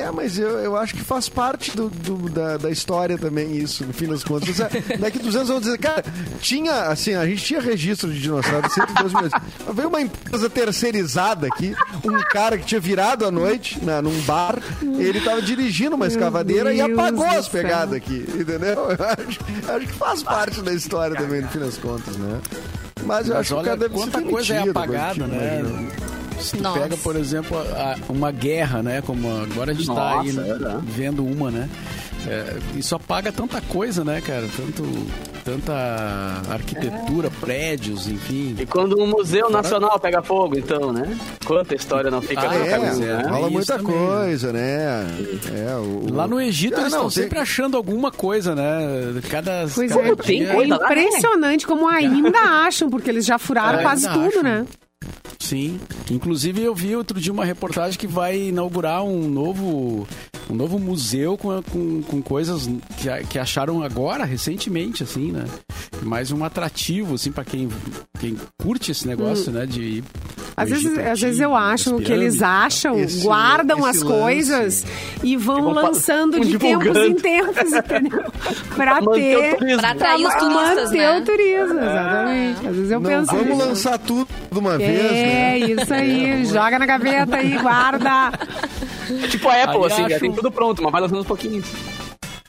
É, 0.00 0.10
mas 0.10 0.38
eu, 0.38 0.50
eu 0.58 0.76
acho 0.76 0.94
que 0.94 1.00
faz 1.02 1.28
parte 1.28 1.74
do, 1.76 1.88
do- 1.88 2.28
da, 2.30 2.56
da 2.56 2.70
história 2.70 3.16
também 3.16 3.56
isso, 3.56 3.84
no 3.84 3.92
fim 3.92 4.06
das 4.06 4.22
contas. 4.24 4.56
Daqui 4.98 5.18
200 5.18 5.50
anos, 5.50 5.62
dizer, 5.62 5.78
cara, 5.78 6.04
tinha, 6.40 6.82
assim, 6.84 7.14
a 7.14 7.26
gente 7.26 7.44
tinha 7.44 7.60
registro 7.60 8.12
de 8.12 8.20
dinossauro 8.20 8.66
de 8.68 8.74
112 8.74 9.14
milhões. 9.14 9.32
Mas 9.66 9.76
Veio 9.76 9.88
uma 9.88 10.00
empresa 10.00 10.50
terceirizada 10.50 11.46
aqui, 11.46 11.74
um 12.04 12.18
cara 12.30 12.58
que 12.58 12.64
tinha 12.66 12.80
virado 12.80 13.24
à 13.24 13.30
noite 13.30 13.82
na, 13.84 14.00
num 14.02 14.18
bar, 14.22 14.58
ele 14.82 15.20
tava 15.20 15.40
dirigindo 15.42 15.96
uma 15.96 16.06
escavadeira 16.06 16.72
e 16.74 16.80
apagou 16.80 17.26
as 17.26 17.48
pegadas 17.48 17.94
aqui, 17.94 18.24
entendeu? 18.34 18.86
Eu 18.96 19.04
acho, 19.04 19.40
acho 19.76 19.86
que 19.86 19.92
faz 19.92 20.22
parte 20.22 20.60
da 20.62 20.72
história 20.72 21.16
também, 21.16 21.40
no 21.40 21.48
fim 21.48 21.58
das 21.58 21.76
contas, 21.78 22.16
né? 22.16 22.40
Mas 23.04 23.28
eu 23.28 23.34
Mas 23.34 23.40
acho 23.40 23.48
que 23.48 23.54
o 23.54 23.56
olha 23.58 23.64
cara 23.66 23.76
deve 23.76 23.94
quanta 23.94 24.22
coisa 24.22 24.54
é 24.54 24.58
apagada, 24.68 25.14
tipo, 25.14 25.26
né? 25.26 25.60
imagina. 25.60 25.88
Se 26.38 26.56
tu 26.56 26.62
Nossa. 26.62 26.80
pega, 26.80 26.96
por 26.98 27.16
exemplo, 27.16 27.56
a- 27.58 27.96
uma 28.08 28.30
guerra, 28.30 28.82
né? 28.82 29.02
Como 29.04 29.28
agora 29.42 29.72
a 29.72 29.74
gente 29.74 29.86
tá 29.86 30.20
aí 30.20 30.28
é 30.30 30.78
vendo 30.84 31.24
uma, 31.24 31.50
né? 31.50 31.68
É, 32.28 32.56
isso 32.76 32.94
apaga 32.94 33.30
tanta 33.30 33.60
coisa, 33.60 34.04
né, 34.04 34.20
cara? 34.20 34.46
Tanto, 34.56 34.82
tanta 35.44 35.72
arquitetura, 36.50 37.30
prédios, 37.40 38.08
enfim. 38.08 38.56
E 38.58 38.66
quando 38.66 39.00
um 39.00 39.06
museu 39.06 39.48
nacional 39.48 39.98
pega 40.00 40.20
fogo, 40.22 40.58
então, 40.58 40.92
né? 40.92 41.16
Quanta 41.44 41.74
história 41.76 42.10
não 42.10 42.20
fica 42.20 42.48
Ah, 42.50 42.54
é, 42.56 42.68
É, 42.72 42.78
né? 42.78 43.22
isso 43.40 43.50
muita 43.50 43.78
também, 43.78 43.96
coisa, 43.96 44.52
né? 44.52 45.06
É, 45.54 45.76
o, 45.76 46.12
Lá 46.12 46.26
no 46.26 46.40
Egito 46.40 46.76
Ah, 46.78 46.80
eles 46.80 46.92
não, 46.92 47.06
estão 47.06 47.10
tem- 47.10 47.22
sempre 47.24 47.38
achando 47.38 47.76
alguma 47.76 48.10
coisa, 48.10 48.54
né? 48.56 49.20
Cada, 49.30 49.66
Pois 49.72 49.92
cada 49.92 50.08
é, 50.08 50.16
tem 50.16 50.38
dia- 50.44 50.52
coisa 50.54 50.76
lá, 50.78 50.88
né? 50.88 51.02
impressionante 51.02 51.66
como 51.66 51.86
ainda 51.88 52.38
acham, 52.66 52.90
porque 52.90 53.08
eles 53.08 53.24
já 53.24 53.38
furaram 53.38 53.78
É, 53.78 53.82
quase 53.82 54.08
tudo, 54.08 54.26
acham. 54.28 54.42
né? 54.42 54.64
Sim. 55.46 55.80
Inclusive 56.10 56.60
eu 56.62 56.74
vi 56.74 56.96
outro 56.96 57.20
dia 57.20 57.32
uma 57.32 57.44
reportagem 57.44 57.98
que 57.98 58.06
vai 58.06 58.48
inaugurar 58.48 59.04
um 59.04 59.28
novo 59.28 60.06
um 60.48 60.54
novo 60.54 60.78
museu 60.78 61.36
com, 61.36 61.62
com, 61.62 62.02
com 62.02 62.22
coisas 62.22 62.68
que, 62.98 63.26
que 63.28 63.38
acharam 63.38 63.82
agora, 63.82 64.24
recentemente, 64.24 65.02
assim, 65.02 65.32
né? 65.32 65.44
Mais 66.02 66.30
um 66.30 66.44
atrativo, 66.44 67.14
assim, 67.14 67.32
pra 67.32 67.44
quem, 67.44 67.68
quem 68.20 68.36
curte 68.62 68.92
esse 68.92 69.08
negócio, 69.08 69.50
né? 69.50 69.66
De 69.66 69.82
ir 69.82 70.04
Hum. 70.04 70.25
Às 70.56 70.70
vezes, 70.70 70.86
Egito 70.86 71.00
às 71.08 71.20
vezes 71.20 71.40
eu 71.40 71.54
acho 71.54 71.96
que 71.98 72.10
eles 72.10 72.42
acham, 72.42 72.98
Esse- 72.98 73.22
guardam 73.22 73.80
esse 73.80 73.88
as 73.90 74.02
lance. 74.02 74.20
coisas 74.20 74.84
e 75.22 75.36
vão 75.36 75.62
vão 75.64 75.74
fa- 75.74 75.80
lançando 75.82 76.40
de 76.40 76.48
divulgando. 76.52 76.94
tempos 76.94 77.06
em 77.06 77.14
tempos, 77.14 77.72
entendeu? 77.72 78.24
Pra 78.74 79.02
ter. 79.02 79.56
Pra 79.76 79.90
atrair 79.90 80.26
os 80.26 80.32
pra 80.32 80.40
turistas, 80.40 80.84
manter 80.90 80.98
né? 80.98 81.18
o 81.18 81.24
turismo, 81.24 81.78
exatamente. 81.78 82.66
Às 82.68 82.74
vezes 82.76 82.90
eu 82.90 83.00
Não, 83.00 83.10
penso 83.10 83.26
vamos 83.26 83.46
nisso. 83.48 83.58
lançar 83.68 83.98
tudo 83.98 84.28
de 84.50 84.58
uma 84.58 84.78
vez, 84.78 85.12
né? 85.12 85.52
É, 85.52 85.58
isso 85.58 85.92
aí. 85.94 86.44
Joga 86.46 86.78
na 86.78 86.86
gaveta 86.86 87.36
aí, 87.36 87.58
guarda. 87.58 88.32
Tipo 89.30 89.48
a 89.50 89.62
Apple, 89.62 89.76
Aí 89.78 89.86
assim, 89.86 90.00
já 90.02 90.06
acho- 90.16 90.20
tem 90.20 90.32
tudo 90.32 90.50
pronto, 90.50 90.82
mas 90.82 90.90
vai 90.92 91.00
lançando 91.02 91.20
uns 91.20 91.26
pouquinhos. 91.26 91.66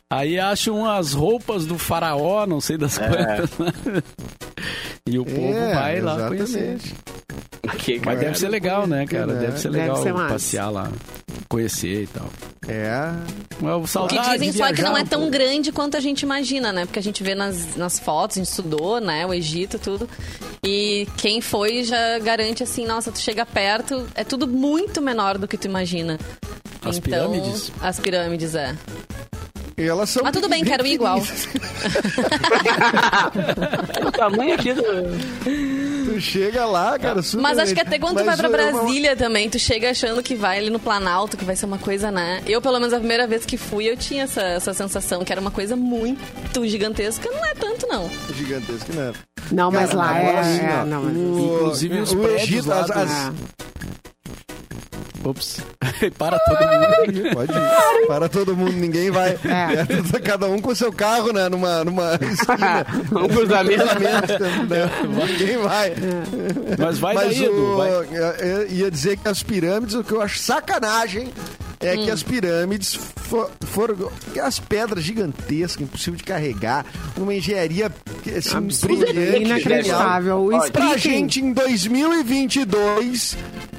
Aí 0.10 0.40
acham 0.40 0.90
as 0.90 1.12
roupas 1.14 1.66
do 1.66 1.78
faraó, 1.78 2.46
não 2.48 2.62
sei 2.62 2.78
das 2.78 2.98
quantas. 2.98 3.50
né? 3.60 4.02
E 5.10 5.18
o 5.18 5.24
povo 5.24 5.54
É, 5.54 5.74
vai 5.74 6.02
lá 6.02 6.28
conhecer. 6.28 6.78
Aqui, 7.68 7.96
Mas 7.96 8.04
cara. 8.04 8.16
deve 8.18 8.40
ser 8.40 8.50
legal, 8.50 8.88
né, 8.88 9.06
cara? 9.06 9.28
né? 9.28 9.40
Deve 9.42 9.60
ser 9.60 9.72
Deve 9.72 9.84
legal 9.84 10.04
ser 10.04 10.14
massa. 10.14 10.34
passear 10.34 10.70
lá, 10.70 10.92
conhecer 11.50 12.04
e 12.04 12.08
tal. 12.08 12.30
É. 12.68 13.12
Mas 13.62 13.96
o 13.96 14.04
O 14.04 14.08
que 14.08 14.20
dizem 14.20 14.52
só 14.52 14.68
é 14.68 14.74
que 14.74 14.82
não 14.82 14.98
é 14.98 15.04
tão 15.04 15.30
grande 15.30 15.72
quanto 15.72 15.96
a 15.96 16.00
gente 16.00 16.24
imagina, 16.24 16.72
né? 16.74 16.86
Porque 16.86 17.00
a 17.00 17.04
gente 17.04 17.24
vê 17.24 17.34
nas, 17.34 17.76
nas 17.76 18.00
fotos, 18.00 18.38
a 18.38 18.42
gente 18.42 18.50
estudou, 18.50 19.00
né? 19.00 19.26
O 19.26 19.34
Egito, 19.34 19.80
tudo. 19.80 20.10
E 20.64 21.08
quem 21.18 21.42
foi 21.42 21.84
já 21.84 22.20
garante 22.20 22.64
assim, 22.64 22.86
nossa, 22.86 23.12
tu 23.12 23.20
chega 23.20 23.46
perto, 23.46 24.06
é 24.16 24.24
tudo 24.24 24.48
muito 24.48 25.02
menor 25.02 25.38
do 25.38 25.48
que 25.48 25.58
tu 25.58 25.68
imagina. 25.68 26.20
As 26.84 26.98
então, 26.98 27.32
pirâmides? 27.32 27.72
As 27.82 28.00
pirâmides, 28.00 28.56
é. 28.56 28.76
E 29.78 29.84
elas 29.84 30.10
são 30.10 30.24
Mas 30.24 30.34
tudo 30.34 30.50
bem, 30.50 30.64
quero 30.64 30.86
ir 30.86 30.94
igual. 30.94 31.22
O 34.08 34.12
tamanho 34.12 34.56
aqui 34.56 34.74
do... 34.74 34.82
Tu 36.18 36.22
chega 36.22 36.66
lá, 36.66 36.98
cara, 36.98 37.22
super 37.22 37.44
Mas 37.44 37.60
acho 37.60 37.76
que 37.76 37.80
até 37.80 38.00
quando 38.00 38.14
tu 38.18 38.26
vai 38.26 38.36
Mas 38.36 38.38
pra 38.40 38.50
Brasília 38.50 39.16
também, 39.16 39.48
tu 39.52 39.60
chega 39.60 39.92
achando 39.92 40.24
que 40.24 40.34
vai 40.34 40.58
ali 40.58 40.72
no 40.72 40.80
Planalto, 40.80 41.38
que 41.38 41.46
vai 41.46 41.56
ser 41.56 41.68
uma 41.68 41.78
coisa, 41.78 42.10
né? 42.10 42.42
Eu, 42.48 42.60
pelo 42.60 42.80
menos, 42.80 42.92
a 42.92 42.98
primeira 42.98 43.28
vez 43.28 43.46
que 43.46 43.56
fui, 43.56 43.88
eu 43.88 43.96
tinha 43.96 44.24
essa, 44.24 44.42
essa 44.42 44.74
sensação 44.74 45.24
que 45.24 45.32
era 45.32 45.40
uma 45.40 45.52
coisa 45.52 45.76
muito 45.76 46.66
gigantesca. 46.66 47.30
Não 47.30 47.46
é 47.46 47.54
tanto, 47.54 47.86
não. 47.88 48.10
Gigantesco, 48.34 48.92
né? 48.94 49.14
Não, 49.52 49.70
mas 49.70 49.92
Cara, 49.92 50.00
lá 50.00 50.10
agora 50.10 50.40
é. 50.40 50.44
sim, 50.44 50.66
é, 50.66 50.86
não, 50.86 51.04
mas- 51.04 51.16
o- 51.16 51.56
Inclusive 51.56 52.00
os 52.02 52.12
o 52.12 52.18
prédios 52.18 52.42
Egito, 52.44 52.68
lá 52.70 52.80
as, 52.80 52.90
as- 52.92 53.34
Ops. 55.24 55.58
Para 56.18 56.40
todo 56.40 56.58
mundo. 56.60 57.34
Pode 57.34 57.52
ir. 57.52 58.08
Para 58.08 58.30
todo 58.30 58.56
mundo, 58.56 58.74
ninguém 58.74 59.10
vai. 59.12 59.32
É. 59.32 60.20
Cada 60.24 60.48
um 60.48 60.60
com 60.60 60.74
seu 60.76 60.92
carro, 60.92 61.32
né? 61.34 61.48
Numa, 61.50 61.84
numa 61.84 62.16
esquina. 62.16 62.86
Um 63.12 63.28
cruzamento. 63.28 63.84
né? 63.86 64.90
Ninguém 65.28 65.58
vai. 65.58 65.94
Mas 66.78 67.00
vai 67.00 67.14
Mas 67.16 67.36
daí, 67.36 67.46
Edu. 67.46 67.54
o, 67.74 67.78
vai. 67.78 67.90
eu- 67.92 68.68
ia 68.70 68.92
dizer 68.92 69.18
que 69.18 69.28
as 69.28 69.42
pirâmides, 69.44 69.96
o 69.96 70.04
que 70.04 70.12
eu 70.12 70.22
acho 70.22 70.40
sacanagem 70.40 71.30
é 71.80 71.94
Hum. 71.96 72.06
que 72.06 72.12
as 72.12 72.24
pirâmides 72.24 72.96
fo- 73.16 73.50
foram 73.68 74.10
as 74.44 74.58
pedras 74.60 75.04
gigantescas, 75.04 75.82
impossível 75.84 76.18
de 76.18 76.24
carregar, 76.24 76.84
uma 77.16 77.34
engenharia 77.34 77.92
assim, 78.36 78.88
brilhante. 78.88 79.42
Inacreditável. 79.44 80.50
Pra 80.74 80.98
gente, 80.98 81.40
em 81.40 81.54
2022, 81.54 83.38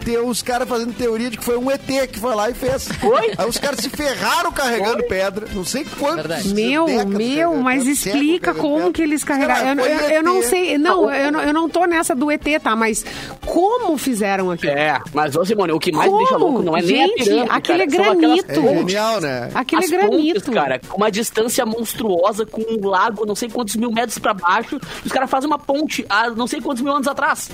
ter 0.09 0.18
os 0.20 0.40
caras 0.40 0.66
fazendo 0.66 0.94
teoria 0.94 1.28
de 1.28 1.36
que 1.36 1.44
foi 1.44 1.59
um 1.59 1.70
ET 1.70 1.82
que 2.11 2.18
foi 2.18 2.34
lá 2.34 2.48
e 2.48 2.54
fez. 2.54 2.88
Foi? 2.88 3.32
Aí 3.36 3.46
os 3.46 3.59
caras 3.59 3.80
se 3.80 3.90
ferraram 3.90 4.50
carregando 4.50 5.02
pedra, 5.04 5.46
não 5.52 5.64
sei 5.64 5.84
quantos. 5.98 6.16
Verdade. 6.16 6.54
Meu, 6.54 6.86
meu, 7.06 7.54
mas 7.56 7.86
explica 7.86 8.54
como 8.54 8.76
pedra. 8.76 8.92
que 8.92 9.02
eles 9.02 9.22
carregaram. 9.22 9.68
Eu, 9.70 9.76
Cara, 9.76 9.90
eu- 9.92 9.98
foi 9.98 10.16
eu 10.16 10.22
não 10.22 10.42
sei, 10.42 10.78
não, 10.78 11.12
eu 11.12 11.30
não, 11.32 11.40
eu 11.42 11.52
não 11.52 11.68
tô 11.68 11.84
nessa 11.84 12.14
do 12.14 12.30
ET, 12.30 12.42
tá? 12.62 12.74
Mas 12.74 13.04
como 13.44 13.98
fizeram 13.98 14.50
aquilo? 14.50 14.72
É, 14.72 14.98
mas 15.12 15.36
ô 15.36 15.44
Simone, 15.44 15.72
o 15.72 15.78
que 15.78 15.92
mais 15.92 16.09
Como? 16.09 16.18
deixa 16.20 16.36
louco 16.38 16.62
não 16.62 16.74
é 16.76 16.80
nem 16.80 17.02
a 17.02 17.06
Gente, 17.06 17.24
pirâmide, 17.24 17.50
aquilo 17.50 17.78
cara, 17.78 17.82
é 17.82 17.86
granito. 17.86 18.50
É 18.50 18.74
genial, 18.78 19.20
né? 19.20 19.50
Aquilo 19.54 19.82
As 19.84 19.92
é 19.92 19.96
granito. 19.96 20.34
pontes, 20.40 20.54
cara, 20.54 20.80
uma 20.94 21.11
distância 21.11 21.66
monstruosa, 21.66 22.46
com 22.46 22.62
um 22.62 22.86
lago, 22.88 23.26
não 23.26 23.34
sei 23.34 23.50
quantos 23.50 23.76
mil 23.76 23.90
metros 23.92 24.18
pra 24.18 24.32
baixo, 24.32 24.80
os 25.04 25.12
caras 25.12 25.28
fazem 25.28 25.46
uma 25.48 25.59
ponte 25.59 26.06
há 26.09 26.30
não 26.30 26.46
sei 26.46 26.61
quantos 26.62 26.82
mil 26.82 26.94
anos 26.94 27.06
atrás. 27.09 27.50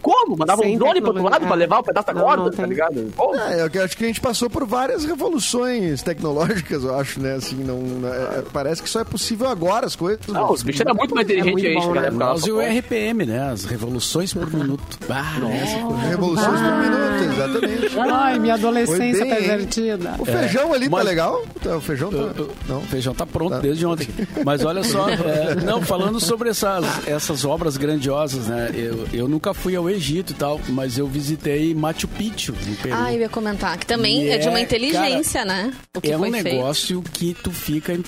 Como? 0.00 0.36
Mandavam 0.38 0.66
um 0.66 0.78
drone 0.78 1.00
pro 1.00 1.10
outro 1.10 1.24
lado 1.24 1.46
pra 1.46 1.54
levar 1.56 1.78
o 1.80 1.82
pedaço 1.90 2.06
da 2.06 2.14
corda, 2.14 2.44
não 2.44 2.50
tá 2.50 2.66
ligado? 2.66 3.12
É, 3.50 3.68
eu 3.78 3.84
acho 3.84 3.96
que 3.96 4.04
a 4.04 4.06
gente 4.06 4.20
passou 4.20 4.48
por 4.48 4.64
várias 4.66 5.04
revoluções 5.04 6.02
tecnológicas, 6.02 6.84
eu 6.84 6.94
acho, 6.98 7.20
né? 7.20 7.34
Assim, 7.34 7.56
não, 7.56 7.80
é, 8.08 8.42
parece 8.52 8.82
que 8.82 8.88
só 8.88 9.00
é 9.00 9.04
possível 9.04 9.48
agora 9.48 9.86
as 9.86 9.96
coisas. 9.96 10.26
Não, 10.26 10.52
os 10.52 10.62
bichos 10.62 10.80
eram 10.80 10.94
muito 10.94 11.14
mais 11.14 11.24
inteligentes 11.26 11.52
muito 11.52 11.62
que 11.64 11.68
a 11.68 11.72
gente, 11.74 11.86
bom, 11.86 11.94
cara. 11.94 12.10
né? 12.10 12.16
Nós 12.18 12.46
e 12.46 12.50
o 12.52 12.60
RPM, 12.60 13.26
né? 13.26 13.50
As 13.50 13.64
revoluções 13.64 14.32
por 14.32 14.52
minuto. 14.52 14.98
Ah, 15.08 15.34
essa 15.52 16.08
Revoluções 16.08 16.60
por 16.60 16.76
minuto, 16.80 17.32
exatamente. 17.32 17.98
Ai, 17.98 18.38
minha 18.38 18.54
adolescência 18.54 19.24
hein? 19.24 19.30
pervertida. 19.34 20.14
O 20.18 20.24
feijão 20.24 20.72
ali 20.72 20.84
tá 20.86 20.90
Mas- 20.90 21.04
legal? 21.04 21.42
Tá, 21.62 21.76
O 21.76 21.80
feijão 21.80 22.10
tá. 22.10 22.44
Não. 22.68 22.78
O 22.78 22.82
feijão 22.82 23.14
tá 23.14 23.26
pronto 23.26 23.50
Tá. 23.50 23.58
desde 23.58 23.84
ontem. 23.86 24.08
Mas 24.44 24.64
olha 24.64 24.84
só, 24.84 25.08
é, 25.10 25.54
não, 25.56 25.82
falando 25.82 26.20
sobre 26.20 26.50
essas, 26.50 26.84
essas 27.06 27.44
obras 27.44 27.76
grandiosas, 27.76 28.46
né? 28.46 28.70
Eu, 28.74 29.06
eu 29.12 29.28
nunca 29.28 29.52
fui 29.52 29.74
ao 29.74 29.88
Egito 29.90 30.30
e 30.32 30.34
tal, 30.34 30.60
mas 30.68 30.98
eu 30.98 31.06
visitei 31.06 31.69
Machu 31.74 32.08
Picchu, 32.08 32.52
no 32.66 32.76
Peru. 32.76 32.94
Ah, 32.96 33.12
eu 33.12 33.20
ia 33.20 33.28
comentar. 33.28 33.78
Que 33.78 33.86
também 33.86 34.24
E 34.24 34.30
é 34.30 34.38
de 34.38 34.48
uma 34.48 34.58
é, 34.58 34.62
inteligência, 34.62 35.44
né? 35.44 35.72
O 35.96 36.00
que 36.00 36.10
é 36.10 36.16
um 36.16 36.20
foi 36.20 36.32
feito. 36.32 36.44
negócio 36.44 37.02
que 37.02 37.34
tu 37.34 37.50
fica, 37.50 37.98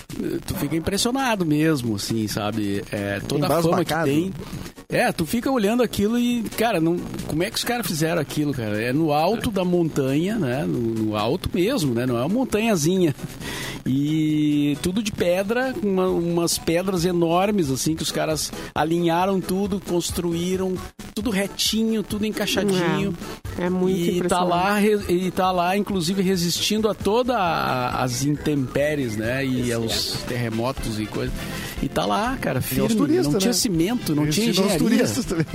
tu 0.46 0.54
fica 0.56 0.76
impressionado 0.76 1.44
mesmo, 1.46 1.96
assim, 1.96 2.26
sabe? 2.28 2.84
É, 2.90 3.20
toda 3.20 3.46
a 3.46 3.62
fama 3.62 3.84
que 3.84 3.94
tem. 4.04 4.32
É, 4.92 5.10
tu 5.10 5.24
fica 5.24 5.50
olhando 5.50 5.82
aquilo 5.82 6.18
e, 6.18 6.42
cara, 6.56 6.78
não, 6.80 6.98
como 7.26 7.42
é 7.42 7.50
que 7.50 7.56
os 7.56 7.64
caras 7.64 7.86
fizeram 7.86 8.20
aquilo, 8.20 8.52
cara? 8.52 8.80
É 8.80 8.92
no 8.92 9.10
alto 9.12 9.50
da 9.50 9.64
montanha, 9.64 10.36
né? 10.36 10.64
No, 10.66 10.78
no 10.78 11.16
alto 11.16 11.48
mesmo, 11.52 11.94
né? 11.94 12.04
Não 12.04 12.16
é 12.18 12.20
uma 12.20 12.28
montanhazinha. 12.28 13.14
E 13.86 14.76
tudo 14.82 15.02
de 15.02 15.10
pedra, 15.10 15.74
uma- 15.82 16.08
umas 16.08 16.56
pedras 16.58 17.04
enormes, 17.04 17.70
assim, 17.70 17.96
que 17.96 18.02
os 18.02 18.12
caras 18.12 18.52
alinharam 18.74 19.40
tudo, 19.40 19.80
construíram 19.80 20.74
tudo 21.14 21.30
retinho, 21.30 22.02
tudo 22.02 22.24
encaixadinho. 22.24 23.14
É, 23.58 23.64
é 23.64 23.70
muito 23.70 23.98
e 23.98 24.06
tá 24.06 24.12
impressionante. 24.16 24.48
lá 24.50 24.78
re- 24.78 25.04
e 25.08 25.30
tá 25.30 25.50
lá 25.50 25.76
inclusive 25.76 26.22
resistindo 26.22 26.88
a 26.88 26.94
todas 26.94 27.36
as 27.36 28.24
intempéries, 28.24 29.16
né, 29.16 29.44
e 29.44 29.72
aos 29.72 30.12
terremotos 30.28 31.00
e 31.00 31.06
coisas. 31.06 31.34
E 31.82 31.88
tá 31.88 32.06
lá, 32.06 32.36
cara, 32.40 32.60
firme, 32.60 32.94
turistas, 32.94 33.26
não 33.26 33.38
tinha 33.40 33.48
né? 33.48 33.52
cimento, 33.54 34.14
não 34.14 34.22
tinha 34.28 34.46
Resistindo 34.46 34.62
aos 34.62 34.74
engenharia. 34.74 34.81
Turistas 34.84 35.24
também. 35.24 35.46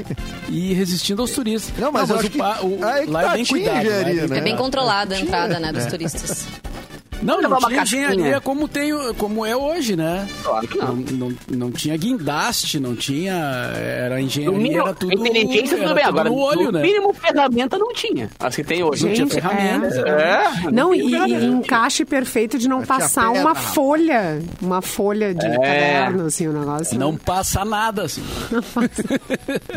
E 0.49 0.73
resistindo 0.73 1.21
aos 1.21 1.31
turistas. 1.31 1.77
Não, 1.77 1.91
mas 1.91 2.09
eu 2.09 2.17
acho 2.17 2.27
o 2.27 2.29
que- 2.29 2.41
o- 2.41 2.85
aí 2.85 3.05
que 3.05 3.11
lá 3.11 3.23
tá, 3.23 3.29
é 3.31 3.33
bem 3.35 3.43
tinha 3.43 3.57
cuidado. 3.59 3.77
é 3.77 3.81
engenharia, 3.81 4.21
bem 4.21 4.29
né? 4.29 4.37
É 4.37 4.41
bem 4.41 4.55
controlada 4.55 5.15
a 5.15 5.19
entrada, 5.19 5.59
né, 5.59 5.71
dos 5.71 5.85
turistas. 5.85 6.45
Não, 7.21 7.41
não 7.41 7.49
uma 7.57 7.67
tinha 7.67 7.81
engenharia 7.81 8.41
como, 8.41 8.67
tem, 8.67 8.91
como 9.15 9.45
é 9.45 9.55
hoje, 9.55 9.95
né? 9.95 10.27
Claro 10.43 10.67
que 10.67 10.77
não. 10.77 10.95
Não, 10.95 11.33
não 11.49 11.71
tinha 11.71 11.95
guindaste, 11.97 12.79
não 12.79 12.95
tinha. 12.95 13.33
Era 13.75 14.21
engenharia, 14.21 14.57
mínimo, 14.57 14.81
era 14.81 14.93
tudo. 14.93 15.13
inteligência 15.13 15.75
era 15.75 15.83
tudo 15.83 15.95
bem, 15.95 16.03
agora 16.03 16.29
no 16.29 16.35
olho, 16.37 16.63
no 16.65 16.71
né? 16.73 16.81
mínimo 16.81 17.13
ferramenta 17.13 17.77
não 17.77 17.91
tinha. 17.93 18.29
As 18.39 18.55
que 18.55 18.63
tem 18.63 18.83
hoje. 18.83 19.05
Não 19.05 19.13
tinha 19.13 19.25
Gente, 19.27 19.33
ferramentas. 19.41 19.97
é. 19.97 20.07
É, 20.67 20.71
Não, 20.71 20.93
e, 20.93 21.01
e 21.15 21.45
encaixe 21.45 22.05
perfeito 22.05 22.57
de 22.57 22.67
não 22.67 22.81
passar 22.83 23.31
uma 23.31 23.55
folha. 23.55 24.39
Uma 24.61 24.81
folha 24.81 25.33
de 25.33 25.39
caderno, 25.49 26.25
assim, 26.25 26.47
o 26.47 26.53
negócio. 26.53 26.97
Não 26.99 27.15
passa 27.15 27.63
nada, 27.65 28.03
assim. 28.03 28.23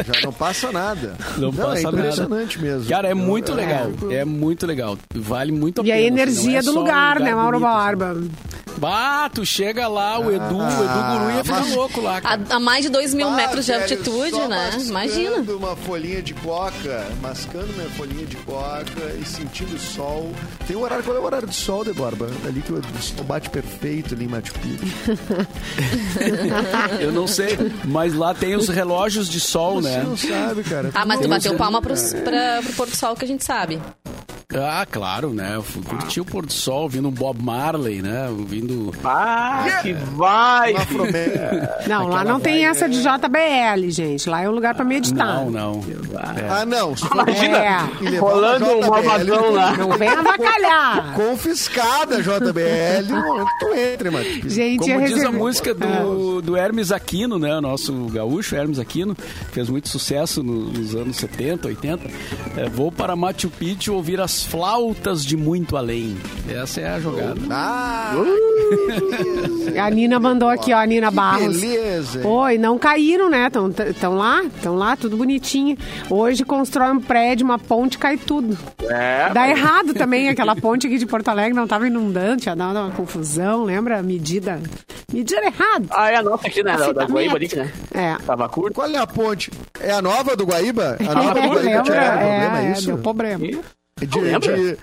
Já 0.07 0.21
não 0.25 0.33
passa 0.33 0.73
nada. 0.73 1.15
Não 1.39 1.53
passa 1.53 1.81
é 1.81 1.83
nada. 1.85 1.99
impressionante 1.99 2.59
mesmo. 2.61 2.89
Cara, 2.89 3.09
é 3.09 3.15
muito 3.15 3.53
legal. 3.55 3.91
É 4.11 4.25
muito 4.25 4.67
legal. 4.67 4.97
Vale 5.15 5.53
muito 5.53 5.81
a 5.81 5.85
E 5.85 5.89
pena. 5.89 5.95
a 5.97 5.99
assim, 5.99 6.07
energia 6.07 6.53
não 6.53 6.59
é 6.59 6.63
do 6.63 6.71
um 6.71 6.75
lugar, 6.81 7.21
né, 7.21 7.30
Mauro 7.35 7.59
bonito, 7.61 7.69
assim. 7.77 7.97
Barba? 7.97 8.21
Bah, 8.79 9.29
tu 9.29 9.45
chega 9.45 9.89
lá, 9.89 10.19
o 10.19 10.31
Edu, 10.31 10.57
o 10.57 10.63
Edu 10.63 11.19
Guru 11.19 11.31
ia 11.37 11.45
ficar 11.45 11.61
mas- 11.61 11.75
louco 11.75 12.01
lá. 12.01 12.21
cara. 12.21 12.41
A, 12.49 12.57
a 12.57 12.61
mais 12.61 12.83
de 12.85 12.89
2 12.89 13.13
mil 13.13 13.29
Ah, 13.29 13.33
metros 13.33 13.67
de 13.67 13.73
altitude, 13.75 14.39
né? 14.49 14.49
mascando 14.49 14.85
Imagina. 14.89 15.37
uma 15.53 15.77
folhinha 15.77 16.23
de 16.23 16.33
coca, 16.35 17.07
mascando 17.21 17.67
minha 17.77 17.91
folhinha 17.91 18.25
de 18.25 18.37
coca 18.37 19.13
e 19.21 19.25
sentindo 19.27 19.75
o 19.75 19.79
sol. 19.79 20.31
Tem 20.67 20.77
o 20.77 20.81
horário, 20.81 21.05
qual 21.05 21.17
é 21.17 21.21
o 21.21 21.25
horário 21.25 21.49
de 21.49 21.55
sol, 21.55 21.85
de 21.85 21.93
Borba? 21.93 22.31
Ali 22.47 22.63
que 22.63 22.73
o 22.73 22.81
sol 23.03 23.25
bate 23.25 23.51
perfeito 23.51 24.15
ali 24.15 24.25
em 24.25 24.29
Machu 24.29 24.55
Picchu. 24.55 25.19
Eu 27.01 27.13
não 27.13 27.27
sei, 27.27 27.59
mas 27.85 28.15
lá 28.15 28.33
tem 28.35 28.55
os 28.55 28.69
relógios 28.69 29.29
de 29.29 29.41
sol, 29.41 29.83
Você 29.83 29.89
né? 29.91 30.05
não 30.05 30.17
sabe, 30.17 30.63
cara. 30.63 30.91
Ah, 30.95 31.05
mas 31.05 31.21
tu 31.21 31.29
bateu 31.29 31.55
palma 31.57 31.83
pro, 31.83 31.95
pra, 32.25 32.63
pro 32.63 32.73
pôr 32.75 32.87
do 32.89 32.97
sol 32.97 33.15
que 33.17 33.25
a 33.25 33.29
gente 33.29 33.45
sabe. 33.45 33.81
Ah, 34.55 34.87
claro, 34.91 35.31
né? 35.33 35.53
Eu 35.55 35.63
fui 35.63 35.83
curtir 35.83 36.21
o 36.21 36.25
pôr 36.25 36.45
do 36.45 36.53
sol, 36.53 36.83
ouvindo 36.83 37.09
um 37.09 37.11
Bob 37.13 37.41
Marley, 37.43 38.03
né? 38.03 38.29
Ouvindo. 38.29 38.93
Ah, 39.05 39.79
que 39.83 39.93
vai! 39.93 40.75
Não, 41.87 42.09
lá 42.09 42.25
não 42.25 42.41
tem 42.41 42.65
essa 42.67 42.89
de 42.89 43.01
JBL, 43.01 43.89
gente. 43.91 44.29
Lá 44.29 44.43
é 44.43 44.49
um 44.49 44.53
lugar 44.53 44.75
pra 44.75 44.85
meditar. 44.85 45.45
Não, 45.45 45.51
não. 45.51 45.85
É. 46.37 46.49
Ah, 46.49 46.67
não. 46.67 46.95
Imagina, 47.13 47.59
É. 47.59 48.19
rolando 48.19 48.65
um 48.67 48.81
malvadão 48.81 49.53
lá. 49.53 49.77
Não 49.77 49.97
vem 49.97 50.09
avacalhar. 50.09 51.15
Confiscada 51.15 52.17
a 52.17 52.21
JBL 52.21 53.09
no 53.09 53.21
momento 53.23 53.47
que 53.59 53.65
tu 53.67 53.75
entra, 53.75 54.11
Picchu. 54.11 54.51
Gente, 54.51 54.79
Como 54.81 55.07
diz 55.07 55.25
a 55.25 55.33
música 55.33 55.75
do, 55.75 56.41
do 56.43 56.57
Hermes 56.57 56.91
Aquino, 56.93 57.39
né? 57.39 57.57
O 57.57 57.61
nosso 57.61 57.93
gaúcho, 58.07 58.57
Hermes 58.57 58.79
Aquino, 58.79 59.17
fez 59.53 59.69
muito 59.69 59.89
sucesso 59.89 60.43
no- 60.43 60.71
nos 60.71 60.95
anos 60.95 61.17
70, 61.17 61.69
80. 61.69 62.09
É, 62.57 62.69
vou 62.69 62.91
para 62.91 63.15
Machu 63.15 63.49
Picchu 63.51 63.95
ouvir 63.95 64.21
as 64.21 64.40
flautas 64.45 65.25
de 65.25 65.37
muito 65.37 65.77
além. 65.77 66.17
Essa 66.49 66.81
é 66.81 66.89
a 66.89 67.01
jogada. 67.01 67.41
Ah, 67.51 68.13
A 69.81 69.91
Nina 69.91 70.19
mandou 70.21 70.49
aqui, 70.49 70.73
ó, 70.73 70.79
a 70.79 70.87
Nina 70.87 71.11
Barros. 71.11 71.61
beleza. 71.61 72.27
Oi, 72.27 72.59
não 72.59 72.79
caíram, 72.79 73.29
né? 73.31 73.49
Estão 73.89 74.17
lá, 74.17 74.43
estão 74.45 74.77
lá, 74.77 74.97
tudo 74.97 75.17
bonitinho. 75.17 75.77
Hoje 76.09 76.45
constrói 76.45 76.93
um 76.93 77.01
prédio, 77.01 77.45
uma 77.45 77.59
ponte, 77.59 77.97
cai 77.99 78.17
tudo. 78.17 78.57
É, 78.89 79.31
Dá 79.33 79.49
errado 79.49 79.95
também, 79.95 80.29
aquela 80.29 80.55
ponte 80.57 80.87
aqui 80.87 80.99
de 80.99 81.07
Porto 81.07 81.29
Alegre 81.29 81.55
não 81.55 81.65
estava 81.65 81.87
inundante, 81.87 82.49
ia 82.49 82.55
dar 82.57 82.71
uma 82.71 82.91
confusão, 82.91 83.65
lembra? 83.65 84.03
Medida. 84.03 84.61
Medida 85.13 85.41
errada. 85.45 85.87
Ah, 85.91 86.11
é 86.11 86.17
a 86.17 86.23
nossa 86.23 86.47
aqui, 86.47 86.63
né? 86.63 86.73
Da, 86.77 86.93
da 86.93 87.01
Fita 87.03 87.13
Guaíba 87.13 87.33
métrica. 87.39 87.63
ali, 87.63 87.71
né? 87.95 88.17
É. 88.21 88.25
Tava 88.25 88.49
curto. 88.49 88.75
Qual 88.75 88.89
é 88.89 88.97
a 88.97 89.07
ponte? 89.07 89.51
É 89.81 89.93
a 89.93 90.03
nova 90.03 90.37
do 90.37 90.45
Guaíba? 90.45 90.97
A 91.01 91.15
nova 91.15 91.33
do 91.35 91.39
É, 91.39 91.47
Guaíba 91.49 91.61
lembra? 91.63 91.95
É, 91.97 92.11
problema, 92.11 92.61
é 92.61 92.67
é, 92.67 92.73
isso? 92.73 92.87
deu 92.87 92.99
problema. 92.99 93.47
De, 94.07 94.21
lembra? 94.21 94.57
de- 94.57 94.79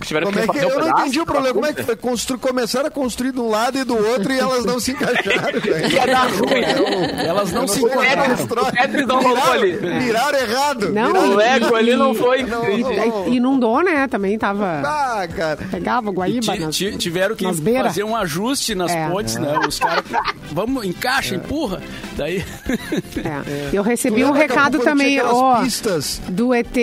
Tiveram 0.00 0.26
como 0.26 0.38
é 0.38 0.46
que, 0.48 0.58
eu 0.58 0.62
não 0.70 0.76
pedaço, 0.80 1.00
entendi 1.02 1.20
o 1.20 1.26
problema. 1.26 1.54
Como 1.54 1.66
é 1.66 1.72
que 1.72 1.82
foi? 1.82 1.96
Constru, 1.96 2.38
começaram 2.38 2.86
a 2.88 2.90
construir 2.90 3.32
de 3.32 3.40
um 3.40 3.48
lado 3.48 3.78
e 3.78 3.84
do 3.84 3.96
outro 3.96 4.32
e 4.32 4.38
elas 4.38 4.64
não 4.64 4.80
se 4.80 4.92
encaixaram. 4.92 5.60
Ia 5.92 6.06
dar 6.06 6.26
ruim. 6.30 7.26
Elas 7.26 7.52
não 7.52 7.68
se 7.68 7.78
é 7.78 7.88
que 7.88 7.94
encontraram. 7.94 8.34
O 8.34 8.72
Tetris 8.72 9.06
não 9.06 9.22
rolou 9.22 9.36
Miraram- 9.36 10.28
ali. 10.28 10.42
Errado. 10.42 10.88
Não, 10.92 11.08
miraram- 11.12 11.30
O 11.30 11.34
Lego 11.34 11.74
ali 11.74 11.96
não 11.96 12.14
foi. 12.14 12.42
Não, 12.42 12.62
não. 12.64 13.28
Inundou, 13.28 13.82
né? 13.82 14.06
Também 14.08 14.38
tava. 14.38 14.82
Ah, 14.84 15.26
cara. 15.34 15.58
Pegava 15.70 16.10
Guaíba. 16.10 16.54
Nas- 16.56 16.76
ti- 16.76 16.96
tiveram 16.96 17.34
que 17.36 17.44
fazer 17.82 18.02
um 18.04 18.16
ajuste 18.16 18.74
nas 18.74 18.90
É. 18.90 19.08
pontes, 19.08 19.36
né? 19.36 19.58
Os 19.66 19.78
caras, 19.78 20.04
vamos, 20.50 20.84
encaixa, 20.84 21.34
empurra. 21.34 21.80
Daí, 22.16 22.44
É. 23.24 23.70
Eu 23.72 23.82
recebi 23.82 24.22
Tu 24.22 24.28
um 24.28 24.32
que 24.32 24.38
recado 24.38 24.78
também, 24.80 25.20
ó, 25.20 25.60
pistas 25.62 26.20
do 26.28 26.52
ET. 26.54 26.76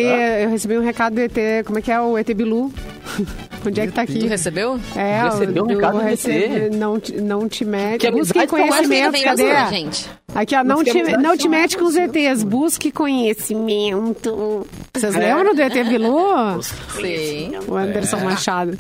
Eu 0.44 0.50
recebi 0.50 0.78
um 0.78 0.84
recado 0.84 1.16
do 1.16 1.22
ET. 1.22 1.64
Como 1.66 1.80
é 1.80 1.82
que 1.82 1.92
é 1.92 2.00
o 2.00 2.18
ET 2.18 2.34
Bilu? 2.34 2.72
Onde 3.66 3.82
é 3.82 3.88
que 3.88 3.92
tá 3.94 4.02
aqui? 4.04 4.20
Tu 4.20 4.28
recebeu? 4.28 4.80
É, 4.96 5.24
Recebeu 5.24 5.64
um 5.64 5.68
do- 5.68 5.76
recado 5.76 5.98
do. 5.98 6.70
Não, 6.78 7.00
te- 7.00 7.14
não 7.20 7.48
te 7.50 7.66
mete. 7.66 8.02
Que 8.02 8.12
Busque 8.12 8.38
amizade 8.40 8.50
foi 8.50 8.62
essa? 8.62 8.72
conhecimento, 8.74 9.12
Vem 9.12 9.24
cadê? 9.24 9.52
azul, 9.52 9.70
gente. 9.78 10.10
Aqui, 10.40 10.56
ó, 10.56 10.64
não 10.64 10.82
te, 10.86 11.04
não 11.18 11.36
te 11.36 11.50
mete 11.50 11.78
com 11.78 11.84
os 11.84 11.98
ETs. 11.98 12.44
Busque 12.44 12.94
conhecimento. 12.94 14.66
Vocês 14.94 15.14
lembram 15.14 15.54
do 15.54 15.62
ET 15.62 15.74
Bilu? 15.88 16.62
Sim. 16.64 17.52
O 17.68 17.76
Anderson 17.76 18.18
Machado. 18.20 18.72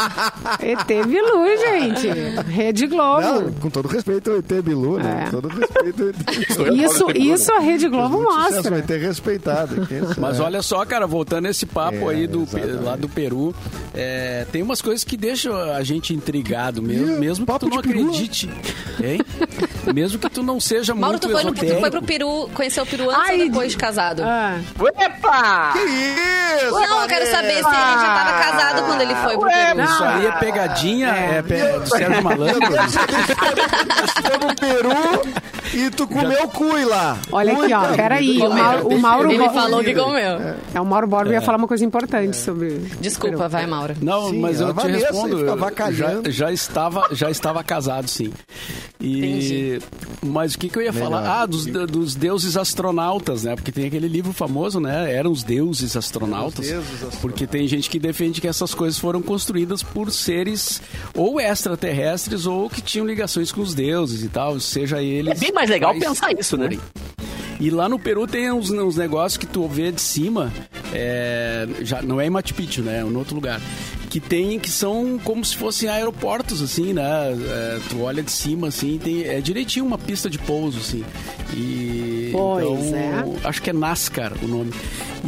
ET 0.61 1.05
Bilu, 1.05 1.57
gente. 1.57 2.07
Rede 2.49 2.87
Globo. 2.87 3.21
Não, 3.21 3.51
com 3.53 3.69
todo 3.69 3.87
respeito 3.89 4.31
ao 4.31 4.37
ET 4.37 4.49
Bilu, 4.63 4.99
né? 4.99 5.25
É. 5.27 5.29
Com 5.29 5.41
todo 5.41 5.47
respeito 5.49 6.03
ao 6.03 6.09
ET 6.67 6.77
Isso, 6.77 7.11
isso 7.11 7.51
a 7.51 7.59
Rede 7.59 7.89
Globo 7.89 8.21
mostra. 8.21 8.61
vai 8.69 8.81
ter 8.81 8.99
respeitado. 8.99 9.75
Mas 10.17 10.39
olha 10.39 10.61
só, 10.61 10.85
cara, 10.85 11.05
voltando 11.05 11.47
a 11.47 11.49
esse 11.49 11.65
papo 11.65 12.09
É, 12.09 12.15
aí 12.15 12.25
do, 12.27 12.43
exatamente. 12.43 12.83
lá 12.83 12.95
do 12.95 13.09
Peru, 13.09 13.53
é, 13.93 14.45
tem 14.51 14.61
umas 14.63 14.81
coisas 14.81 15.03
que 15.03 15.17
deixam 15.17 15.53
a 15.55 15.83
gente 15.83 16.13
intrigado, 16.13 16.81
mesmo, 16.81 17.19
mesmo 17.19 17.45
que 17.45 17.59
tu 17.59 17.67
não 17.67 17.81
peru. 17.81 17.99
acredite. 18.07 18.49
Hein? 19.03 19.19
mesmo 19.93 20.19
que 20.19 20.29
tu 20.29 20.43
não 20.43 20.59
seja 20.59 20.93
Mauro, 20.93 21.13
muito 21.13 21.27
tu 21.27 21.31
foi, 21.31 21.43
no, 21.43 21.53
tu 21.53 21.79
foi 21.79 21.91
pro 21.91 22.01
Peru, 22.01 22.49
conheceu 22.53 22.83
o 22.83 22.87
Peru 22.87 23.09
antes 23.09 23.21
Ai, 23.29 23.41
ou 23.41 23.45
depois 23.49 23.71
de 23.71 23.77
casado? 23.77 24.23
Ah, 24.23 24.57
Epa! 24.99 25.73
Que 25.73 25.79
isso? 25.79 26.71
Não, 26.71 27.01
eu 27.01 27.07
quero 27.07 27.25
saber 27.27 27.53
se 27.53 27.57
ele 27.57 27.63
já 27.65 28.15
tava 28.15 28.43
casado 28.43 28.85
quando 28.85 29.01
ele 29.01 29.15
foi 29.15 29.37
pro 29.37 29.49
Peru. 29.49 29.83
Isso 29.83 30.03
aí 30.03 30.25
é 30.25 30.31
pegadinha, 30.33 31.07
é, 31.07 31.41
pe- 31.41 31.79
do 31.79 31.87
Sérgio 31.87 32.23
Malandro. 32.23 32.59
Você 33.99 34.45
no 34.45 34.55
Peru 34.55 35.49
e 35.73 35.89
tu 35.91 36.07
comeu 36.07 36.47
cui 36.49 36.85
lá. 36.85 37.17
olha 37.31 37.53
aqui, 37.53 37.73
ó. 37.73 37.95
Peraí. 37.95 38.39
O 38.39 38.49
Mauro, 38.49 38.87
o 38.87 38.99
Mauro 38.99 39.31
Ele 39.31 39.49
falou 39.49 39.83
que 39.83 39.93
comeu. 39.93 40.39
É, 40.73 40.81
o 40.81 40.85
Mauro 40.85 41.07
Borba 41.07 41.31
ia 41.31 41.41
falar 41.41 41.57
uma 41.57 41.67
coisa 41.67 41.85
importante 41.85 42.35
sobre. 42.37 42.79
Desculpa, 42.99 43.47
vai, 43.47 43.65
Mauro. 43.67 43.95
Não, 44.01 44.29
Sim, 44.29 44.39
mas 44.39 44.61
a 44.61 44.65
eu 44.65 44.73
te 44.73 44.75
Vanessa 44.75 45.07
respondo. 45.07 45.45
Já, 45.91 46.21
já 46.31 46.51
estava, 46.51 47.07
já 47.11 47.29
estava 47.29 47.63
casado, 47.63 48.07
sim. 48.07 48.33
E, 48.99 49.19
mas 50.21 50.53
o 50.53 50.59
que, 50.59 50.69
que 50.69 50.77
eu 50.77 50.81
ia 50.81 50.93
falar? 50.93 51.41
Ah, 51.41 51.45
dos, 51.45 51.65
dos 51.65 52.15
deuses 52.15 52.57
astronautas, 52.57 53.43
né? 53.43 53.55
Porque 53.55 53.71
tem 53.71 53.85
aquele 53.85 54.07
livro 54.07 54.33
famoso, 54.33 54.79
né? 54.79 55.13
Eram 55.13 55.31
os 55.31 55.43
deuses 55.43 55.95
astronautas. 55.95 56.65
Os 56.65 56.71
deuses 56.71 56.93
astronautas. 56.93 57.19
Porque 57.19 57.47
tem 57.47 57.67
gente 57.67 57.89
que 57.89 57.99
defende 57.99 58.41
que 58.41 58.47
essas 58.47 58.73
coisas 58.73 58.99
foram 58.99 59.21
construídas 59.21 59.83
por 59.83 60.11
seres 60.11 60.81
ou 61.13 61.39
extraterrestres 61.39 62.45
ou 62.45 62.69
que 62.69 62.81
tinham 62.81 63.05
ligações 63.05 63.51
com 63.51 63.61
os 63.61 63.73
deuses 63.73 64.23
e 64.23 64.29
tal, 64.29 64.59
seja 64.59 65.01
eles. 65.01 65.31
É 65.31 65.45
bem 65.45 65.53
mais 65.53 65.69
legal 65.69 65.93
pensar 65.97 66.31
isso, 66.37 66.57
né? 66.57 66.69
E 67.59 67.69
lá 67.69 67.89
no 67.89 67.99
Peru 67.99 68.25
tem 68.25 68.49
uns, 68.51 68.69
uns 68.69 68.95
negócios 68.95 69.35
que 69.35 69.45
tu 69.45 69.67
vê 69.67 69.91
de 69.91 70.01
cima, 70.01 70.51
é, 70.93 71.67
já, 71.81 72.01
não 72.01 72.19
é 72.21 72.25
em 72.25 72.29
Machu 72.29 72.53
Picchu, 72.53 72.81
né? 72.81 72.99
É 72.99 73.01
em 73.01 73.15
outro 73.15 73.35
lugar. 73.35 73.59
Que 74.09 74.19
tem, 74.19 74.59
que 74.59 74.71
são 74.71 75.19
como 75.23 75.45
se 75.45 75.55
fossem 75.55 75.87
aeroportos, 75.87 76.61
assim, 76.61 76.93
né? 76.93 77.03
É, 77.03 77.79
tu 77.89 78.01
olha 78.01 78.23
de 78.23 78.31
cima, 78.31 78.69
assim, 78.69 78.97
tem, 78.97 79.23
é 79.23 79.39
direitinho 79.39 79.85
uma 79.85 79.97
pista 79.97 80.29
de 80.29 80.39
pouso, 80.39 80.79
assim. 80.79 81.05
E, 81.53 82.29
Pois 82.31 82.65
então, 82.65 83.35
Acho 83.43 83.61
que 83.61 83.69
é 83.69 83.73
NASCAR 83.73 84.33
o 84.41 84.47
nome. 84.47 84.71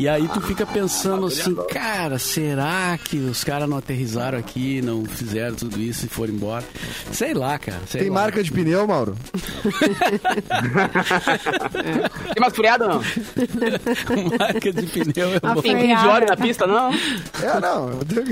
E 0.02 0.10
aí 0.10 0.28
tu 0.30 0.41
fica 0.41 0.66
pensando 0.66 1.28
assim, 1.28 1.54
cara, 1.72 2.18
será 2.18 2.97
que 2.97 3.18
os 3.18 3.43
caras 3.43 3.70
não 3.70 3.78
aterrizaram 3.78 4.39
aqui, 4.39 4.82
não 4.82 5.06
fizeram 5.06 5.54
tudo 5.56 5.80
isso 5.80 6.08
e 6.08 6.10
foram 6.10 6.34
embora? 6.34 6.66
Sei 7.12 7.36
lá, 7.36 7.60
cara. 7.60 7.78
sei 7.88 8.02
Tem 8.02 8.10
lá. 8.10 8.16
marca 8.22 8.43
de 8.43 8.52
pneu, 8.52 8.88
Mauro? 8.88 9.16
Tem 12.34 12.39
mais 12.41 12.56
furiado 12.56 12.84
ou 12.86 12.89
não? 12.89 12.97
marca 14.39 14.74
de 14.74 14.88
pneu. 14.88 15.30
é 15.36 15.62
freada. 15.62 16.02
de 16.02 16.08
óleo 16.08 16.28
na 16.30 16.38
pista, 16.38 16.66
não? 16.66 16.91
É, 16.91 17.60
não. 17.62 17.91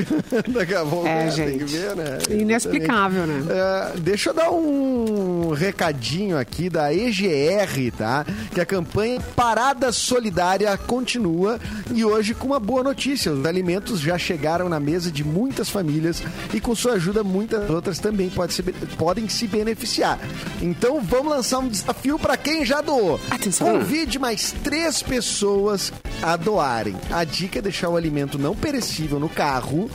Daqui 0.52 0.74
a 0.74 0.84
pouco 0.84 1.06
É, 1.08 1.26
né, 1.26 1.32
tem 1.32 1.60
que 1.60 1.68
gente. 1.68 1.78
ver, 1.78 1.96
né? 1.96 2.18
Inexplicável, 2.32 3.28
né? 3.28 3.44
É, 3.48 3.98
deixa 4.00 4.32
eu 4.32 4.34
dar 4.34 4.50
um 4.50 5.52
recadinho 5.54 6.36
aqui 6.36 6.68
da 6.68 6.92
EGR, 6.92 7.92
tá? 7.96 8.26
Que 8.56 8.60
a 8.60 8.66
campanha 8.66 9.22
Parada 9.36 9.92
Solidária 9.92 10.76
continua 10.78 11.59
e 11.94 12.04
hoje 12.06 12.34
com 12.34 12.48
uma 12.48 12.60
boa 12.60 12.84
notícia. 12.84 13.32
Os 13.32 13.46
alimentos 13.46 14.00
já 14.00 14.18
chegaram 14.18 14.70
na 14.70 14.80
mesa 14.80 15.12
de 15.12 15.24
muitas 15.24 15.70
famílias 15.70 16.22
e 16.54 16.60
com 16.60 16.76
sua 16.76 16.94
ajuda 16.94 17.24
muitas 17.24 17.70
outras 17.70 18.00
também 18.00 18.30
pode 18.30 18.54
se- 18.54 18.64
podem 18.98 19.28
se 19.30 19.48
beneficiar. 19.48 20.20
Então 20.62 21.02
vamos 21.02 21.32
lançar 21.32 21.60
um 21.60 21.68
desafio 21.68 22.18
para 22.20 22.38
quem 22.38 22.66
já 22.66 22.82
doou. 22.82 23.20
Atenção. 23.30 23.68
Convide 23.80 24.20
mais 24.20 24.54
três 24.64 25.02
pessoas 25.02 25.92
a 26.22 26.36
doarem. 26.36 26.96
A 27.12 27.24
dica 27.24 27.60
é 27.60 27.62
deixar 27.62 27.90
o 27.90 27.96
alimento 27.98 28.38
não 28.38 28.56
perecível 28.56 29.20
no 29.20 29.30
carro 29.30 29.90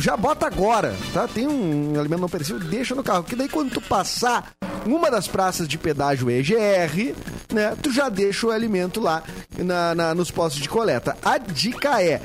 já 0.00 0.16
bota 0.16 0.46
agora, 0.46 0.94
tá? 1.12 1.28
Tem 1.28 1.46
um 1.46 1.98
alimento 1.98 2.20
não 2.20 2.28
perecível, 2.28 2.60
deixa 2.60 2.94
no 2.94 3.02
carro. 3.02 3.22
Que 3.24 3.36
daí 3.36 3.48
quando 3.48 3.70
tu 3.72 3.80
passar 3.80 4.50
uma 4.86 5.10
das 5.10 5.28
praças 5.28 5.68
de 5.68 5.76
pedágio 5.78 6.30
EGR, 6.30 7.14
né? 7.52 7.76
Tu 7.82 7.92
já 7.92 8.08
deixa 8.08 8.46
o 8.46 8.50
alimento 8.50 9.00
lá 9.00 9.22
na, 9.58 9.94
na- 9.94 10.14
nos 10.14 10.30
postos 10.30 10.62
de 10.62 10.68
coleta. 10.68 11.16
A 11.24 11.38
dica 11.38 12.02
é 12.02 12.20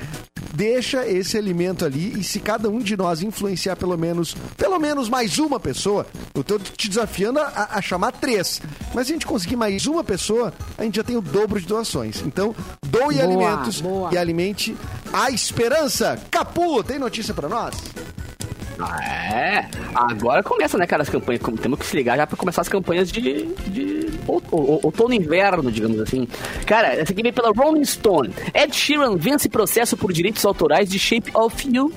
deixa 0.54 1.06
esse 1.06 1.36
alimento 1.36 1.84
ali 1.84 2.18
e 2.18 2.24
se 2.24 2.40
cada 2.40 2.70
um 2.70 2.78
de 2.78 2.96
nós 2.96 3.20
influenciar 3.20 3.76
pelo 3.76 3.94
menos 3.98 4.34
pelo 4.56 4.78
menos 4.78 5.06
mais 5.06 5.38
uma 5.38 5.60
pessoa, 5.60 6.06
eu 6.34 6.42
tô 6.42 6.58
te 6.58 6.88
desafiando 6.88 7.38
a, 7.40 7.68
a 7.72 7.82
chamar 7.82 8.12
três. 8.12 8.62
Mas 8.94 9.06
se 9.06 9.12
a 9.12 9.16
gente 9.16 9.26
conseguir 9.26 9.56
mais 9.56 9.86
uma 9.86 10.02
pessoa, 10.02 10.54
a 10.78 10.82
gente 10.84 10.96
já 10.96 11.04
tem 11.04 11.14
o 11.16 11.20
dobro 11.20 11.60
de 11.60 11.66
doações. 11.66 12.22
Então, 12.24 12.54
doe 12.86 13.16
Boa, 13.16 13.22
alimentos 13.22 13.80
boa. 13.82 14.10
e 14.14 14.16
alimente 14.16 14.74
a 15.12 15.30
esperança. 15.30 16.18
Capu, 16.30 16.82
tem 16.84 16.98
notícia 16.98 17.32
pra 17.34 17.48
nós? 17.48 17.74
Ah, 18.78 19.02
É, 19.02 19.68
agora 19.94 20.42
começa, 20.42 20.76
né, 20.76 20.86
cara, 20.86 21.02
as 21.02 21.08
campanhas. 21.08 21.40
Como 21.42 21.56
Temos 21.56 21.78
que 21.78 21.86
se 21.86 21.96
ligar 21.96 22.14
já 22.16 22.26
pra 22.26 22.36
começar 22.36 22.60
as 22.60 22.68
campanhas 22.68 23.10
de, 23.10 23.46
de 23.68 24.10
ou- 24.26 24.42
ou- 24.50 24.80
outono 24.82 25.14
e 25.14 25.16
inverno, 25.16 25.72
digamos 25.72 25.98
assim. 25.98 26.28
Cara, 26.66 26.88
essa 26.88 27.10
aqui 27.12 27.22
vem 27.22 27.32
pela 27.32 27.50
Rolling 27.52 27.84
Stone. 27.86 28.34
Ed 28.52 28.76
Sheeran 28.76 29.16
vence 29.16 29.48
processo 29.48 29.96
por 29.96 30.12
direitos 30.12 30.44
autorais 30.44 30.90
de 30.90 30.98
Shape 30.98 31.30
of 31.34 31.66
You. 31.74 31.90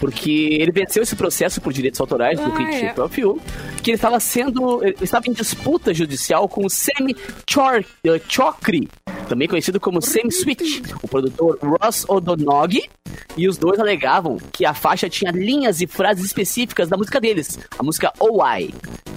Porque 0.00 0.48
ele 0.60 0.72
venceu 0.72 1.02
esse 1.04 1.14
processo 1.14 1.60
por 1.60 1.72
direitos 1.72 2.00
autorais 2.00 2.38
do 2.40 2.46
Ah, 2.46 2.50
clipe 2.56 2.74
é. 2.74 2.80
Shape 2.80 3.00
of 3.00 3.20
You. 3.20 3.40
Que 3.82 3.90
ele 3.92 3.96
estava 3.96 4.18
sendo. 4.18 4.82
Ele 4.84 4.96
estava 5.00 5.26
em 5.28 5.32
disputa 5.32 5.94
judicial 5.94 6.48
com 6.48 6.66
o 6.66 6.68
Sammy 6.68 7.14
Chor- 7.48 7.84
eh, 8.04 8.20
Chokri, 8.28 8.88
também 9.26 9.48
conhecido 9.48 9.78
como 9.78 10.00
Sam 10.00 10.30
Switch, 10.30 10.82
o 11.02 11.08
produtor 11.08 11.58
Ross 11.62 12.04
O'Donoghue. 12.08 12.88
E 13.36 13.48
os 13.48 13.58
dois 13.58 13.78
alegavam 13.78 14.38
que 14.52 14.64
a 14.64 14.72
faixa 14.72 15.10
tinha 15.10 15.30
linhas 15.30 15.80
e 15.80 15.86
frases 15.86 16.24
específicas 16.24 16.88
da 16.88 16.96
música 16.96 17.20
deles, 17.20 17.58
a 17.78 17.82
música 17.82 18.12
OI. 18.18 18.72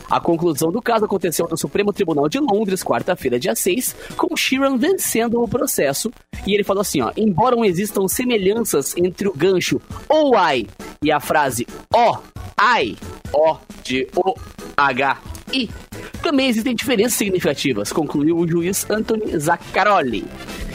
A 0.10 0.20
conclusão 0.20 0.72
do 0.72 0.82
caso 0.82 1.06
aconteceu 1.06 1.48
no 1.50 1.58
Supremo 1.58 1.94
Tribunal 1.94 2.28
de 2.28 2.40
Londres, 2.40 2.84
quarta-feira, 2.84 3.40
dia 3.40 3.56
6, 3.56 3.96
com 4.18 4.36
Sheeran 4.36 4.76
vencendo 4.78 5.42
o 5.42 5.48
processo. 5.48 6.12
E 6.48 6.54
ele 6.54 6.64
falou 6.64 6.82
assim, 6.82 7.02
ó, 7.02 7.12
embora 7.16 7.56
não 7.56 7.64
existam 7.64 8.08
semelhanças 8.08 8.96
entre 8.98 9.28
o 9.28 9.34
gancho 9.34 9.80
OI 10.10 10.66
e 11.04 11.12
a 11.12 11.20
frase 11.20 11.68
O, 11.94 12.18
I, 12.60 12.98
O 13.32 13.58
de 13.84 14.08
O, 14.16 14.34
H, 14.76 15.22
I, 15.54 15.70
também 16.24 16.48
existem 16.48 16.76
diferenças 16.76 17.14
significativas, 17.14 17.92
concluiu 17.92 18.38
o 18.38 18.48
juiz 18.48 18.90
Anthony 18.90 19.38
Zaccaroli. 19.38 20.26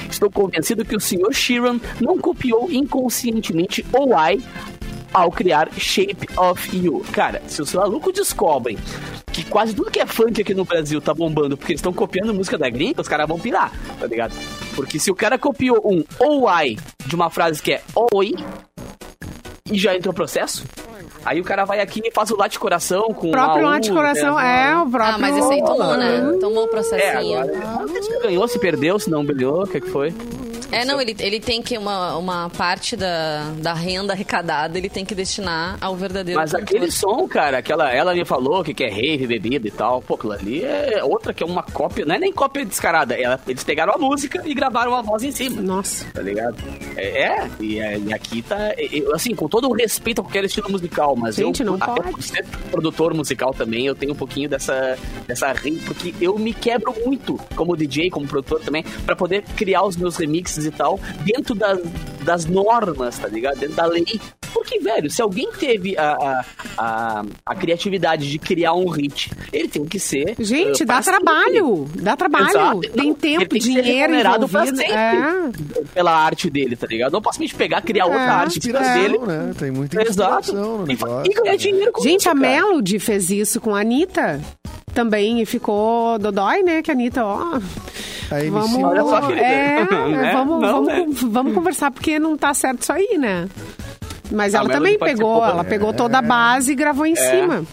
Estou 0.09 0.31
convencido 0.31 0.85
que 0.85 0.95
o 0.95 1.01
Sr. 1.01 1.33
Sheeran 1.33 1.81
não 2.01 2.19
copiou 2.19 2.71
inconscientemente 2.71 3.85
OI 3.93 4.41
ao 5.15 5.31
criar 5.31 5.73
Shape 5.79 6.29
of 6.37 6.77
You. 6.77 7.05
Cara, 7.13 7.41
se 7.47 7.63
os 7.63 7.73
malucos 7.73 8.13
descobrem 8.13 8.77
que 9.33 9.45
quase 9.45 9.75
tudo 9.75 9.91
que 9.91 10.01
é 10.01 10.07
funk 10.07 10.43
aqui 10.43 10.53
no 10.53 10.65
Brasil 10.65 11.01
tá 11.01 11.15
bombando 11.15 11.57
porque 11.57 11.73
eles 11.73 11.81
estão 11.81 11.93
copiando 11.93 12.35
música 12.35 12.59
da 12.59 12.69
gringa, 12.69 13.01
os 13.01 13.09
caras 13.09 13.27
vão 13.27 13.39
pirar, 13.39 13.73
tá 13.99 14.07
ligado? 14.07 14.35
Porque 14.75 14.99
se 14.99 15.11
o 15.11 15.15
cara 15.15 15.39
copiou 15.39 15.81
um 15.85 16.05
OI 16.21 16.77
de 17.07 17.15
uma 17.15 17.31
frase 17.31 17.63
que 17.63 17.73
é 17.73 17.83
Oi 18.13 18.35
e 19.71 19.79
já 19.79 19.97
entrou 19.97 20.13
processo, 20.13 20.65
aí 21.25 21.41
o 21.41 21.45
cara 21.45 21.65
vai 21.65 21.81
aqui 21.81 22.01
e 22.05 22.11
faz 22.11 22.31
o 22.31 22.37
late 22.37 22.59
coração 22.59 23.09
com 23.15 23.29
O 23.29 23.31
próprio 23.33 23.65
lá 23.67 23.79
de 23.79 23.91
coração 23.91 24.37
né? 24.37 24.71
é 24.71 24.77
o 24.79 24.89
próprio. 24.89 25.15
Ah, 25.15 25.19
mas 25.19 25.37
esse 25.37 25.53
aí 25.53 25.61
tomou, 25.65 25.97
né? 25.97 26.37
Tomou 26.41 26.65
o 26.65 26.67
É, 26.67 26.71
processinho. 26.71 27.39
agora. 27.41 27.79
Não 27.81 27.89
sei 27.89 28.03
se 28.03 28.19
ganhou, 28.21 28.49
se 28.49 28.59
perdeu, 28.59 28.99
se 28.99 29.11
não 29.11 29.25
ganhou, 29.25 29.63
o 29.63 29.67
que, 29.67 29.81
que 29.81 29.91
foi? 29.91 30.13
É, 30.73 30.85
não, 30.85 31.01
ele, 31.01 31.15
ele 31.21 31.39
tem 31.39 31.63
que 31.63 31.79
uma, 31.79 32.17
uma 32.17 32.51
parte 32.51 32.97
da, 32.97 33.45
da 33.59 33.73
renda 33.75 34.13
arrecadada, 34.13 34.77
ele 34.77 34.89
tem 34.89 35.05
que 35.05 35.15
destinar 35.15 35.77
ao 35.81 35.95
verdadeiro 35.95 36.41
Mas 36.41 36.51
cantor. 36.51 36.65
aquele 36.65 36.91
som, 36.91 37.29
cara, 37.29 37.59
aquela, 37.59 37.93
ela 37.93 38.13
me 38.13 38.25
falou 38.25 38.65
que 38.65 38.75
quer 38.75 38.91
rave, 38.91 39.25
bebida 39.25 39.69
e 39.69 39.71
tal. 39.71 40.03
Pô, 40.03 40.15
aquilo 40.15 40.33
ali 40.33 40.65
é 40.65 41.05
outra 41.05 41.33
que 41.33 41.45
é 41.45 41.47
uma 41.47 41.63
cópia, 41.63 42.05
não 42.05 42.17
é 42.17 42.19
nem 42.19 42.33
cópia 42.33 42.65
descarada. 42.65 43.15
Ela, 43.15 43.39
eles 43.47 43.63
pegaram 43.63 43.93
a 43.95 43.99
música 43.99 44.43
e 44.45 44.53
gravaram 44.53 44.97
a 44.97 45.03
voz 45.03 45.23
em 45.23 45.31
cima. 45.31 45.63
Nossa. 45.63 46.07
Tá 46.13 46.23
ligado? 46.23 46.57
É, 46.97 47.23
é, 47.23 47.51
e, 47.61 47.79
é, 47.79 47.97
e 47.99 48.13
aqui 48.13 48.43
tá. 48.43 48.73
eu, 48.91 49.15
assim, 49.15 49.33
com 49.33 49.47
todo 49.49 49.69
o 49.69 49.75
respeito 49.75 50.23
a 50.23 50.25
qualquer 50.25 50.43
estilo 50.45 50.69
musical, 50.73 51.14
mas 51.17 51.37
Gente, 51.37 51.61
eu, 51.61 51.67
não 51.67 51.75
até 51.75 51.87
pode. 51.87 52.11
por 52.13 52.23
ser 52.23 52.45
produtor 52.71 53.15
musical 53.15 53.53
também, 53.53 53.87
eu 53.87 53.95
tenho 53.95 54.13
um 54.13 54.17
pouquinho 54.17 54.49
dessa, 54.49 54.97
dessa 55.27 55.55
porque 55.87 56.15
eu 56.21 56.39
me 56.39 56.53
quebro 56.53 56.95
muito 57.05 57.39
como 57.55 57.77
DJ, 57.77 58.11
como 58.11 58.27
produtor 58.27 58.61
também, 58.61 58.83
pra 59.07 59.15
poder 59.15 59.43
criar 59.57 59.85
os 59.85 59.97
meus 59.97 60.17
remixes 60.17 60.65
e 60.67 60.71
tal, 60.71 60.99
dentro 61.25 61.55
das, 61.55 61.79
das 62.23 62.45
normas, 62.47 63.19
tá 63.19 63.29
ligado? 63.29 63.59
Dentro 63.59 63.77
da 63.77 63.87
lei 63.87 64.05
Porque, 64.53 64.79
velho, 64.79 65.11
se 65.11 65.21
alguém 65.21 65.51
teve 65.53 65.97
a, 65.99 66.13
a, 66.13 66.45
a, 66.79 67.25
a 67.45 67.55
criatividade 67.55 68.31
de 68.31 68.39
criar 68.39 68.73
um 68.75 68.89
hit, 68.89 69.31
ele 69.53 69.69
tem 69.69 69.85
que 69.85 69.99
ser. 69.99 70.35
Gente, 70.39 70.85
uh, 70.85 70.87
dá 70.87 71.03
sempre. 71.03 71.19
trabalho. 71.25 71.89
Dá 71.97 72.17
trabalho. 72.17 72.49
Exato. 72.49 72.81
Tem 72.81 73.09
Não, 73.09 73.15
tempo, 73.15 73.43
ele 73.43 73.49
tem 73.49 73.59
que 73.61 73.65
ser 73.73 73.83
dinheiro 73.83 74.15
envolvido. 74.15 74.77
sempre 74.77 74.93
É. 74.93 75.51
Pela 75.93 76.13
arte 76.17 76.49
dele, 76.51 76.77
tá 76.77 76.87
ligado? 76.87 77.13
Não 77.13 77.21
posso 77.21 77.41
me 77.41 77.49
pegar, 77.53 77.83
criar 77.83 78.07
outra 78.07 78.21
É, 78.23 78.29
arte 78.29 78.59
Inspiração, 78.59 78.95
dele. 79.03 79.19
né? 79.19 79.55
Tem 79.59 79.71
muita 79.71 80.01
Exato. 80.03 80.53
no 80.53 80.91
E. 80.91 80.97
e 81.25 81.29
ganhar 81.35 81.57
dinheiro 81.57 81.93
com 81.93 82.03
Gente, 82.03 82.21
isso, 82.21 82.31
a. 82.31 82.35
Melody 82.35 82.99
fez 82.99 83.31
isso 83.31 83.61
com 83.61 83.75
a 83.75 83.81
Anitta. 83.81 84.41
Também 84.93 85.41
e 85.41 85.47
ficou 85.47 86.19
dodói, 86.19 86.63
né? 86.63 86.81
Que 86.83 86.91
a 86.91 86.95
Anitta, 86.95 87.25
ó. 87.25 87.59
A 88.31 88.41
MC 88.45 88.51
Vamos, 88.51 88.83
Olha 88.85 89.03
só, 89.03 89.21
querida. 89.23 89.45
é, 89.47 89.85
Né? 89.85 90.33
vamos, 90.33 90.61
Não, 90.63 90.85
vamos, 90.85 91.23
né? 91.23 91.29
vamos 91.31 91.55
conversar 91.55 91.91
porque 91.91 92.19
não 92.19 92.37
tá 92.37 92.55
certo 92.55 92.83
isso 92.83 92.93
aí, 92.93 93.19
né? 93.19 93.49
Mas 94.31 94.55
A 94.55 94.59
ela 94.59 94.69
também 94.71 94.99
pegou, 94.99 95.45
ela 95.45 95.63
pegou 95.65 95.93
toda 95.93 96.19
a 96.19 96.23
base 96.23 96.73
e 96.73 96.75
gravou 96.75 97.05
em 97.07 97.15
cima. 97.17 97.65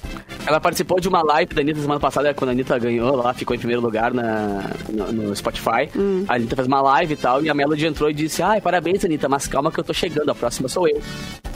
Ela 0.45 0.59
participou 0.59 0.99
de 0.99 1.07
uma 1.07 1.21
live 1.23 1.53
da 1.53 1.61
Anitta 1.61 1.79
semana 1.81 1.99
passada, 1.99 2.33
quando 2.33 2.49
a 2.49 2.53
Anitta 2.53 2.77
ganhou 2.79 3.15
lá, 3.15 3.33
ficou 3.33 3.55
em 3.55 3.59
primeiro 3.59 3.81
lugar 3.81 4.13
na, 4.13 4.71
no, 4.89 5.11
no 5.11 5.35
Spotify. 5.35 5.89
Hum. 5.95 6.25
A 6.27 6.35
Anitta 6.35 6.55
fez 6.55 6.67
uma 6.67 6.81
live 6.81 7.13
e 7.13 7.17
tal, 7.17 7.43
e 7.43 7.49
a 7.49 7.53
Melody 7.53 7.85
entrou 7.85 8.09
e 8.09 8.13
disse, 8.13 8.41
ai, 8.41 8.59
parabéns, 8.59 9.05
Anitta, 9.05 9.29
mas 9.29 9.47
calma 9.47 9.71
que 9.71 9.79
eu 9.79 9.83
tô 9.83 9.93
chegando, 9.93 10.29
a 10.31 10.35
próxima 10.35 10.67
sou 10.67 10.87
eu. 10.87 10.99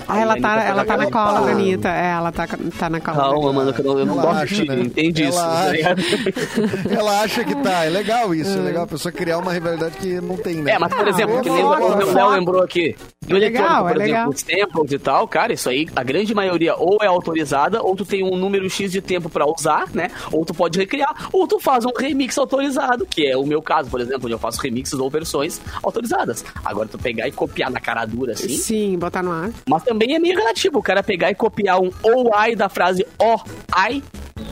Ah, 0.08 0.20
ela 0.20 0.40
tá, 0.40 0.64
ela 0.64 0.86
tá 0.86 0.98
na 0.98 1.10
cola 1.10 1.42
da. 1.42 1.52
Anitta. 1.52 1.90
É, 1.90 2.12
ela 2.12 2.32
tá, 2.32 2.48
tá 2.78 2.90
na 2.92 3.00
cola. 3.00 3.18
Calma, 3.18 3.52
mano, 3.54 3.74
que 3.74 3.82
eu 3.82 3.86
não, 3.86 3.98
eu 4.00 4.06
não 4.06 4.14
gosto 4.16 4.44
acha, 4.44 4.56
de 4.56 4.66
né? 4.68 4.80
entende 4.82 5.24
Ela 5.24 5.30
isso. 5.32 5.40
tá 5.40 5.92
acha. 5.92 6.94
Ela 7.00 7.22
acha 7.22 7.44
que 7.44 7.56
tá. 7.56 7.86
É 7.86 7.90
legal 7.90 8.36
isso. 8.36 8.56
É 8.56 8.62
legal 8.62 8.84
a 8.84 8.88
pessoa 8.88 9.12
criar 9.12 9.40
uma 9.40 9.52
rivalidade 9.52 9.96
que 9.98 10.22
não 10.22 10.38
tem, 10.38 10.58
né? 10.58 10.74
É, 10.74 10.80
mas 10.80 10.94
por 10.94 11.08
Ah, 11.08 11.10
exemplo, 11.10 11.40
é 11.40 11.42
que 11.42 11.50
nem 11.50 11.64
o 11.64 12.14
Léo 12.14 12.30
lembrou 12.30 12.62
aqui. 12.62 12.96
No 13.28 13.36
É 13.36 13.40
eletrônico, 13.40 13.64
legal, 13.64 13.82
por 13.84 13.90
é 13.90 13.94
exemplo, 13.96 14.06
legal. 14.12 14.30
os 14.30 14.44
tempos 14.44 14.92
e 14.92 15.00
tal, 15.00 15.28
cara, 15.28 15.54
isso 15.54 15.68
aí, 15.68 15.88
a 15.96 16.04
grande 16.04 16.36
maioria 16.36 16.76
ou 16.76 17.00
é 17.02 17.08
autorizada, 17.08 17.82
ou 17.82 17.96
tu 17.96 18.06
tem 18.06 18.24
um 18.24 18.38
número 18.38 18.70
X 18.76 18.92
de 18.92 19.02
tempo 19.02 19.30
pra 19.30 19.46
usar, 19.46 19.90
né? 19.94 20.12
Ou 20.32 20.46
tu 20.46 20.54
pode 20.54 20.78
recriar, 20.78 21.30
ou 21.32 21.48
tu 21.48 21.60
faz 21.60 21.86
um 21.86 21.92
remix 21.98 22.38
autorizado, 22.38 23.06
que 23.06 23.26
é 23.26 23.38
o 23.38 23.46
meu 23.46 23.62
caso, 23.62 23.90
por 23.90 24.00
exemplo, 24.02 24.26
onde 24.26 24.34
eu 24.34 24.40
faço 24.40 24.62
remixes 24.62 25.00
ou 25.00 25.10
versões 25.10 25.60
autorizadas. 25.82 26.44
Agora 26.64 26.88
tu 26.88 26.98
pegar 26.98 27.28
e 27.28 27.32
copiar 27.32 27.70
na 27.72 27.80
cara 27.80 28.06
dura, 28.06 28.34
assim, 28.34 28.50
Sim, 28.50 28.98
botar 28.98 29.24
no 29.24 29.32
ar. 29.32 29.52
mas 29.70 29.84
também 29.84 30.16
é 30.16 30.20
meio 30.20 30.36
relativo 30.38 30.80
o 30.80 30.84
cara 30.84 31.02
pegar 31.04 31.32
e 31.32 31.36
copiar 31.36 31.80
um 31.82 31.90
ou 32.04 32.34
ai 32.34 32.56
da 32.56 32.68
frase 32.70 33.06
ó 33.20 33.38
ai 33.72 34.04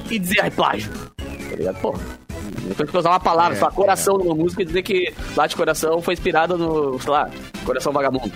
e 0.09 0.17
dizer 0.19 0.41
ai 0.41 0.51
plágio. 0.51 0.91
Tá 1.49 1.55
ligado? 1.55 1.79
Pô. 1.81 1.95
Depois 2.67 2.89
que 2.89 2.97
usar 2.97 3.09
uma 3.09 3.19
palavra, 3.19 3.57
É, 3.57 3.59
só 3.59 3.69
coração 3.69 4.17
numa 4.17 4.33
música 4.33 4.61
e 4.61 4.65
dizer 4.65 4.83
que 4.83 5.13
lá 5.35 5.45
de 5.47 5.55
coração 5.55 6.01
foi 6.01 6.13
inspirado 6.13 6.57
no, 6.57 6.97
sei 6.99 7.11
lá, 7.11 7.29
coração 7.65 7.91
vagabundo. 7.91 8.31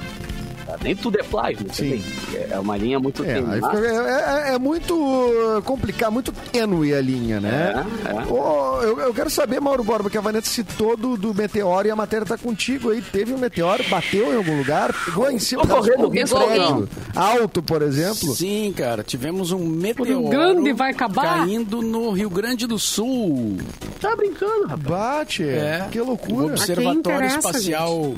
Tá? 0.68 0.76
Nem 0.84 0.94
tudo 0.96 1.18
é 1.18 1.24
plágio, 1.24 1.66
você 1.68 1.84
Sim. 1.98 2.04
tem. 2.32 2.42
É 2.52 2.60
uma 2.60 2.76
linha 2.76 3.00
muito 3.00 3.24
É, 3.24 3.38
é, 3.38 4.50
é- 4.52 4.56
é 4.56 4.60
muito 4.60 5.62
complicado, 5.64 6.12
muito 6.12 6.32
tênue 6.52 6.94
a 6.94 7.00
linha, 7.02 7.40
né? 7.40 7.86
É, 8.06 8.10
é. 8.10 8.26
Ô, 8.32 8.82
eu, 8.82 9.00
eu 9.00 9.14
quero 9.14 9.30
saber, 9.30 9.62
Mauro 9.62 9.84
Borba, 9.84 10.10
que 10.10 10.18
a 10.18 10.22
Vanessa 10.22 10.50
citou 10.50 10.98
do, 10.98 11.16
do 11.16 11.34
meteoro 11.34 11.88
e 11.88 11.92
a 11.92 11.96
matéria 11.96 12.26
tá 12.26 12.38
contigo 12.38 12.90
aí. 12.90 13.02
Teve 13.02 13.34
um 13.34 13.38
meteoro, 13.38 13.82
bateu 13.90 14.34
em 14.34 14.38
algum 14.38 14.58
lugar, 14.58 14.94
pegou 15.06 15.32
em 15.32 15.40
cima 15.40 15.66
correndo, 15.66 16.04
algum 16.04 16.12
prédio 16.12 16.38
alguém. 16.38 16.88
alto, 17.16 17.64
por 17.64 17.82
exemplo. 17.82 18.36
Sim, 18.36 18.74
cara, 18.76 19.04
tivemos 19.04 19.52
um 19.54 19.60
meteoro 19.66 20.28
Grande 20.30 20.74
vai 20.74 20.92
acabar? 20.92 21.40
caindo 21.40 21.82
no 21.82 22.12
Rio 22.12 22.30
Grande 22.30 22.68
do 22.68 22.78
Sul. 22.78 23.58
Tá 24.02 24.14
brincando, 24.18 24.68
rapaz. 24.68 24.84
Bate, 24.98 25.44
É. 25.44 25.88
que 25.92 26.00
O 26.02 26.06
loucura. 26.06 26.48
Observatório 26.48 27.00
interessa, 27.00 27.38
Espacial 27.38 28.14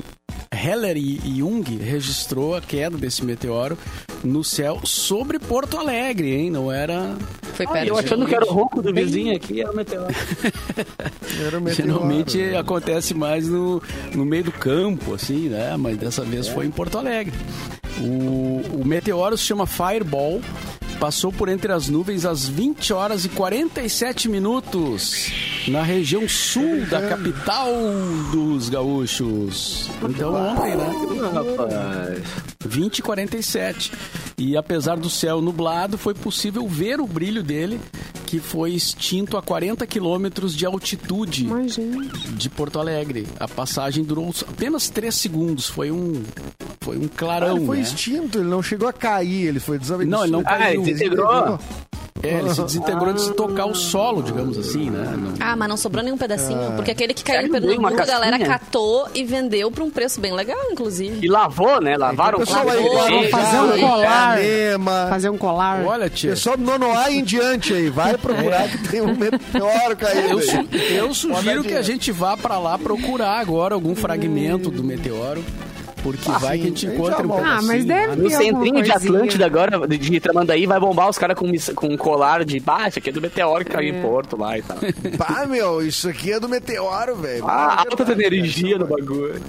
Heller 0.51 0.97
e 0.97 1.19
Jung 1.37 1.63
registrou 1.77 2.55
a 2.55 2.61
queda 2.61 2.97
desse 2.97 3.23
meteoro 3.23 3.77
no 4.23 4.43
céu 4.43 4.79
sobre 4.83 5.37
Porto 5.39 5.77
Alegre, 5.77 6.33
hein? 6.35 6.49
Não 6.49 6.71
era. 6.71 7.15
Foi 7.53 7.65
Ah, 7.65 7.71
perto. 7.71 7.87
eu 7.89 7.97
achando 7.97 8.25
que 8.25 8.33
era 8.35 8.45
o 8.45 8.53
ronco 8.53 8.81
do 8.81 8.93
vizinho 8.93 9.35
aqui, 9.35 9.61
era 9.61 9.71
o 9.71 9.75
meteoro. 9.75 10.07
Era 11.45 11.57
o 11.57 11.61
meteoro. 11.61 11.91
Geralmente 11.91 12.37
né? 12.37 12.57
acontece 12.57 13.13
mais 13.13 13.47
no, 13.47 13.81
no 14.13 14.25
meio 14.25 14.43
do 14.45 14.51
campo, 14.51 15.13
assim, 15.13 15.47
né? 15.49 15.75
Mas 15.77 15.97
dessa 15.97 16.23
vez 16.23 16.47
foi 16.47 16.65
em 16.65 16.71
Porto 16.71 16.97
Alegre. 16.97 17.33
O, 18.01 18.81
o 18.81 18.83
meteoro 18.85 19.37
se 19.37 19.43
chama 19.43 19.65
Fireball. 19.65 20.41
Passou 20.99 21.31
por 21.31 21.47
entre 21.47 21.71
as 21.71 21.87
nuvens 21.87 22.25
às 22.25 22.45
20 22.47 22.91
horas 22.91 23.23
e 23.23 23.29
47 23.29 24.27
minutos 24.27 25.31
na 25.69 25.81
região 25.81 26.27
sul 26.27 26.85
da 26.87 27.07
capital 27.07 27.67
dos 28.33 28.67
gaúchos. 28.67 29.89
Então 30.09 30.33
ontem, 30.35 30.75
né? 30.75 30.91
Rapaz. 31.33 32.23
20 32.65 32.99
e 32.99 33.01
47. 33.01 33.93
E 34.37 34.57
apesar 34.57 34.97
do 34.97 35.09
céu 35.09 35.41
nublado, 35.41 35.97
foi 35.97 36.13
possível 36.13 36.67
ver 36.67 36.99
o 36.99 37.07
brilho 37.07 37.41
dele, 37.43 37.79
que 38.25 38.39
foi 38.39 38.73
extinto 38.73 39.37
a 39.37 39.41
40 39.41 39.87
quilômetros 39.87 40.53
de 40.53 40.65
altitude 40.65 41.45
Imagina. 41.45 42.07
de 42.31 42.49
Porto 42.49 42.77
Alegre. 42.77 43.25
A 43.39 43.47
passagem 43.47 44.03
durou 44.03 44.33
apenas 44.47 44.89
3 44.89 45.15
segundos. 45.15 45.67
Foi 45.69 45.91
um, 45.91 46.21
foi 46.89 46.97
um 46.97 47.05
Ah, 47.05 47.09
clarão, 47.15 47.57
ele 47.57 47.65
foi 47.65 47.77
né? 47.77 47.83
extinto, 47.83 48.37
ele 48.39 48.49
não 48.49 48.61
chegou 48.63 48.87
a 48.87 48.93
cair, 48.93 49.47
ele 49.47 49.59
foi 49.59 49.77
desavençado. 49.77 50.11
Não, 50.11 50.23
ele 50.23 50.31
não 50.31 50.39
Ah, 50.41 50.57
caiu. 50.57 50.81
ele 50.81 50.93
desintegrou. 50.93 51.59
É, 52.21 52.39
ele 52.39 52.49
se 52.53 52.61
desintegrou 52.63 53.13
de 53.13 53.21
se 53.21 53.31
tocar 53.31 53.65
o 53.65 53.73
solo, 53.73 54.21
digamos 54.21 54.57
assim, 54.57 54.89
né? 54.89 55.15
Não- 55.17 55.33
Ah, 55.39 55.55
mas 55.55 55.69
não 55.69 55.77
sobrou 55.77 56.03
nenhum 56.03 56.17
pedacinho. 56.17 56.73
porque 56.75 56.91
aquele 56.91 57.13
que 57.13 57.23
caiu 57.23 57.43
em 57.43 57.49
uma 57.49 57.61
Pernambuco, 57.61 58.01
a 58.01 58.05
galera 58.05 58.37
catou 58.39 59.07
e 59.15 59.23
vendeu 59.23 59.71
por 59.71 59.83
um 59.83 59.89
preço 59.89 60.19
bem 60.19 60.33
legal, 60.33 60.57
inclusive. 60.69 61.25
E 61.25 61.29
lavou, 61.29 61.79
né? 61.79 61.95
Lavaram 61.95 62.39
O 62.39 62.43
Guarujá, 62.43 62.65
fazer 63.31 63.57
um 63.61 63.79
colar. 63.79 64.37
Ipanema. 64.43 65.07
Fazer 65.09 65.29
um 65.29 65.37
colar. 65.37 65.85
Olha, 65.85 66.09
tia, 66.09 66.31
Pessoal 66.31 66.57
do 66.57 66.63
Nonoá 66.63 67.09
em 67.09 67.23
diante 67.23 67.73
aí, 67.73 67.89
vai 67.89 68.17
procurar 68.19 68.67
que 68.67 68.89
tem 68.89 68.99
um 69.01 69.15
meteoro 69.15 69.95
caindo 69.95 70.41
eu, 70.41 70.67
eu 71.07 71.13
sugiro 71.13 71.63
que 71.63 71.73
a 71.73 71.81
gente 71.81 72.11
vá 72.11 72.35
pra 72.35 72.59
lá 72.59 72.77
procurar 72.77 73.39
agora 73.39 73.75
algum 73.75 73.95
fragmento 73.95 74.69
do 74.69 74.83
meteoro. 74.83 75.41
Porque 76.01 76.31
vai 76.31 76.57
que 76.57 76.63
a 76.63 76.67
gente 76.67 76.85
encontra 76.85 77.25
um. 77.25 77.33
Ah, 77.37 77.61
mas 77.61 77.85
deve 77.85 78.07
lá, 78.07 78.15
No 78.15 78.29
centrinho 78.29 78.81
de. 78.83 78.91
Atlântida 78.91 79.45
agora, 79.45 79.87
de, 79.87 80.19
Tramandaí, 80.19 80.65
vai 80.65 80.79
bombar 80.79 81.09
os 81.09 81.17
caras 81.17 81.37
com, 81.37 81.51
com 81.75 81.87
um 81.87 81.97
colar 81.97 82.43
de 82.43 82.59
baixa, 82.59 82.99
que 82.99 83.09
é 83.09 83.13
do 83.13 83.21
meteoro 83.21 83.63
que 83.63 83.71
caiu 83.71 83.95
em 83.95 84.01
Porto 84.01 84.37
lá 84.37 84.57
e 84.57 84.61
tal. 84.61 84.77
Pá, 85.17 85.45
meu, 85.45 85.81
isso 85.85 86.09
aqui 86.09 86.31
é 86.31 86.39
do 86.39 86.49
meteoro, 86.49 87.15
velho. 87.15 87.45
Ah, 87.47 87.85
alta 87.89 88.11
energia 88.11 88.77
no 88.77 88.87
bagulho. 88.87 89.41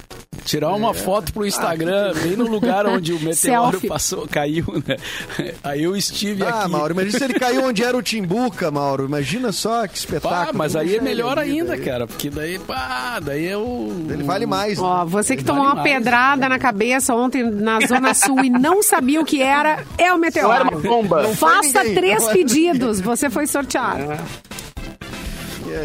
Tirar 0.51 0.73
uma 0.75 0.93
foto 0.93 1.33
pro 1.33 1.47
Instagram, 1.47 2.13
bem 2.23 2.37
no 2.37 2.47
lugar 2.47 2.85
onde 2.87 3.13
o 3.13 3.21
meteoro 3.23 3.71
Selfie. 3.73 3.89
passou, 3.89 4.27
caiu, 4.29 4.65
né? 4.87 4.97
Aí 5.63 5.85
eu 5.85 5.97
estive 5.97 6.43
Ah, 6.43 6.63
aqui. 6.63 6.71
Mauro, 6.73 6.93
imagina 6.93 7.19
se 7.19 7.25
ele 7.25 7.35
caiu 7.39 7.65
onde 7.65 7.85
era 7.85 7.97
o 7.97 8.03
Timbuca, 8.03 8.71
Mauro. 8.71 9.05
Imagina 9.05 9.53
só 9.53 9.87
que 9.87 9.97
espetáculo. 9.97 10.47
Pá, 10.47 10.53
mas 10.53 10.75
aí 10.75 10.97
é 10.97 11.01
melhor 11.01 11.39
vida 11.39 11.41
ainda, 11.43 11.75
aí. 11.75 11.81
cara, 11.81 12.07
porque 12.07 12.29
daí, 12.31 12.59
pá, 12.59 13.21
daí 13.23 13.47
é 13.47 13.57
o. 13.57 13.93
Ele 14.11 14.25
vale 14.25 14.45
mais. 14.47 14.79
né? 14.79 14.85
Ó, 14.85 15.05
você 15.05 15.37
que 15.37 15.45
Vale 15.45 15.57
tomou 15.59 15.65
uma 15.73 15.83
mais. 15.83 15.93
pedrada 15.93 16.49
na 16.49 16.59
cabeça 16.59 17.15
ontem 17.15 17.43
na 17.45 17.79
Zona 17.87 18.13
Sul 18.15 18.45
e 18.45 18.51
não 18.51 18.83
sabia 18.83 19.21
o 19.21 19.25
que 19.25 19.41
era, 19.41 19.85
é 19.97 20.13
o 20.13 20.19
Não 20.19 20.25
era 20.53 20.65
uma 20.65 20.71
meteoro. 20.71 20.81
bomba. 20.81 21.29
Faça 21.35 21.85
três 21.85 22.27
é 22.27 22.33
pedidos, 22.33 23.01
você 23.01 23.31
foi 23.31 23.47
sorteado. 23.47 24.01
É, 24.13 24.19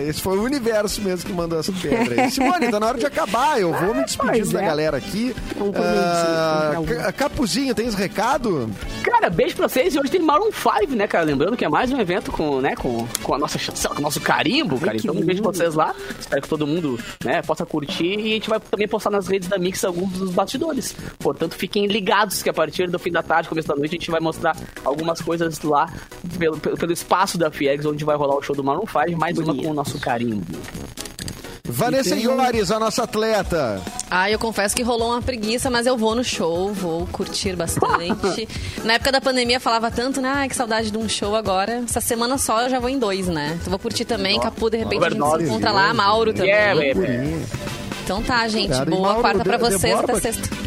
esse 0.08 0.22
foi 0.22 0.38
o 0.38 0.44
universo 0.44 1.02
mesmo 1.02 1.30
que 1.30 1.34
mandou 1.34 1.60
essa 1.60 1.72
pedra 1.72 2.24
aí. 2.24 2.32
Simone, 2.32 2.70
tá 2.70 2.80
na 2.80 2.88
hora 2.88 2.98
de 2.98 3.06
acabar. 3.06 3.60
Eu 3.60 3.74
vou 3.74 3.94
me 3.94 4.04
despedindo 4.04 4.52
da 4.52 4.62
é. 4.62 4.66
galera 4.66 4.98
aqui. 4.98 5.36
Ah, 5.76 6.74
Ca- 6.88 7.12
Capuzinho, 7.12 7.74
tens 7.74 7.96
recado? 7.96 8.70
Cara, 9.04 9.30
beijo 9.30 9.56
pra 9.56 9.68
vocês. 9.68 9.94
E 9.96 10.00
hoje 10.00 10.12
tem 10.12 10.22
Maroon 10.22 10.52
5, 10.52 10.96
né, 10.96 11.08
cara? 11.08 11.26
Lembrando 11.26 11.56
que 11.56 11.66
é 11.66 11.70
mais 11.70 11.92
um 11.92 12.00
evento 12.00 12.32
com, 12.32 12.62
né, 12.62 12.76
com, 12.76 13.08
com 13.24 13.34
a 13.34 13.38
nossa 13.38 13.58
chancela, 13.58 13.94
com 13.94 14.02
o 14.02 14.04
nosso 14.04 14.22
carimbo, 14.22 14.80
cara. 14.80 14.98
Então, 14.98 15.16
um 15.16 15.24
beijo 15.24 15.42
pra 15.42 15.52
vocês 15.52 15.76
lá. 15.76 15.94
Espero 16.20 16.42
que 16.42 16.50
todo 16.50 16.66
mundo, 16.66 17.00
né, 17.24 17.42
possa 17.42 17.66
curtir. 17.66 18.20
E 18.20 18.32
a 18.32 18.34
gente 18.36 18.50
vai 18.50 18.60
também 18.60 18.88
postar 18.88 19.10
nas 19.10 19.28
redes 19.28 19.48
da 19.48 19.58
Mix 19.58 19.84
alguns 19.84 20.14
dos 20.14 20.32
bastidores. 20.32 20.96
Portanto, 21.20 21.56
fiquem 21.56 21.88
ligados 21.88 22.42
que 22.42 22.50
a 22.50 22.54
partir 22.54 22.90
do 22.90 23.00
fim 23.00 23.12
da 23.12 23.24
tarde, 23.24 23.50
começo 23.50 23.68
da 23.68 23.76
noite, 23.76 23.96
a 23.96 24.00
gente 24.00 24.12
vai 24.12 24.20
mostrar 24.20 24.56
algumas 24.84 25.22
coisas 25.22 25.62
lá 25.62 25.92
pelo, 26.38 26.58
pelo, 26.58 26.92
espaço 26.92 27.38
da 27.38 27.52
Fiegs, 27.52 27.86
onde 27.86 28.04
vai 28.04 28.16
rolar 28.16 28.36
o 28.36 28.42
show 28.42 28.56
do 28.56 28.64
Maroon 28.64 28.86
5. 28.86 29.18
Mais 29.18 29.38
uma 29.38 29.56
com 29.56 29.74
nosso 29.76 30.00
carimbo. 30.00 30.46
Vanessa 31.68 32.16
Iores, 32.16 32.70
a 32.72 32.80
nossa 32.80 33.04
atleta. 33.04 33.82
Ah, 34.10 34.30
eu 34.30 34.38
confesso 34.38 34.76
que 34.76 34.84
rolou 34.84 35.10
uma 35.12 35.22
preguiça, 35.22 35.70
mas 35.70 35.88
eu 35.88 35.98
vou 35.98 36.14
no 36.14 36.24
show, 36.24 36.72
vou 36.72 37.08
curtir 37.08 37.56
bastante. 37.56 38.48
Na 38.86 38.94
época 38.94 39.12
da 39.12 39.20
pandemia 39.20 39.60
falava 39.60 39.90
tanto, 39.90 40.22
né? 40.22 40.32
Ai, 40.34 40.48
que 40.48 40.56
saudade 40.56 40.92
de 40.92 40.98
um 40.98 41.10
show 41.10 41.36
agora. 41.36 41.84
Essa 41.84 42.00
semana 42.00 42.38
só 42.38 42.62
eu 42.62 42.70
já 42.70 42.80
vou 42.80 42.90
em 42.90 43.00
dois, 43.00 43.28
né? 43.28 43.58
Então 43.60 43.72
vou 43.72 43.80
curtir 43.80 44.06
também, 44.06 44.40
Capu, 44.40 44.70
de 44.70 44.78
repente 44.78 45.04
a 45.04 45.10
gente 45.10 45.38
se 45.38 45.44
encontra 45.44 45.72
lá, 45.72 45.94
Mauro 45.94 46.34
também. 46.34 46.54
Então 48.04 48.22
tá, 48.22 48.48
gente. 48.48 48.70
Boa 48.86 49.02
Mauro, 49.02 49.22
quarta 49.22 49.44
pra 49.44 49.58
vocês, 49.58 49.98
até 49.98 50.20
sexta. 50.20 50.65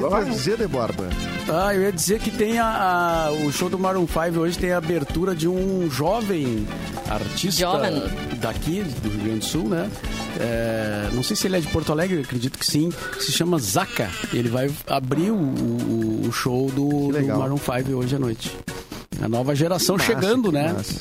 Vai 0.00 0.24
dizer, 0.24 0.56
de 0.58 0.66
Borba. 0.66 1.08
Ah, 1.48 1.74
eu 1.74 1.82
ia 1.82 1.92
dizer 1.92 2.18
que 2.20 2.30
tem 2.30 2.58
a, 2.58 3.26
a- 3.28 3.32
o 3.32 3.52
show 3.52 3.68
do 3.68 3.78
Maroon 3.78 4.06
5 4.06 4.38
hoje 4.40 4.58
tem 4.58 4.72
a 4.72 4.78
abertura 4.78 5.34
de 5.34 5.46
um 5.48 5.88
jovem 5.90 6.66
artista 7.08 7.60
Jovem. 7.60 8.02
daqui, 8.40 8.82
do 9.02 9.08
Rio 9.08 9.20
Grande 9.24 9.38
do 9.40 9.44
Sul, 9.44 9.68
né? 9.68 9.90
é, 10.40 11.08
não 11.12 11.22
sei 11.22 11.36
se 11.36 11.46
ele 11.46 11.56
é 11.56 11.60
de 11.60 11.68
Porto 11.68 11.92
Alegre, 11.92 12.20
acredito 12.20 12.58
que 12.58 12.66
sim, 12.66 12.90
que 13.16 13.22
se 13.24 13.32
chama 13.32 13.58
Zaka. 13.58 14.10
Ele 14.32 14.48
vai 14.48 14.70
abrir 14.86 15.30
o, 15.30 15.36
o- 15.36 16.26
o 16.28 16.32
show 16.32 16.70
do, 16.70 17.12
do. 17.32 17.38
Maroon 17.38 17.58
5 17.58 17.92
hoje 17.92 18.16
à 18.16 18.18
noite. 18.18 18.56
A 19.22 19.28
nova 19.28 19.54
geração 19.54 19.96
Massa, 19.96 20.06
chegando, 20.06 20.52
né? 20.52 20.72
massa. 20.76 21.00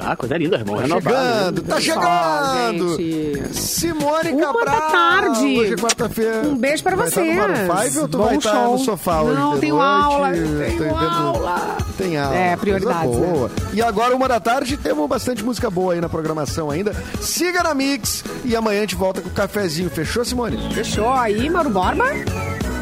Ah, 0.00 0.14
coisa 0.16 0.36
linda, 0.38 0.56
irmão. 0.56 0.76
Tá 0.76 0.86
chegando, 0.86 1.62
tá 1.62 1.80
chegando! 1.80 2.96
gente. 2.96 3.54
Simone 3.56 4.30
Uma 4.32 4.46
Cabral! 4.46 4.64
da 4.64 4.80
tarde. 4.90 5.58
Hoje 5.58 5.72
é 5.72 5.76
quarta-feira. 5.76 6.42
Um 6.48 6.56
beijo 6.56 6.82
pra 6.82 6.94
Vai 6.96 7.10
vocês. 7.10 7.26
no 7.28 7.34
Maroon 7.34 7.88
5 7.88 8.00
ou 8.00 8.08
tu 8.08 8.18
Bom 8.18 8.24
vai 8.24 8.36
estar 8.36 8.64
no 8.68 8.78
sofá 8.78 9.22
hoje 9.22 9.40
Não, 9.40 9.58
tenho 9.58 9.74
noite? 9.76 9.90
aula, 9.90 10.30
tenho 10.32 10.96
aula. 10.96 11.76
Tem 11.98 12.16
aula. 12.16 12.36
É, 12.36 12.56
coisa 12.56 12.60
prioridades, 12.60 13.16
né? 13.18 13.26
boa. 13.26 13.50
E 13.72 13.82
agora, 13.82 14.14
uma 14.14 14.28
da 14.28 14.38
tarde, 14.38 14.76
temos 14.76 15.08
bastante 15.08 15.44
música 15.44 15.68
boa 15.68 15.94
aí 15.94 16.00
na 16.00 16.08
programação 16.08 16.70
ainda. 16.70 16.94
Siga 17.20 17.62
na 17.64 17.74
Mix 17.74 18.22
e 18.44 18.54
amanhã 18.54 18.78
a 18.78 18.82
gente 18.82 18.94
volta 18.94 19.20
com 19.20 19.28
o 19.28 19.32
cafezinho. 19.32 19.90
Fechou, 19.90 20.24
Simone? 20.24 20.56
Fechou 20.72 21.10
aí, 21.12 21.50
Mauro 21.50 21.70
Borba? 21.70 22.04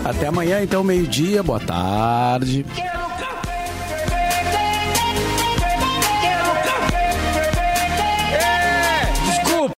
Até 0.05 0.27
amanhã, 0.27 0.61
então, 0.63 0.85
meio-dia. 0.85 1.43
Boa 1.43 1.59
tarde. 1.61 2.65
Quero 2.75 3.07